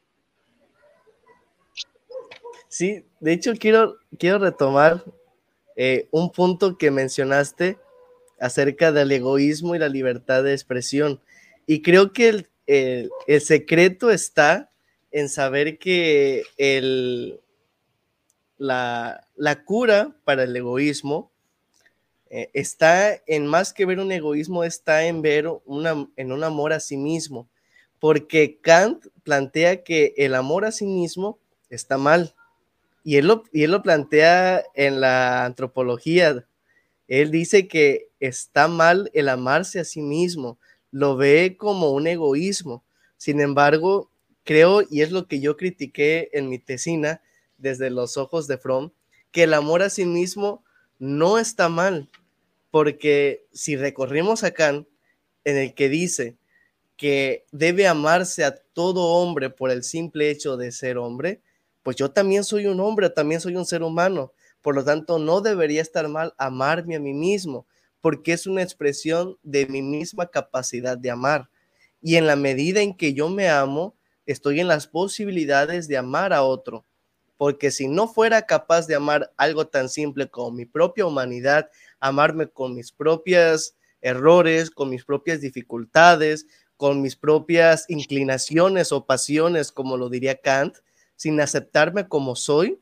Sí, 2.69 3.05
de 3.21 3.33
hecho 3.35 3.53
quiero, 3.59 3.97
quiero 4.19 4.39
retomar 4.39 5.05
eh, 5.77 6.09
un 6.11 6.31
punto 6.31 6.79
que 6.79 6.91
mencionaste 6.91 7.77
acerca 8.41 8.93
del 8.93 9.13
egoísmo 9.13 9.75
y 9.75 9.79
la 9.79 9.91
libertad 9.91 10.43
de 10.43 10.55
expresión. 10.55 11.21
Y 11.67 11.83
creo 11.83 12.15
que 12.15 12.29
el, 12.29 13.11
el 13.27 13.41
secreto 13.43 14.11
está 14.11 14.71
en 15.11 15.29
saber 15.29 15.79
que 15.79 16.43
el, 16.57 17.41
la, 18.59 19.25
cura 19.65 20.17
para 20.25 20.45
el 20.45 20.57
egoísmo 20.57 21.31
eh, 22.31 22.51
está 22.53 23.23
en 23.27 23.47
más 23.47 23.73
que 23.73 23.87
ver 23.87 24.01
un 24.01 24.13
egoísmo, 24.13 24.65
está 24.65 25.07
en 25.07 25.23
ver 25.23 25.49
una, 25.65 26.09
en 26.17 26.33
un 26.33 26.45
amor 26.45 26.73
a 26.73 26.81
sí 26.81 26.97
mismo, 26.97 27.49
porque 27.99 28.59
Kant 28.61 29.07
plantea 29.23 29.83
que 29.83 30.15
el 30.17 30.35
amor 30.35 30.65
a 30.65 30.73
sí 30.73 30.87
mismo 30.87 31.39
está 31.71 31.99
mal. 31.99 32.35
Y 33.03 33.17
él, 33.17 33.27
lo, 33.29 33.45
y 33.53 33.65
él 33.65 33.71
lo 33.71 33.83
plantea 33.83 34.63
en 34.75 35.01
la 35.01 35.47
antropología. 35.47 36.47
Él 37.07 37.31
dice 37.31 37.67
que 37.67 38.11
está 38.21 38.69
mal 38.69 39.11
el 39.15 39.31
amarse 39.31 39.81
a 39.81 39.85
sí 39.85 40.03
mismo, 40.03 40.59
lo 40.91 41.17
ve 41.17 41.57
como 41.57 41.93
un 41.93 42.07
egoísmo. 42.07 42.85
Sin 43.17 43.41
embargo, 43.41 44.11
creo, 44.49 44.81
y 44.89 45.03
es 45.03 45.13
lo 45.13 45.29
que 45.29 45.41
yo 45.41 45.59
critiqué 45.59 46.31
en 46.33 46.49
mi 46.49 46.59
tesina 46.59 47.21
desde 47.59 47.91
los 47.91 48.17
ojos 48.17 48.47
de 48.47 48.57
Fromm, 48.57 48.93
que 49.31 49.43
el 49.43 49.53
amor 49.53 49.83
a 49.83 49.91
sí 49.91 50.07
mismo 50.07 50.65
no 50.99 51.37
está 51.37 51.69
mal, 51.69 52.09
porque 52.71 53.45
si 53.53 53.77
recorrimos 53.77 54.45
a 54.45 54.53
Kant, 54.53 54.89
en 55.45 55.59
el 55.59 55.75
que 55.75 55.91
dice 55.91 56.39
que 56.97 57.45
debe 57.53 57.87
amarse 57.87 58.43
a 58.43 58.57
todo 58.57 59.09
hombre 59.09 59.51
por 59.51 59.71
el 59.71 59.85
simple 59.85 60.31
hecho 60.31 60.57
de 60.57 60.73
ser 60.73 60.97
hombre, 60.97 61.43
pues 61.83 61.97
yo 61.97 62.11
también 62.11 62.43
soy 62.43 62.69
un 62.69 62.81
hombre, 62.81 63.11
también 63.11 63.43
soy 63.43 63.55
un 63.55 63.67
ser 63.67 63.83
humano. 63.83 64.33
Por 64.63 64.75
lo 64.75 64.83
tanto, 64.83 65.19
no 65.19 65.43
debería 65.43 65.83
estar 65.83 66.09
mal 66.09 66.33
amarme 66.39 66.97
a 66.97 67.01
mí 67.01 67.13
mismo, 67.13 67.67
porque 68.01 68.33
es 68.33 68.47
una 68.47 68.63
expresión 68.63 69.37
de 69.43 69.67
mi 69.67 69.83
misma 69.83 70.25
capacidad 70.31 70.97
de 70.97 71.11
amar. 71.11 71.51
Y 72.01 72.17
en 72.17 72.27
la 72.27 72.35
medida 72.35 72.81
en 72.81 72.97
que 72.97 73.13
yo 73.13 73.29
me 73.29 73.51
amo, 73.51 73.98
estoy 74.33 74.61
en 74.61 74.69
las 74.69 74.87
posibilidades 74.87 75.89
de 75.89 75.97
amar 75.97 76.33
a 76.33 76.43
otro. 76.43 76.85
Porque 77.39 77.71
si 77.71 77.89
no 77.89 78.09
fuera 78.09 78.43
capaz 78.43 78.87
de 78.87 78.95
amar 78.95 79.33
algo 79.37 79.67
tan 79.69 79.89
simple 79.89 80.29
como 80.29 80.51
mi 80.51 80.67
propia 80.67 81.07
humanidad, 81.07 81.71
amarme 81.99 82.49
con 82.49 82.75
mis 82.75 82.93
propios 82.93 83.75
errores, 84.01 84.71
con 84.71 84.91
mis 84.91 85.05
propias 85.05 85.41
dificultades, 85.41 86.47
con 86.77 87.01
mis 87.01 87.17
propias 87.17 87.87
inclinaciones 87.89 88.93
o 88.93 89.07
pasiones, 89.07 89.73
como 89.73 89.97
lo 89.97 90.09
diría 90.09 90.41
Kant, 90.41 90.77
sin 91.17 91.41
aceptarme 91.41 92.07
como 92.07 92.37
soy, 92.37 92.79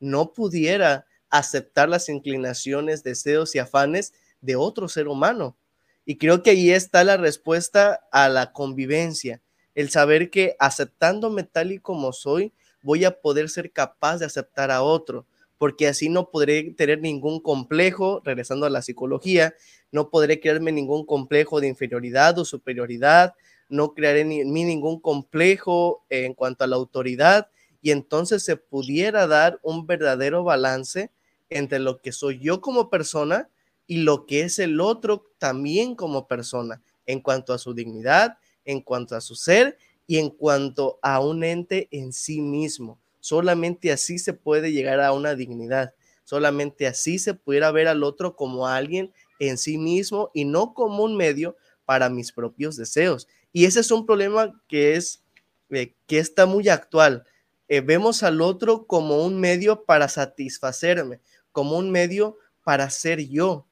no 0.00 0.32
pudiera 0.32 1.06
aceptar 1.30 1.88
las 1.88 2.08
inclinaciones, 2.08 3.02
deseos 3.02 3.54
y 3.54 3.58
afanes 3.58 4.12
de 4.40 4.56
otro 4.56 4.88
ser 4.88 5.08
humano. 5.08 5.56
Y 6.04 6.18
creo 6.18 6.42
que 6.42 6.50
ahí 6.50 6.70
está 6.70 7.04
la 7.04 7.16
respuesta 7.16 8.00
a 8.12 8.28
la 8.28 8.52
convivencia 8.52 9.40
el 9.74 9.90
saber 9.90 10.30
que 10.30 10.56
aceptándome 10.58 11.44
tal 11.44 11.72
y 11.72 11.78
como 11.78 12.12
soy, 12.12 12.52
voy 12.82 13.04
a 13.04 13.20
poder 13.20 13.48
ser 13.48 13.72
capaz 13.72 14.18
de 14.18 14.26
aceptar 14.26 14.70
a 14.70 14.82
otro, 14.82 15.26
porque 15.58 15.86
así 15.86 16.08
no 16.08 16.30
podré 16.30 16.72
tener 16.72 17.00
ningún 17.00 17.40
complejo, 17.40 18.22
regresando 18.24 18.66
a 18.66 18.70
la 18.70 18.82
psicología, 18.82 19.54
no 19.92 20.08
podré 20.10 20.40
crearme 20.40 20.72
ningún 20.72 21.04
complejo 21.04 21.60
de 21.60 21.68
inferioridad 21.68 22.38
o 22.38 22.44
superioridad, 22.44 23.34
no 23.68 23.94
crearé 23.94 24.24
ni, 24.24 24.44
mí 24.44 24.64
ningún 24.64 25.00
complejo 25.00 26.04
en 26.08 26.34
cuanto 26.34 26.64
a 26.64 26.66
la 26.66 26.76
autoridad 26.76 27.48
y 27.82 27.92
entonces 27.92 28.42
se 28.42 28.56
pudiera 28.56 29.26
dar 29.26 29.60
un 29.62 29.86
verdadero 29.86 30.44
balance 30.44 31.10
entre 31.48 31.78
lo 31.78 32.00
que 32.00 32.12
soy 32.12 32.38
yo 32.38 32.60
como 32.60 32.90
persona 32.90 33.48
y 33.86 33.98
lo 33.98 34.26
que 34.26 34.42
es 34.42 34.58
el 34.58 34.80
otro 34.80 35.26
también 35.38 35.94
como 35.94 36.28
persona, 36.28 36.82
en 37.06 37.20
cuanto 37.20 37.52
a 37.52 37.58
su 37.58 37.74
dignidad, 37.74 38.38
en 38.64 38.80
cuanto 38.80 39.16
a 39.16 39.20
su 39.20 39.34
ser 39.34 39.78
y 40.06 40.18
en 40.18 40.30
cuanto 40.30 40.98
a 41.02 41.20
un 41.20 41.44
ente 41.44 41.88
en 41.90 42.12
sí 42.12 42.40
mismo. 42.40 42.98
Solamente 43.20 43.92
así 43.92 44.18
se 44.18 44.32
puede 44.32 44.72
llegar 44.72 45.00
a 45.00 45.12
una 45.12 45.34
dignidad. 45.34 45.94
Solamente 46.24 46.86
así 46.86 47.18
se 47.18 47.34
pudiera 47.34 47.70
ver 47.70 47.88
al 47.88 48.02
otro 48.02 48.36
como 48.36 48.66
alguien 48.66 49.12
en 49.38 49.58
sí 49.58 49.78
mismo 49.78 50.30
y 50.32 50.44
no 50.44 50.74
como 50.74 51.04
un 51.04 51.16
medio 51.16 51.56
para 51.84 52.08
mis 52.08 52.32
propios 52.32 52.76
deseos. 52.76 53.28
Y 53.52 53.64
ese 53.64 53.80
es 53.80 53.90
un 53.90 54.06
problema 54.06 54.62
que 54.68 54.96
es 54.96 55.22
eh, 55.70 55.94
que 56.06 56.18
está 56.18 56.46
muy 56.46 56.68
actual. 56.68 57.24
Eh, 57.68 57.80
vemos 57.80 58.22
al 58.22 58.40
otro 58.40 58.86
como 58.86 59.24
un 59.24 59.38
medio 59.38 59.84
para 59.84 60.08
satisfacerme, 60.08 61.20
como 61.52 61.78
un 61.78 61.90
medio 61.90 62.36
para 62.64 62.90
ser 62.90 63.28
yo. 63.28 63.66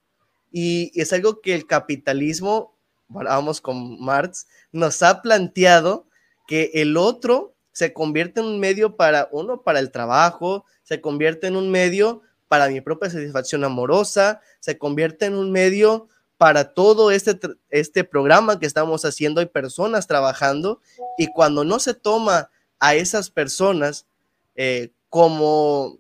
Y 0.53 0.93
es 1.01 1.13
algo 1.13 1.41
que 1.41 1.55
el 1.55 1.67
capitalismo, 1.67 2.78
vamos 3.09 3.61
con 3.61 4.01
Marx, 4.03 4.47
nos 4.73 5.03
ha 5.03 5.23
planteado 5.23 6.07
que 6.47 6.71
el 6.75 6.97
otro 6.97 7.55
se 7.73 7.93
convierte 7.93 8.41
en 8.41 8.47
un 8.47 8.61
medio 8.61 8.97
para 8.97 9.29
uno, 9.31 9.63
para 9.63 9.79
el 9.79 9.91
trabajo, 9.91 10.65
se 10.83 11.01
convierte 11.01 11.47
en 11.47 11.57
un 11.57 11.71
medio 11.71 12.23
para 12.49 12.69
mi 12.69 12.81
propia 12.81 13.11
satisfacción 13.11 13.65
amorosa, 13.65 14.41
se 14.61 14.79
convierte 14.79 15.27
en 15.27 15.35
un 15.35 15.53
medio 15.53 16.09
para 16.39 16.73
todo 16.73 17.11
este, 17.11 17.39
este 17.69 18.05
programa 18.05 18.59
que 18.59 18.67
estamos 18.67 19.05
haciendo. 19.05 19.41
Hay 19.41 19.47
personas 19.47 20.07
trabajando 20.07 20.81
y 21.19 21.27
cuando 21.29 21.65
no 21.65 21.79
se 21.79 21.95
toma 21.95 22.51
a 22.81 22.95
esas 22.95 23.31
personas 23.31 24.07
eh, 24.55 24.93
como 25.09 25.99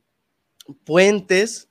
puentes 0.85 1.68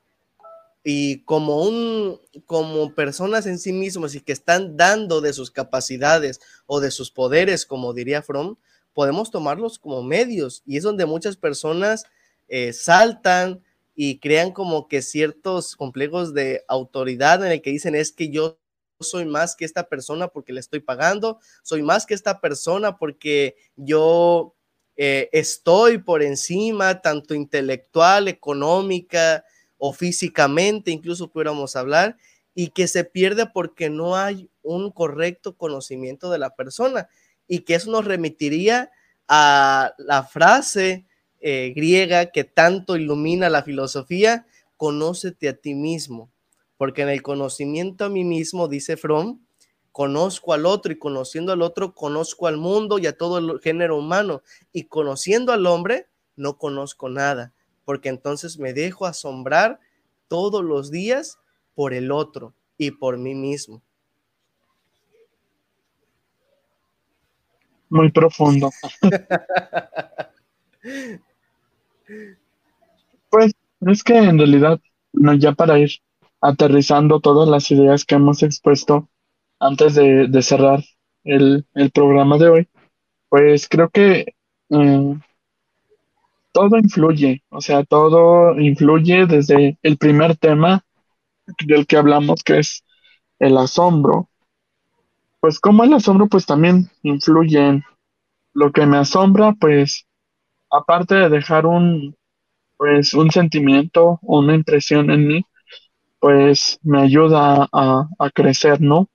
y 0.90 1.26
como 1.26 1.64
un 1.64 2.18
como 2.46 2.96
personas 2.96 3.46
en 3.46 3.60
sí 3.60 3.74
mismos 3.74 4.16
y 4.16 4.22
que 4.22 4.32
están 4.32 4.78
dando 4.78 5.20
de 5.20 5.34
sus 5.34 5.52
capacidades 5.52 6.40
o 6.66 6.80
de 6.80 6.92
sus 6.92 7.12
poderes, 7.12 7.66
como 7.66 7.94
diría 7.94 8.22
Fromm, 8.22 8.56
podemos 8.94 9.30
tomarlos 9.30 9.80
como 9.80 10.02
medios 10.02 10.64
y 10.66 10.78
es 10.78 10.84
donde 10.84 11.06
muchas 11.06 11.36
personas 11.36 12.06
eh, 12.48 12.72
saltan 12.72 13.62
y 13.96 14.20
crean 14.20 14.54
como 14.54 14.88
que 14.88 15.02
ciertos 15.02 15.76
complejos 15.76 16.34
de 16.34 16.64
autoridad 16.70 17.46
en 17.46 17.52
el 17.52 17.62
que 17.62 17.72
dicen 17.72 17.94
es 17.94 18.14
que 18.14 18.30
yo 18.30 18.58
soy 19.02 19.26
más 19.26 19.58
que 19.58 19.66
esta 19.66 19.90
persona 19.90 20.30
porque 20.30 20.54
le 20.54 20.62
estoy 20.62 20.80
pagando, 20.80 21.42
soy 21.64 21.84
más 21.84 22.06
que 22.06 22.14
esta 22.14 22.40
persona 22.40 22.98
porque 22.98 23.58
yo 23.76 24.56
eh, 24.96 25.28
estoy 25.34 25.98
por 25.98 26.24
encima, 26.24 27.02
tanto 27.02 27.34
intelectual, 27.34 28.30
económica 28.30 29.44
o 29.78 29.94
físicamente, 29.94 30.92
incluso 30.92 31.30
pudiéramos 31.30 31.76
hablar, 31.76 32.18
y 32.54 32.70
que 32.70 32.88
se 32.88 33.04
pierde 33.04 33.46
porque 33.46 33.90
no 33.90 34.16
hay 34.16 34.50
un 34.64 34.92
correcto 34.92 35.56
conocimiento 35.56 36.32
de 36.32 36.40
la 36.40 36.56
persona 36.56 37.08
y 37.48 37.60
que 37.60 37.76
eso 37.76 37.92
nos 37.92 38.06
remitiría 38.06 38.92
a 39.28 39.94
la 39.98 40.24
frase 40.24 41.06
eh, 41.40 41.72
griega 41.76 42.32
que 42.32 42.44
tanto 42.44 42.98
ilumina 42.98 43.50
la 43.50 43.62
filosofía, 43.62 44.48
conócete 44.76 45.50
a 45.50 45.54
ti 45.54 45.76
mismo, 45.76 46.32
porque 46.78 47.04
en 47.04 47.10
el 47.10 47.22
conocimiento 47.22 48.06
a 48.06 48.10
mí 48.10 48.24
mismo, 48.24 48.68
dice 48.68 48.98
Fromm, 48.98 49.40
conozco 49.92 50.54
al 50.54 50.66
otro 50.66 50.92
y 50.92 50.98
conociendo 50.98 51.52
al 51.52 51.62
otro 51.62 51.94
conozco 51.94 52.48
al 52.48 52.58
mundo 52.58 53.00
y 53.00 53.08
a 53.08 53.18
todo 53.18 53.38
el 53.38 53.60
género 53.60 53.98
humano 53.98 54.44
y 54.72 54.84
conociendo 54.84 55.54
al 55.54 55.66
hombre 55.66 56.08
no 56.36 56.58
conozco 56.58 57.10
nada, 57.10 57.54
porque 57.88 58.10
entonces 58.10 58.60
me 58.60 58.74
dejo 58.74 59.06
asombrar 59.06 59.80
todos 60.28 60.62
los 60.62 60.92
días 60.92 61.40
por 61.74 61.94
el 61.94 62.12
otro 62.12 62.54
y 62.78 62.92
por 62.92 63.18
mí 63.18 63.34
mismo. 63.34 63.82
Muy 67.88 68.12
profundo. 68.12 68.72
pues 73.30 73.54
es 73.80 74.04
que 74.04 74.18
en 74.18 74.38
realidad, 74.38 74.82
no, 75.14 75.34
ya 75.36 75.54
para 75.54 75.80
ir 75.80 75.92
aterrizando 76.42 77.22
todas 77.22 77.48
las 77.48 77.72
ideas 77.72 78.04
que 78.04 78.16
hemos 78.16 78.44
expuesto, 78.44 79.08
antes 79.62 79.96
de, 79.96 80.42
cerrar 80.42 80.84
el, 81.24 81.66
programa 81.94 82.38
de 82.38 82.50
hoy, 82.50 82.68
pues 83.30 83.70
creo 83.70 83.90
que 83.92 84.36
mm, 84.68 85.14
todo 86.58 86.80
influye, 86.80 87.43
o 87.49 87.62
sea, 87.62 87.84
todo 87.84 88.60
influye 88.60 89.28
desde 89.28 89.78
el 89.84 89.97
primer 89.97 90.36
tema 90.38 90.84
del 91.60 91.86
que 91.86 91.97
hablamos, 91.97 92.43
que 92.43 92.58
es 92.58 92.84
el 93.38 93.55
asombro. 93.58 94.28
Pues 95.39 95.60
como 95.60 95.84
el 95.84 95.93
asombro, 95.93 96.26
pues 96.26 96.47
también 96.47 96.89
influye 97.03 97.60
en 97.60 97.84
lo 98.55 98.72
que 98.72 98.88
me 98.88 98.97
asombra, 98.97 99.53
pues 99.53 100.08
aparte 100.72 101.14
de 101.14 101.30
dejar 101.30 101.68
un, 101.68 102.16
pues 102.76 103.14
un 103.14 103.30
sentimiento, 103.30 104.18
una 104.24 104.55
impresión 104.55 105.12
en 105.12 105.28
mí, 105.28 105.45
pues 106.18 106.80
me 106.82 107.01
ayuda 107.03 107.70
a, 107.72 108.10
a 108.18 108.30
crecer, 108.32 108.82
¿no? 108.82 109.08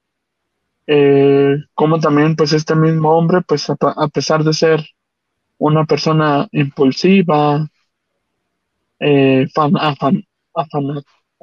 Eh, 0.86 1.56
como 1.74 1.98
también 1.98 2.36
pues 2.36 2.52
este 2.52 2.76
mismo 2.76 3.10
hombre 3.10 3.40
pues 3.44 3.68
a, 3.68 3.76
pesar 4.14 4.44
de 4.44 4.52
ser 4.52 4.84
una 5.66 5.84
persona 5.84 6.48
impulsiva, 6.52 7.68
eh, 8.98 9.46
fan, 9.54 9.74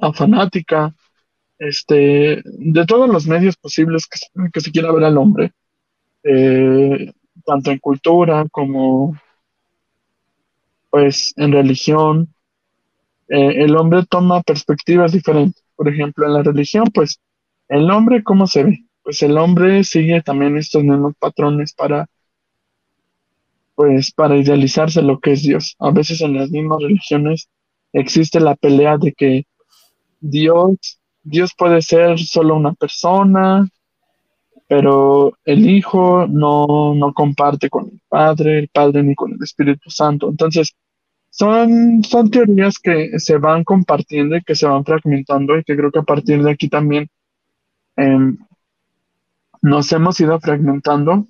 afanática, 0.01 0.93
este, 1.57 2.41
de 2.43 2.85
todos 2.85 3.09
los 3.09 3.27
medios 3.27 3.57
posibles 3.57 4.07
que, 4.07 4.59
se 4.61 4.71
quiera 4.71 4.91
ver 4.91 5.05
al 5.05 5.17
hombre, 5.17 5.51
eh, 6.23 7.11
tanto 7.45 7.71
en 7.71 7.79
cultura 7.79 8.45
como 8.51 9.17
pues 10.89 11.33
en 11.37 11.51
religión, 11.51 12.33
el 13.27 13.75
hombre 13.77 14.05
toma 14.09 14.41
perspectivas 14.41 15.11
diferentes. 15.11 15.63
Por 15.75 15.87
ejemplo, 15.87 16.25
en 16.25 16.33
la 16.33 16.41
religión, 16.41 16.85
pues 16.91 17.21
el 17.67 17.91
hombre, 17.91 18.23
¿cómo 18.23 18.47
se 18.47 18.63
ve? 18.63 18.89
pues 19.09 19.23
el 19.23 19.37
hombre 19.39 19.83
sigue 19.83 20.21
también 20.21 20.55
estos 20.57 20.83
mismos 20.83 21.15
patrones 21.17 21.73
para 21.73 22.07
pues 23.79 24.11
para 24.11 24.35
idealizarse 24.35 25.01
lo 25.01 25.21
que 25.21 25.31
es 25.31 25.41
Dios. 25.41 25.77
A 25.79 25.91
veces 25.91 26.19
en 26.19 26.35
las 26.35 26.51
mismas 26.51 26.81
religiones 26.81 27.47
existe 27.93 28.41
la 28.41 28.57
pelea 28.57 28.97
de 28.97 29.13
que 29.13 29.45
Dios 30.19 30.99
Dios 31.23 31.53
puede 31.57 31.81
ser 31.81 32.19
solo 32.19 32.57
una 32.57 32.73
persona, 32.73 33.69
pero 34.67 35.31
el 35.45 35.69
Hijo 35.69 36.27
no, 36.27 36.93
no 36.93 37.13
comparte 37.13 37.69
con 37.69 37.85
el 37.85 38.01
Padre, 38.09 38.59
el 38.59 38.67
Padre 38.67 39.01
ni 39.01 39.15
con 39.15 39.31
el 39.31 39.41
Espíritu 39.41 39.89
Santo. 39.89 40.27
Entonces, 40.27 40.75
son, 41.29 42.03
son 42.03 42.29
teorías 42.29 42.79
que 42.79 43.17
se 43.17 43.37
van 43.37 43.63
compartiendo 43.63 44.35
y 44.35 44.43
que 44.43 44.55
se 44.55 44.67
van 44.67 44.83
fragmentando 44.83 45.57
y 45.57 45.63
que 45.63 45.77
creo 45.77 45.89
que 45.89 45.99
a 45.99 46.03
partir 46.03 46.43
de 46.43 46.51
aquí 46.51 46.67
también 46.67 47.07
em, 47.95 48.37
nos 49.61 49.89
hemos 49.93 50.19
ido 50.19 50.37
fragmentando 50.41 51.27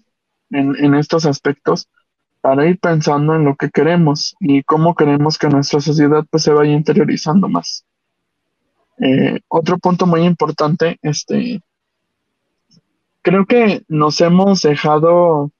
en, 0.50 0.95
estos 0.95 1.28
aspectos 1.28 1.88
para 2.42 2.68
ir 2.68 2.80
pensando 2.80 3.36
en 3.36 3.44
lo 3.46 3.56
que 3.56 3.70
queremos 3.70 4.36
y 4.40 4.64
cómo 4.64 4.96
queremos 4.96 5.38
que 5.38 5.50
nuestra 5.50 5.82
sociedad 5.82 6.26
pues, 6.30 6.44
se 6.44 6.54
vaya 6.54 6.72
interiorizando 6.72 7.48
más. 7.50 7.86
Eh, 9.00 9.40
otro 9.48 9.78
punto 9.78 10.06
muy 10.06 10.22
importante, 10.24 10.98
este, 11.02 11.62
creo 13.22 13.46
que 13.46 13.84
nos 13.88 14.20
hemos 14.22 14.62
dejado 14.62 15.52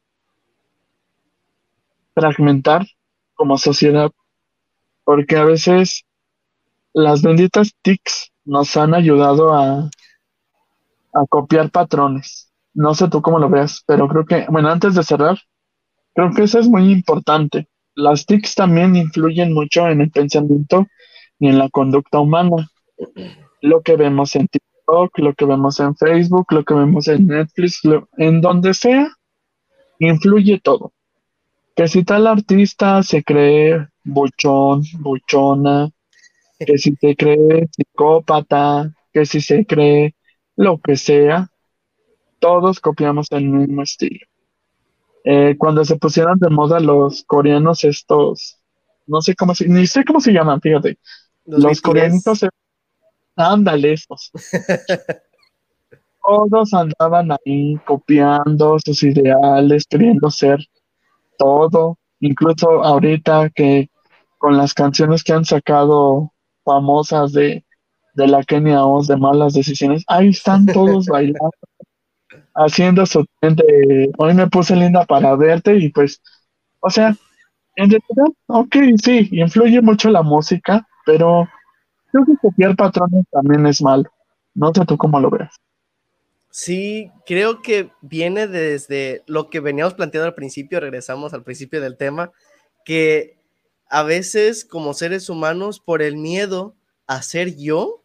fragmentar 2.14 2.86
como 3.34 3.58
sociedad, 3.58 4.12
porque 5.04 5.38
a 5.38 5.46
veces 5.46 6.06
las 6.94 7.22
benditas 7.22 7.74
TICs 7.82 8.32
nos 8.44 8.76
han 8.76 8.94
ayudado 8.94 9.54
a, 9.54 9.90
a 11.14 11.26
copiar 11.30 11.70
patrones. 11.72 12.52
No 12.74 12.94
sé 12.94 13.08
tú 13.10 13.22
cómo 13.22 13.40
lo 13.40 13.50
veas, 13.50 13.84
pero 13.86 14.08
creo 14.08 14.26
que, 14.26 14.46
bueno, 14.50 14.70
antes 14.70 14.96
de 14.96 15.04
cerrar, 15.04 15.38
creo 16.20 16.32
que 16.34 16.44
eso 16.44 16.60
es 16.60 16.68
muy 16.68 16.92
importante. 16.92 17.70
Las 17.96 18.26
TICs 18.26 18.56
también 18.56 18.96
influyen 18.98 19.54
mucho 19.54 19.88
en 19.88 20.02
el 20.02 20.12
pensamiento 20.12 20.86
y 21.40 21.48
en 21.48 21.58
la 21.58 21.70
conducta 21.70 22.20
humana. 22.20 22.70
Lo 23.62 23.82
que 23.82 23.96
vemos 23.96 24.36
en 24.36 24.50
TikTok, 24.50 25.18
lo 25.20 25.34
que 25.34 25.46
vemos 25.46 25.80
en 25.80 25.96
Facebook, 25.96 26.48
lo 26.52 26.66
que 26.66 26.74
vemos 26.74 27.08
en 27.08 27.28
Netflix, 27.28 27.82
en 28.18 28.42
donde 28.42 28.74
sea, 28.74 29.08
influye 30.00 30.60
todo. 30.60 30.92
Que 31.74 31.88
si 31.88 32.04
tal 32.04 32.28
artista 32.28 33.02
se 33.02 33.24
cree 33.24 33.88
buchón, 34.04 34.84
buchona, 35.00 35.90
que 36.60 36.78
si 36.78 36.96
se 36.98 37.16
cree 37.16 37.70
psicópata, 37.72 38.94
que 39.14 39.26
si 39.26 39.40
se 39.40 39.66
cree 39.66 40.16
lo 40.58 40.80
que 40.80 40.98
sea, 40.98 41.48
todos 42.40 42.82
copiamos 42.82 43.28
el 43.32 43.46
mismo 43.46 43.84
estilo. 43.84 44.29
Eh, 45.26 45.56
cuando 45.58 45.84
se 45.84 45.98
pusieron 45.98 46.40
de 46.40 46.50
moda 46.50 46.80
los 46.80 47.24
coreanos 47.24 47.84
estos 47.84 48.60
no 49.10 49.22
sé 49.22 49.36
cómo 49.36 49.56
se, 49.56 49.68
ni 49.68 49.88
sé 49.88 50.06
cómo 50.06 50.22
se 50.22 50.32
llaman, 50.32 50.62
fíjate. 50.62 51.00
Los, 51.46 51.82
coreanitos, 51.82 52.46
ándale, 53.36 53.94
estos. 53.94 54.32
Todos 56.24 56.74
andaban 56.74 57.32
ahí 57.32 57.76
copiando 57.86 58.78
sus 58.86 59.02
ideales, 59.02 59.86
queriendo 59.90 60.30
ser 60.30 60.60
todo, 61.40 61.98
incluso 62.20 62.84
ahorita 62.84 63.50
que 63.50 63.90
con 64.38 64.58
las 64.58 64.76
canciones 64.76 65.24
que 65.24 65.34
han 65.34 65.46
sacado 65.46 66.32
famosas 66.64 67.32
de, 67.32 67.66
de 68.14 68.28
la 68.28 68.44
Kenia 68.44 68.86
Oz 68.86 69.08
de 69.08 69.18
malas 69.18 69.54
decisiones, 69.54 70.04
ahí 70.08 70.28
están 70.28 70.68
todos 70.68 71.06
bailando, 71.08 71.50
haciendo 72.56 73.06
su 73.06 73.26
de 73.42 74.12
hoy 74.18 74.34
me 74.34 74.48
puse 74.48 74.76
linda 74.76 75.06
para 75.06 75.36
verte 75.36 75.76
y 75.78 75.90
pues, 75.90 76.22
o 76.80 76.90
sea, 76.90 77.16
en 77.76 77.90
realidad, 77.90 78.34
ok, 78.48 78.76
sí, 79.02 79.30
influye 79.32 79.82
mucho 79.82 80.10
la 80.10 80.22
música, 80.22 80.86
pero 81.06 81.48
creo 82.12 82.26
que 82.26 82.38
copiar 82.42 82.76
patrones 82.76 83.26
también 83.32 83.66
es 83.66 83.82
malo. 83.82 84.10
No 84.54 84.74
sé 84.74 84.86
tú 84.86 84.98
cómo 84.98 85.20
lo 85.20 85.30
ves. 85.30 85.50
Sí, 86.52 87.12
creo 87.26 87.62
que 87.62 87.92
viene 88.02 88.48
desde 88.48 89.24
lo 89.28 89.50
que 89.50 89.60
veníamos 89.60 89.94
planteando 89.94 90.28
al 90.28 90.36
principio, 90.36 90.80
regresamos 90.80 91.34
al 91.34 91.44
principio 91.44 91.80
del 91.80 91.96
tema, 91.96 92.32
que 92.84 93.38
a 93.90 94.04
veces 94.04 94.66
como 94.66 94.94
seres 94.94 95.30
humanos, 95.30 95.80
por 95.80 96.02
el 96.02 96.18
miedo 96.18 96.76
a 97.08 97.22
ser 97.22 97.56
yo, 97.56 98.04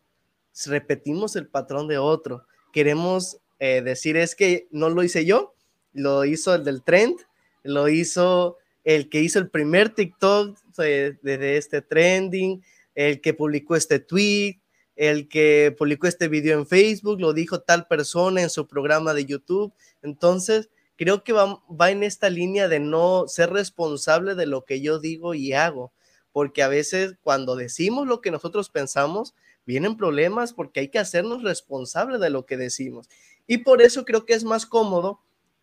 repetimos 0.66 1.36
el 1.36 1.48
patrón 1.48 1.88
de 1.88 1.98
otro. 1.98 2.46
Queremos 2.72 3.38
eh, 3.58 3.82
decir, 3.82 4.16
es 4.16 4.34
que 4.34 4.68
no 4.70 4.90
lo 4.90 5.02
hice 5.02 5.24
yo, 5.24 5.54
lo 5.92 6.24
hizo 6.24 6.54
el 6.54 6.64
del 6.64 6.82
trend, 6.82 7.16
lo 7.62 7.88
hizo 7.88 8.58
el 8.84 9.08
que 9.08 9.20
hizo 9.20 9.38
el 9.38 9.48
primer 9.48 9.94
TikTok 9.94 10.58
de, 10.76 11.18
de 11.22 11.56
este 11.56 11.80
trending, 11.80 12.62
el 12.94 13.20
que 13.20 13.34
publicó 13.34 13.76
este 13.76 13.98
tweet, 13.98 14.60
el 14.96 15.28
que 15.28 15.74
publicó 15.76 16.06
este 16.06 16.28
video 16.28 16.58
en 16.58 16.66
Facebook, 16.66 17.20
lo 17.20 17.32
dijo 17.32 17.60
tal 17.60 17.86
persona 17.86 18.42
en 18.42 18.50
su 18.50 18.66
programa 18.66 19.14
de 19.14 19.24
YouTube. 19.24 19.72
Entonces, 20.02 20.70
creo 20.96 21.24
que 21.24 21.32
va, 21.32 21.90
en 21.90 22.02
esta 22.02 22.30
línea 22.30 22.68
de 22.68 22.80
no 22.80 23.24
ser 23.26 23.50
responsable 23.50 24.34
de 24.34 24.46
lo 24.46 24.64
que 24.64 24.80
yo 24.80 24.98
digo 24.98 25.34
y 25.34 25.52
hago, 25.52 25.92
porque 26.32 26.62
a 26.62 26.68
veces 26.68 27.16
cuando 27.22 27.56
decimos 27.56 28.06
lo 28.06 28.20
que 28.20 28.30
nosotros 28.30 28.70
pensamos, 28.70 29.34
vienen 29.66 29.96
problemas 29.96 30.52
porque 30.52 30.80
hay 30.80 30.88
que 30.88 30.98
hacernos 30.98 31.42
responsable 31.42 32.18
de 32.18 32.30
lo 32.30 32.46
que 32.46 32.56
decimos. 32.56 33.08
Y 33.46 33.58
por 33.58 33.82
eso 33.82 34.04
creo 34.04 34.24
que 34.24 34.34
es 34.34 34.44
más 34.44 34.66
cómodo, 34.66 35.20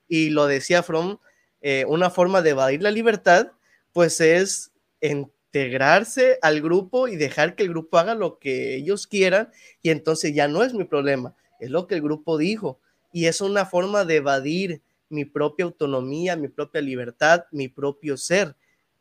y 0.07 0.29
lo 0.29 0.45
decía 0.45 0.83
From, 0.83 1.19
eh, 1.61 1.85
una 1.87 2.09
forma 2.09 2.41
de 2.41 2.51
evadir 2.51 2.81
la 2.81 2.91
libertad, 2.91 3.51
pues 3.93 4.19
es 4.19 4.71
integrarse 5.01 6.39
al 6.41 6.61
grupo 6.61 7.07
y 7.07 7.15
dejar 7.15 7.55
que 7.55 7.63
el 7.63 7.69
grupo 7.69 7.97
haga 7.97 8.15
lo 8.15 8.39
que 8.39 8.75
ellos 8.75 9.07
quieran 9.07 9.51
y 9.81 9.89
entonces 9.89 10.33
ya 10.33 10.47
no 10.47 10.63
es 10.63 10.73
mi 10.73 10.85
problema, 10.85 11.35
es 11.59 11.69
lo 11.69 11.87
que 11.87 11.95
el 11.95 12.01
grupo 12.01 12.37
dijo 12.37 12.79
y 13.11 13.25
es 13.25 13.41
una 13.41 13.65
forma 13.65 14.05
de 14.05 14.17
evadir 14.17 14.81
mi 15.09 15.25
propia 15.25 15.65
autonomía, 15.65 16.35
mi 16.35 16.47
propia 16.47 16.81
libertad, 16.81 17.43
mi 17.51 17.67
propio 17.67 18.15
ser. 18.15 18.55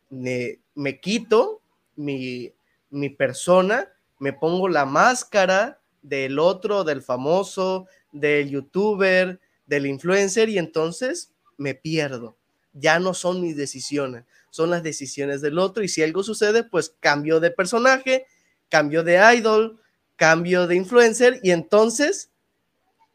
Me, 0.08 0.58
me 0.74 0.98
quito 0.98 1.62
mi, 1.94 2.52
mi 2.90 3.10
persona, 3.10 3.88
me 4.18 4.32
pongo 4.32 4.68
la 4.68 4.84
máscara 4.84 5.79
del 6.02 6.38
otro, 6.38 6.84
del 6.84 7.02
famoso, 7.02 7.86
del 8.12 8.50
youtuber, 8.50 9.40
del 9.66 9.86
influencer 9.86 10.48
y 10.48 10.58
entonces 10.58 11.32
me 11.56 11.74
pierdo. 11.74 12.36
Ya 12.72 12.98
no 12.98 13.14
son 13.14 13.40
mis 13.40 13.56
decisiones, 13.56 14.24
son 14.50 14.70
las 14.70 14.82
decisiones 14.82 15.40
del 15.40 15.58
otro 15.58 15.82
y 15.82 15.88
si 15.88 16.02
algo 16.02 16.22
sucede, 16.22 16.64
pues 16.64 16.94
cambio 17.00 17.40
de 17.40 17.50
personaje, 17.50 18.26
cambio 18.68 19.02
de 19.02 19.20
idol, 19.36 19.80
cambio 20.16 20.66
de 20.66 20.76
influencer 20.76 21.40
y 21.42 21.50
entonces 21.50 22.30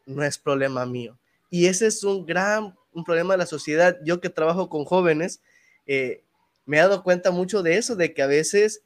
no 0.04 0.22
es 0.22 0.38
problema 0.38 0.86
mío. 0.86 1.18
Y 1.50 1.66
ese 1.66 1.86
es 1.86 2.04
un 2.04 2.26
gran 2.26 2.74
un 2.96 3.04
problema 3.04 3.34
de 3.34 3.38
la 3.38 3.46
sociedad. 3.46 3.98
Yo 4.02 4.20
que 4.20 4.30
trabajo 4.30 4.70
con 4.70 4.84
jóvenes, 4.86 5.42
eh, 5.86 6.24
me 6.64 6.78
he 6.78 6.80
dado 6.80 7.02
cuenta 7.02 7.30
mucho 7.30 7.62
de 7.62 7.76
eso, 7.76 7.94
de 7.94 8.14
que 8.14 8.22
a 8.22 8.26
veces 8.26 8.82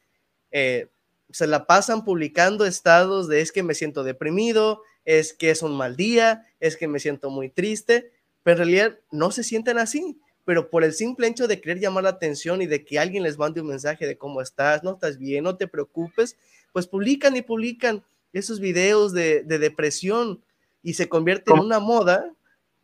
eh, 0.50 0.88
se 1.32 1.46
la 1.46 1.66
pasan 1.66 2.04
publicando 2.04 2.66
estados 2.66 3.28
de 3.28 3.40
es 3.40 3.52
que 3.52 3.62
me 3.62 3.74
siento 3.74 4.02
deprimido, 4.04 4.82
es 5.04 5.32
que 5.32 5.50
es 5.50 5.62
un 5.62 5.76
mal 5.76 5.96
día, 5.96 6.46
es 6.60 6.76
que 6.76 6.88
me 6.88 6.98
siento 6.98 7.30
muy 7.30 7.48
triste, 7.48 8.12
pero 8.42 8.62
en 8.62 8.68
realidad 8.68 8.98
no 9.10 9.30
se 9.30 9.44
sienten 9.44 9.78
así 9.78 10.18
pero 10.50 10.68
por 10.68 10.82
el 10.82 10.92
simple 10.92 11.28
hecho 11.28 11.46
de 11.46 11.60
querer 11.60 11.78
llamar 11.78 12.02
la 12.02 12.10
atención 12.10 12.60
y 12.60 12.66
de 12.66 12.84
que 12.84 12.98
alguien 12.98 13.22
les 13.22 13.38
mande 13.38 13.60
un 13.60 13.68
mensaje 13.68 14.04
de 14.04 14.18
cómo 14.18 14.40
estás, 14.40 14.82
no 14.82 14.94
estás 14.94 15.16
bien, 15.16 15.44
no 15.44 15.56
te 15.56 15.68
preocupes, 15.68 16.36
pues 16.72 16.88
publican 16.88 17.36
y 17.36 17.42
publican 17.42 18.02
esos 18.32 18.58
videos 18.58 19.12
de, 19.12 19.44
depresión 19.44 20.40
y 20.82 20.94
se 20.94 21.08
convierte 21.08 21.52
en 21.52 21.60
una 21.60 21.78
moda. 21.78 22.32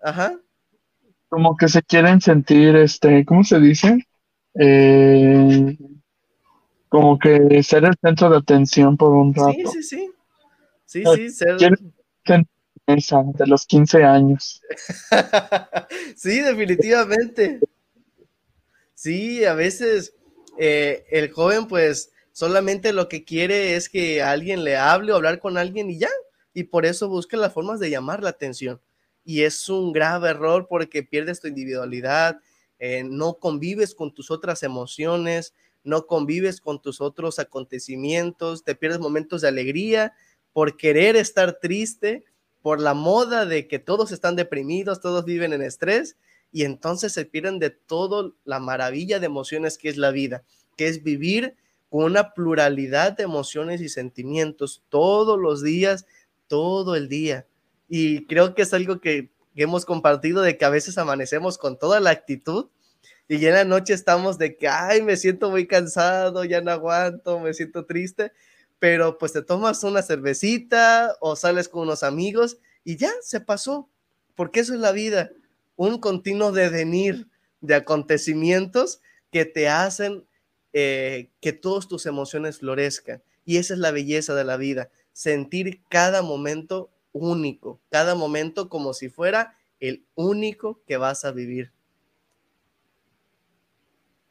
Ajá. 0.00 0.38
Como 1.28 1.56
que 1.56 1.66
se 1.66 1.82
quieren 1.82 2.20
sentir, 2.20 2.76
este, 2.76 3.24
¿cómo 3.24 3.42
se 3.42 3.58
dice? 3.58 4.06
Eh, 4.54 5.76
como 6.88 7.18
que 7.18 7.62
ser 7.62 7.84
el 7.84 7.94
centro 8.00 8.30
de 8.30 8.38
atención 8.38 8.96
por 8.96 9.12
un 9.12 9.34
rato. 9.34 9.52
Sí, 9.72 9.82
sí, 9.82 9.82
sí. 9.82 10.10
Sí, 10.86 11.02
sí, 11.16 11.30
ser 11.30 11.56
de 12.86 13.46
los 13.46 13.66
15 13.66 14.04
años. 14.04 14.62
sí, 16.16 16.40
definitivamente. 16.40 17.60
Sí, 18.94 19.44
a 19.44 19.54
veces 19.54 20.14
eh, 20.58 21.04
el 21.10 21.30
joven 21.32 21.66
pues 21.66 22.12
solamente 22.32 22.92
lo 22.92 23.08
que 23.08 23.24
quiere 23.24 23.74
es 23.74 23.88
que 23.88 24.22
alguien 24.22 24.62
le 24.62 24.76
hable 24.76 25.12
o 25.12 25.16
hablar 25.16 25.40
con 25.40 25.58
alguien 25.58 25.90
y 25.90 25.98
ya. 25.98 26.10
Y 26.54 26.64
por 26.64 26.86
eso 26.86 27.08
busca 27.08 27.36
las 27.36 27.52
formas 27.52 27.80
de 27.80 27.90
llamar 27.90 28.22
la 28.22 28.30
atención. 28.30 28.80
Y 29.24 29.42
es 29.42 29.68
un 29.68 29.92
grave 29.92 30.30
error 30.30 30.66
porque 30.68 31.02
pierdes 31.02 31.40
tu 31.40 31.48
individualidad, 31.48 32.38
eh, 32.78 33.02
no 33.04 33.34
convives 33.34 33.94
con 33.94 34.14
tus 34.14 34.30
otras 34.30 34.62
emociones, 34.62 35.52
no 35.86 36.06
convives 36.06 36.60
con 36.60 36.82
tus 36.82 37.00
otros 37.00 37.38
acontecimientos, 37.38 38.64
te 38.64 38.74
pierdes 38.74 39.00
momentos 39.00 39.40
de 39.40 39.48
alegría 39.48 40.12
por 40.52 40.76
querer 40.76 41.16
estar 41.16 41.58
triste 41.60 42.24
por 42.62 42.80
la 42.80 42.94
moda 42.94 43.46
de 43.46 43.68
que 43.68 43.78
todos 43.78 44.10
están 44.10 44.34
deprimidos, 44.34 45.00
todos 45.00 45.24
viven 45.24 45.52
en 45.52 45.62
estrés 45.62 46.16
y 46.50 46.64
entonces 46.64 47.12
se 47.12 47.24
pierden 47.24 47.58
de 47.58 47.70
todo 47.70 48.34
la 48.44 48.58
maravilla 48.58 49.20
de 49.20 49.26
emociones 49.26 49.78
que 49.78 49.88
es 49.88 49.96
la 49.96 50.10
vida, 50.10 50.42
que 50.76 50.88
es 50.88 51.02
vivir 51.02 51.54
con 51.88 52.04
una 52.04 52.34
pluralidad 52.34 53.16
de 53.16 53.24
emociones 53.24 53.80
y 53.80 53.88
sentimientos 53.88 54.82
todos 54.88 55.38
los 55.38 55.62
días, 55.62 56.06
todo 56.48 56.96
el 56.96 57.08
día. 57.08 57.46
Y 57.88 58.26
creo 58.26 58.54
que 58.54 58.62
es 58.62 58.74
algo 58.74 59.00
que, 59.00 59.30
hemos 59.54 59.86
compartido 59.86 60.42
de 60.42 60.58
que 60.58 60.64
a 60.66 60.70
veces 60.70 60.98
amanecemos 60.98 61.56
con 61.56 61.78
toda 61.78 61.98
la 62.00 62.10
actitud 62.10 62.66
y 63.28 63.38
ya 63.38 63.48
en 63.48 63.54
la 63.54 63.64
noche 63.64 63.94
estamos 63.94 64.38
de 64.38 64.56
que, 64.56 64.68
ay, 64.68 65.02
me 65.02 65.16
siento 65.16 65.50
muy 65.50 65.66
cansado, 65.66 66.44
ya 66.44 66.60
no 66.60 66.70
aguanto, 66.70 67.40
me 67.40 67.54
siento 67.54 67.84
triste 67.84 68.32
pero 68.78 69.18
pues 69.18 69.32
te 69.32 69.42
tomas 69.42 69.82
una 69.84 70.02
cervecita 70.02 71.16
o 71.20 71.36
sales 71.36 71.68
con 71.68 71.82
unos 71.82 72.02
amigos 72.02 72.58
y 72.84 72.96
ya 72.96 73.10
se 73.22 73.40
pasó, 73.40 73.88
porque 74.34 74.60
eso 74.60 74.74
es 74.74 74.80
la 74.80 74.92
vida, 74.92 75.30
un 75.76 75.98
continuo 75.98 76.52
devenir 76.52 77.28
de 77.60 77.74
acontecimientos 77.74 79.00
que 79.30 79.44
te 79.44 79.68
hacen 79.68 80.24
eh, 80.72 81.30
que 81.40 81.52
todas 81.52 81.88
tus 81.88 82.06
emociones 82.06 82.58
florezcan. 82.58 83.22
Y 83.44 83.56
esa 83.56 83.74
es 83.74 83.80
la 83.80 83.92
belleza 83.92 84.34
de 84.34 84.44
la 84.44 84.56
vida, 84.56 84.90
sentir 85.12 85.82
cada 85.88 86.22
momento 86.22 86.90
único, 87.12 87.80
cada 87.90 88.14
momento 88.14 88.68
como 88.68 88.92
si 88.92 89.08
fuera 89.08 89.56
el 89.80 90.04
único 90.14 90.82
que 90.86 90.96
vas 90.96 91.24
a 91.24 91.32
vivir. 91.32 91.72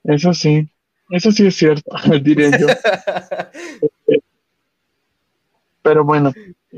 Eso 0.08 0.34
sí, 0.34 0.70
eso 1.10 1.32
sí 1.32 1.48
es 1.48 1.56
cierto, 1.56 1.92
diría 2.22 2.52
yo. 2.58 2.68
Pero 5.82 6.04
bueno, 6.04 6.32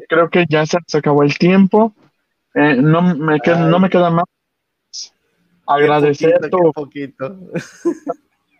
creo 0.09 0.29
que 0.29 0.45
ya 0.49 0.65
se, 0.65 0.77
acabó 0.97 1.23
el 1.23 1.37
tiempo. 1.37 1.93
Eh, 2.53 2.75
no, 2.75 3.15
me 3.15 3.39
queda, 3.39 3.67
no 3.67 3.79
me 3.79 3.89
queda 3.89 4.09
más 4.09 4.25
agradecer 5.65 6.39
tu 6.49 6.71
poquito. 6.73 7.37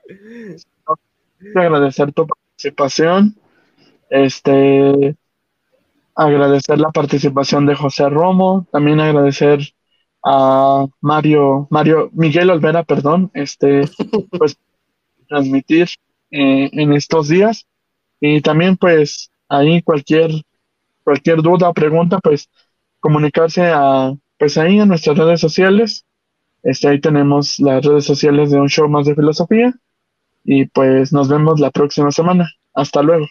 agradecer 1.55 2.13
tu 2.13 2.27
participación. 2.27 3.35
Este 4.09 5.17
agradecer 6.15 6.79
la 6.79 6.89
participación 6.89 7.65
de 7.67 7.75
José 7.75 8.09
Romo, 8.09 8.65
también 8.71 8.99
agradecer 8.99 9.59
a 10.29 10.85
Mario, 10.99 11.67
Mario, 11.69 12.09
Miguel 12.11 12.49
Olvera, 12.49 12.83
perdón, 12.83 13.31
este, 13.33 13.83
pues 14.37 14.57
transmitir 15.29 15.87
eh, 16.31 16.69
en 16.73 16.91
estos 16.91 17.29
días. 17.29 17.65
Y 18.19 18.41
también 18.41 18.75
pues 18.75 19.31
ahí 19.47 19.81
cualquier, 19.81 20.31
cualquier 21.05 21.41
duda 21.41 21.69
o 21.69 21.73
pregunta, 21.73 22.19
pues 22.19 22.49
comunicarse 22.99 23.67
a, 23.67 24.13
pues 24.37 24.57
ahí 24.57 24.79
en 24.79 24.89
nuestras 24.89 25.17
redes 25.17 25.39
sociales. 25.39 26.03
Este, 26.61 26.89
ahí 26.89 26.99
tenemos 26.99 27.57
las 27.59 27.85
redes 27.85 28.03
sociales 28.03 28.51
de 28.51 28.59
un 28.59 28.67
show 28.67 28.89
más 28.89 29.05
de 29.05 29.15
filosofía. 29.15 29.73
y 30.43 30.65
pues 30.65 31.13
nos 31.13 31.29
vemos 31.29 31.61
la 31.61 31.71
próxima 31.71 32.11
semana. 32.11 32.49
Hasta 32.73 33.01
luego. 33.01 33.27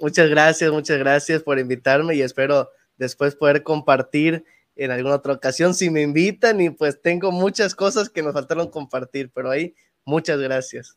Muchas 0.00 0.28
gracias, 0.28 0.72
muchas 0.72 0.98
gracias 0.98 1.42
por 1.44 1.60
invitarme 1.60 2.16
y 2.16 2.22
espero 2.22 2.68
después 2.96 3.36
poder 3.36 3.62
compartir 3.62 4.44
en 4.76 4.90
alguna 4.90 5.16
otra 5.16 5.32
ocasión 5.32 5.74
si 5.74 5.90
me 5.90 6.02
invitan 6.02 6.60
y 6.60 6.70
pues 6.70 7.00
tengo 7.00 7.30
muchas 7.30 7.74
cosas 7.74 8.08
que 8.08 8.22
nos 8.22 8.32
faltaron 8.32 8.70
compartir, 8.70 9.30
pero 9.34 9.50
ahí 9.50 9.74
muchas 10.04 10.38
gracias. 10.40 10.96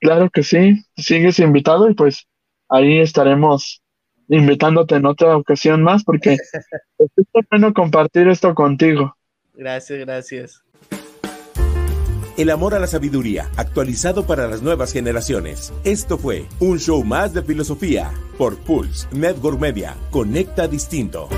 Claro 0.00 0.30
que 0.30 0.42
sí, 0.42 0.84
sigues 0.96 1.38
invitado 1.38 1.88
y 1.88 1.94
pues 1.94 2.26
ahí 2.68 3.00
estaremos 3.00 3.82
invitándote 4.28 4.96
en 4.96 5.06
otra 5.06 5.36
ocasión 5.36 5.82
más 5.82 6.04
porque 6.04 6.32
es 6.98 7.26
bueno 7.50 7.72
compartir 7.72 8.28
esto 8.28 8.54
contigo. 8.54 9.16
Gracias, 9.54 9.98
gracias. 10.00 10.64
El 12.36 12.50
amor 12.50 12.74
a 12.74 12.80
la 12.80 12.88
sabiduría, 12.88 13.48
actualizado 13.56 14.26
para 14.26 14.48
las 14.48 14.60
nuevas 14.60 14.92
generaciones. 14.92 15.72
Esto 15.84 16.18
fue 16.18 16.46
un 16.58 16.80
show 16.80 17.04
más 17.04 17.32
de 17.32 17.42
filosofía 17.42 18.10
por 18.36 18.58
Pulse 18.58 19.06
Network 19.12 19.60
Media. 19.60 19.94
Conecta 20.10 20.66
distinto. 20.66 21.28